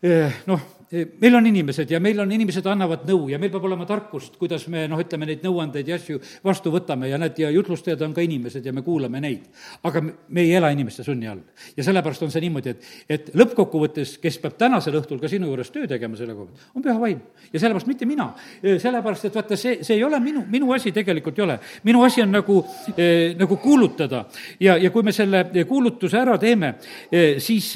eh, 0.03 0.43
noh, 0.47 0.67
meil 0.91 1.35
on 1.37 1.47
inimesed 1.47 1.91
ja 1.91 2.01
meil 2.01 2.21
on, 2.23 2.31
inimesed 2.33 2.67
annavad 2.71 3.03
nõu 3.09 3.27
ja 3.29 3.39
meil 3.41 3.51
peab 3.53 3.67
olema 3.69 3.85
tarkust, 3.89 4.39
kuidas 4.41 4.65
me 4.73 4.87
noh, 4.89 5.01
ütleme 5.03 5.27
neid 5.29 5.43
nõuandeid 5.45 5.89
ja 5.89 5.99
asju 5.99 6.21
vastu 6.45 6.73
võtame 6.73 7.11
ja 7.11 7.19
need 7.21 7.37
ja 7.43 7.51
jutlustajad 7.53 8.07
on 8.07 8.15
ka 8.17 8.25
inimesed 8.25 8.65
ja 8.65 8.73
me 8.73 8.81
kuulame 8.87 9.21
neid. 9.21 9.51
aga 9.85 10.01
me 10.03 10.41
ei 10.41 10.55
ela 10.57 10.71
inimeste 10.73 11.05
sunni 11.05 11.29
all. 11.29 11.43
ja 11.77 11.85
sellepärast 11.85 12.25
on 12.25 12.33
see 12.33 12.41
niimoodi, 12.47 12.73
et, 12.73 12.89
et 13.09 13.29
lõppkokkuvõttes, 13.37 14.15
kes 14.23 14.39
peab 14.41 14.57
tänasel 14.61 14.97
õhtul 15.01 15.21
ka 15.21 15.29
sinu 15.29 15.51
juures 15.51 15.71
töö 15.75 15.87
tegema 15.91 16.17
selle 16.17 16.37
koha 16.39 16.49
pealt, 16.49 16.71
on 16.75 16.87
püha 16.87 16.97
vaim. 17.01 17.21
ja 17.53 17.61
sellepärast 17.61 17.93
mitte 17.93 18.09
mina. 18.09 18.31
sellepärast, 18.63 19.29
et 19.29 19.37
vaata, 19.37 19.61
see, 19.61 19.83
see 19.85 19.99
ei 19.99 20.05
ole 20.09 20.21
minu, 20.25 20.47
minu 20.49 20.73
asi 20.73 20.93
tegelikult 20.97 21.39
ei 21.39 21.45
ole. 21.45 21.59
minu 21.85 22.03
asi 22.05 22.25
on 22.25 22.33
nagu 22.33 22.63
eh,, 22.97 23.37
nagu 23.37 23.61
kuulutada 23.61 24.25
ja, 24.61 24.79
ja 24.81 24.91
kui 24.91 25.05
me 25.05 25.13
selle 25.13 25.45
kuulutuse 25.69 26.17
ära 26.17 26.39
teeme 26.41 26.75
eh,, 27.13 27.37
siis 27.45 27.75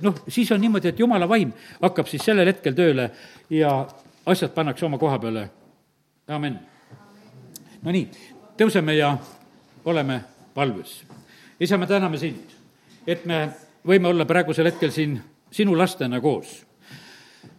noh, 0.00 0.24
siis 0.24 0.56
on 0.56 0.60
niimoodi, 0.64 0.94
et 0.94 1.04
jumala 1.04 1.28
vaim 1.28 1.52
hakkab 1.82 2.08
siis 2.08 2.24
selle 2.24 2.45
sellel 2.46 2.54
hetkel 2.54 2.74
tööle 2.74 3.10
ja 3.50 3.86
asjad 4.26 4.54
pannakse 4.54 4.86
oma 4.86 4.98
koha 4.98 5.18
peale. 5.18 5.50
amin. 6.28 6.58
Nonii, 7.82 8.10
tõuseme 8.56 8.96
ja 8.96 9.16
oleme 9.84 10.20
palves. 10.54 11.04
isa, 11.60 11.76
me 11.78 11.86
täname 11.86 12.18
sind, 12.18 12.50
et 13.06 13.24
me 13.24 13.50
võime 13.86 14.08
olla 14.08 14.24
praegusel 14.24 14.66
hetkel 14.66 14.90
siin 14.90 15.20
sinu 15.50 15.76
lastena 15.76 16.20
koos 16.20 16.64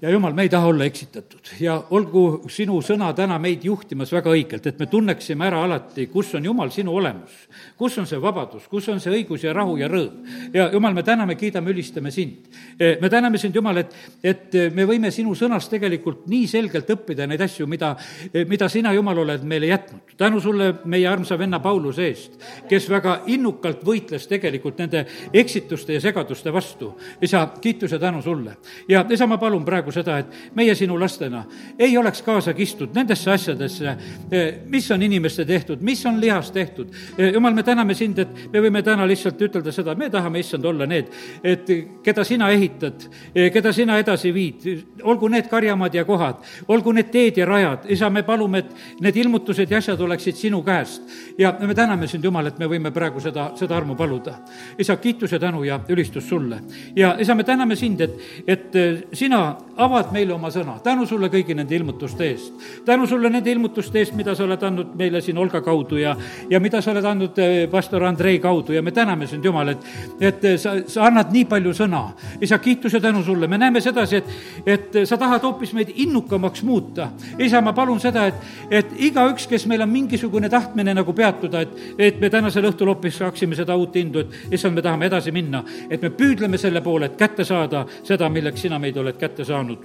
ja 0.01 0.09
jumal, 0.09 0.33
me 0.33 0.41
ei 0.45 0.49
taha 0.49 0.67
olla 0.67 0.85
eksitatud 0.85 1.49
ja 1.59 1.77
olgu 1.89 2.43
sinu 2.53 2.77
sõna 2.85 3.09
täna 3.17 3.39
meid 3.41 3.63
juhtimas 3.65 4.11
väga 4.13 4.29
õigelt, 4.29 4.67
et 4.69 4.79
me 4.79 4.85
tunneksime 4.91 5.47
ära 5.47 5.63
alati, 5.65 6.05
kus 6.11 6.35
on 6.37 6.45
Jumal, 6.45 6.69
sinu 6.73 6.93
olemus. 6.95 7.33
kus 7.77 7.97
on 7.97 8.05
see 8.07 8.21
vabadus, 8.21 8.67
kus 8.69 8.87
on 8.93 9.01
see 9.01 9.13
õigus 9.15 9.43
ja 9.43 9.53
rahu 9.53 9.77
ja 9.77 9.87
rõõm. 9.89 10.21
ja 10.53 10.69
Jumal, 10.73 10.93
me 10.93 11.03
täname, 11.03 11.35
kiidame, 11.35 11.71
ülistame 11.73 12.11
sind. 12.11 12.45
E, 12.79 12.97
me 13.01 13.09
täname 13.09 13.37
sind, 13.37 13.55
Jumal, 13.55 13.77
et, 13.77 13.95
et 14.23 14.53
me 14.73 14.85
võime 14.85 15.11
sinu 15.11 15.33
sõnast 15.35 15.71
tegelikult 15.73 16.27
nii 16.27 16.47
selgelt 16.47 16.89
õppida 16.93 17.27
neid 17.27 17.41
asju, 17.41 17.67
mida, 17.67 17.95
e, 18.33 18.45
mida 18.45 18.69
sina, 18.69 18.93
Jumal, 18.93 19.23
oled 19.25 19.43
meile 19.43 19.71
jätnud. 19.73 20.13
tänu 20.17 20.39
sulle 20.41 20.73
meie 20.85 21.07
armsa 21.07 21.37
venna 21.39 21.59
Pauluse 21.59 22.05
eest, 22.05 22.37
kes 22.69 22.89
väga 22.89 23.21
innukalt 23.33 23.81
võitles 23.85 24.27
tegelikult 24.29 24.77
nende 24.77 25.05
eksituste 25.33 25.93
ja 25.93 26.01
segaduste 26.01 26.53
vastu. 26.53 26.93
isa, 27.21 27.47
kiitus 27.61 27.91
ja 27.91 27.99
tänu 27.99 28.21
sulle. 28.21 28.57
ja 28.87 29.05
isa, 29.09 29.27
ma 29.27 29.37
palun 29.37 29.65
praegu 29.65 29.86
praegu 29.87 29.91
seda, 29.95 30.19
et 30.19 30.55
meie 30.55 30.75
sinu 30.75 30.97
lastena 30.99 31.43
ei 31.79 31.97
oleks 31.97 32.21
kaasa 32.21 32.53
kistud 32.53 32.95
nendesse 32.95 33.31
asjadesse, 33.31 33.95
eh, 34.31 34.59
mis 34.65 34.89
on 34.91 35.01
inimeste 35.01 35.45
tehtud, 35.45 35.81
mis 35.81 36.05
on 36.05 36.19
lihast 36.21 36.53
tehtud. 36.53 36.91
Eh, 37.17 37.33
jumal, 37.33 37.53
me 37.53 37.63
täname 37.63 37.93
sind, 37.95 38.19
et 38.19 38.51
me 38.53 38.59
võime 38.59 38.83
täna 38.83 39.07
lihtsalt 39.07 39.41
ütelda 39.41 39.71
seda, 39.71 39.95
me 39.95 40.09
tahame, 40.09 40.39
issand, 40.39 40.65
olla 40.65 40.85
need, 40.85 41.07
et 41.43 41.65
keda 42.03 42.23
sina 42.23 42.49
ehitad, 42.51 43.07
eh, 43.35 43.51
keda 43.51 43.73
sina 43.73 43.97
edasi 43.97 44.33
viid, 44.33 44.67
olgu 45.03 45.27
need 45.29 45.47
karjamaad 45.47 45.93
ja 45.93 46.05
kohad, 46.05 46.43
olgu 46.67 46.91
need 46.93 47.11
teed 47.11 47.37
ja 47.37 47.45
rajad, 47.45 47.87
isa, 47.89 48.09
me 48.09 48.23
palume, 48.23 48.57
et 48.59 49.01
need 49.01 49.15
ilmutused 49.15 49.71
ja 49.71 49.77
asjad 49.77 50.01
oleksid 50.01 50.35
sinu 50.35 50.63
käest. 50.63 51.01
ja 51.37 51.55
me 51.59 51.75
täname 51.75 52.07
sind, 52.07 52.23
Jumal, 52.23 52.47
et 52.47 52.59
me 52.59 52.65
võime 52.65 52.91
praegu 52.91 53.19
seda, 53.19 53.51
seda 53.55 53.77
armu 53.77 53.95
paluda. 53.95 54.39
isa, 54.79 54.97
kiitus 54.97 55.31
ja 55.31 55.39
tänu 55.39 55.63
ja 55.63 55.79
ülistus 55.89 56.29
sulle. 56.29 56.59
ja 56.95 57.15
isa, 57.19 57.35
me 57.35 57.43
täname 57.43 57.75
sind, 57.75 58.01
et, 58.01 58.19
et 58.47 58.73
sina 59.13 59.55
avad 59.77 60.11
meile 60.11 60.33
oma 60.33 60.49
sõna. 60.53 60.77
tänu 60.83 61.05
sulle 61.05 61.29
kõigi 61.29 61.55
nende 61.55 61.75
ilmutuste 61.75 62.25
eest. 62.25 62.53
tänu 62.85 63.07
sulle 63.07 63.29
nende 63.29 63.51
ilmutuste 63.51 63.99
eest, 63.99 64.13
mida 64.15 64.35
sa 64.35 64.43
oled 64.43 64.63
andnud 64.63 64.95
meile 64.95 65.21
siin 65.21 65.37
Olga 65.37 65.61
kaudu 65.61 65.97
ja, 65.97 66.15
ja 66.49 66.59
mida 66.59 66.81
sa 66.81 66.91
oled 66.91 67.05
andnud 67.05 67.37
eh, 67.37 67.67
pastor 67.71 68.03
Andrei 68.03 68.39
kaudu 68.39 68.73
ja 68.73 68.81
me 68.81 68.91
täname 68.91 69.27
sind, 69.27 69.45
Jumal, 69.45 69.69
et, 69.69 69.85
et 70.19 70.45
eh, 70.45 70.57
sa, 70.57 70.75
sa 70.87 71.05
annad 71.07 71.31
nii 71.33 71.45
palju 71.45 71.73
sõna. 71.73 72.03
isa, 72.41 72.57
kiitus 72.57 72.93
ja 72.93 73.01
tänu 73.01 73.23
sulle, 73.23 73.47
me 73.47 73.57
näeme 73.57 73.81
sedasi, 73.81 74.15
et, 74.15 74.33
et 74.65 74.97
sa 75.05 75.17
tahad 75.17 75.43
hoopis 75.43 75.73
meid 75.73 75.93
innukamaks 75.95 76.63
muuta. 76.63 77.09
isa, 77.39 77.61
ma 77.61 77.73
palun 77.73 77.99
seda, 77.99 78.27
et, 78.27 78.35
et 78.71 78.97
igaüks, 79.09 79.47
kes 79.47 79.67
meil 79.67 79.81
on 79.85 79.89
mingisugune 79.89 80.49
tahtmine 80.49 80.93
nagu 80.93 81.13
peatuda, 81.13 81.61
et, 81.61 81.77
et 81.97 82.21
me 82.21 82.29
tänasel 82.29 82.65
õhtul 82.71 82.93
hoopis 82.93 83.17
saaksime 83.17 83.55
seda 83.55 83.75
uut 83.75 83.95
indu, 83.95 84.25
et 84.25 84.53
issand, 84.57 84.75
me 84.75 84.81
tahame 84.81 85.05
edasi 85.11 85.31
minna, 85.31 85.63
et 85.89 86.01
me 86.01 86.09
püüdleme 86.09 86.57
selle 86.57 86.81
poole, 86.81 87.11
et 87.11 87.17
kätte 87.19 87.45
saada 87.45 87.85
seda, 88.03 88.29
milleks 88.29 88.65
sina 88.65 88.79
meid 88.79 88.97
oled 88.97 89.17
kätte 89.17 89.45
saanud 89.45 89.66
saanud. 89.67 89.83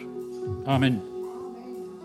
amin 0.67 1.12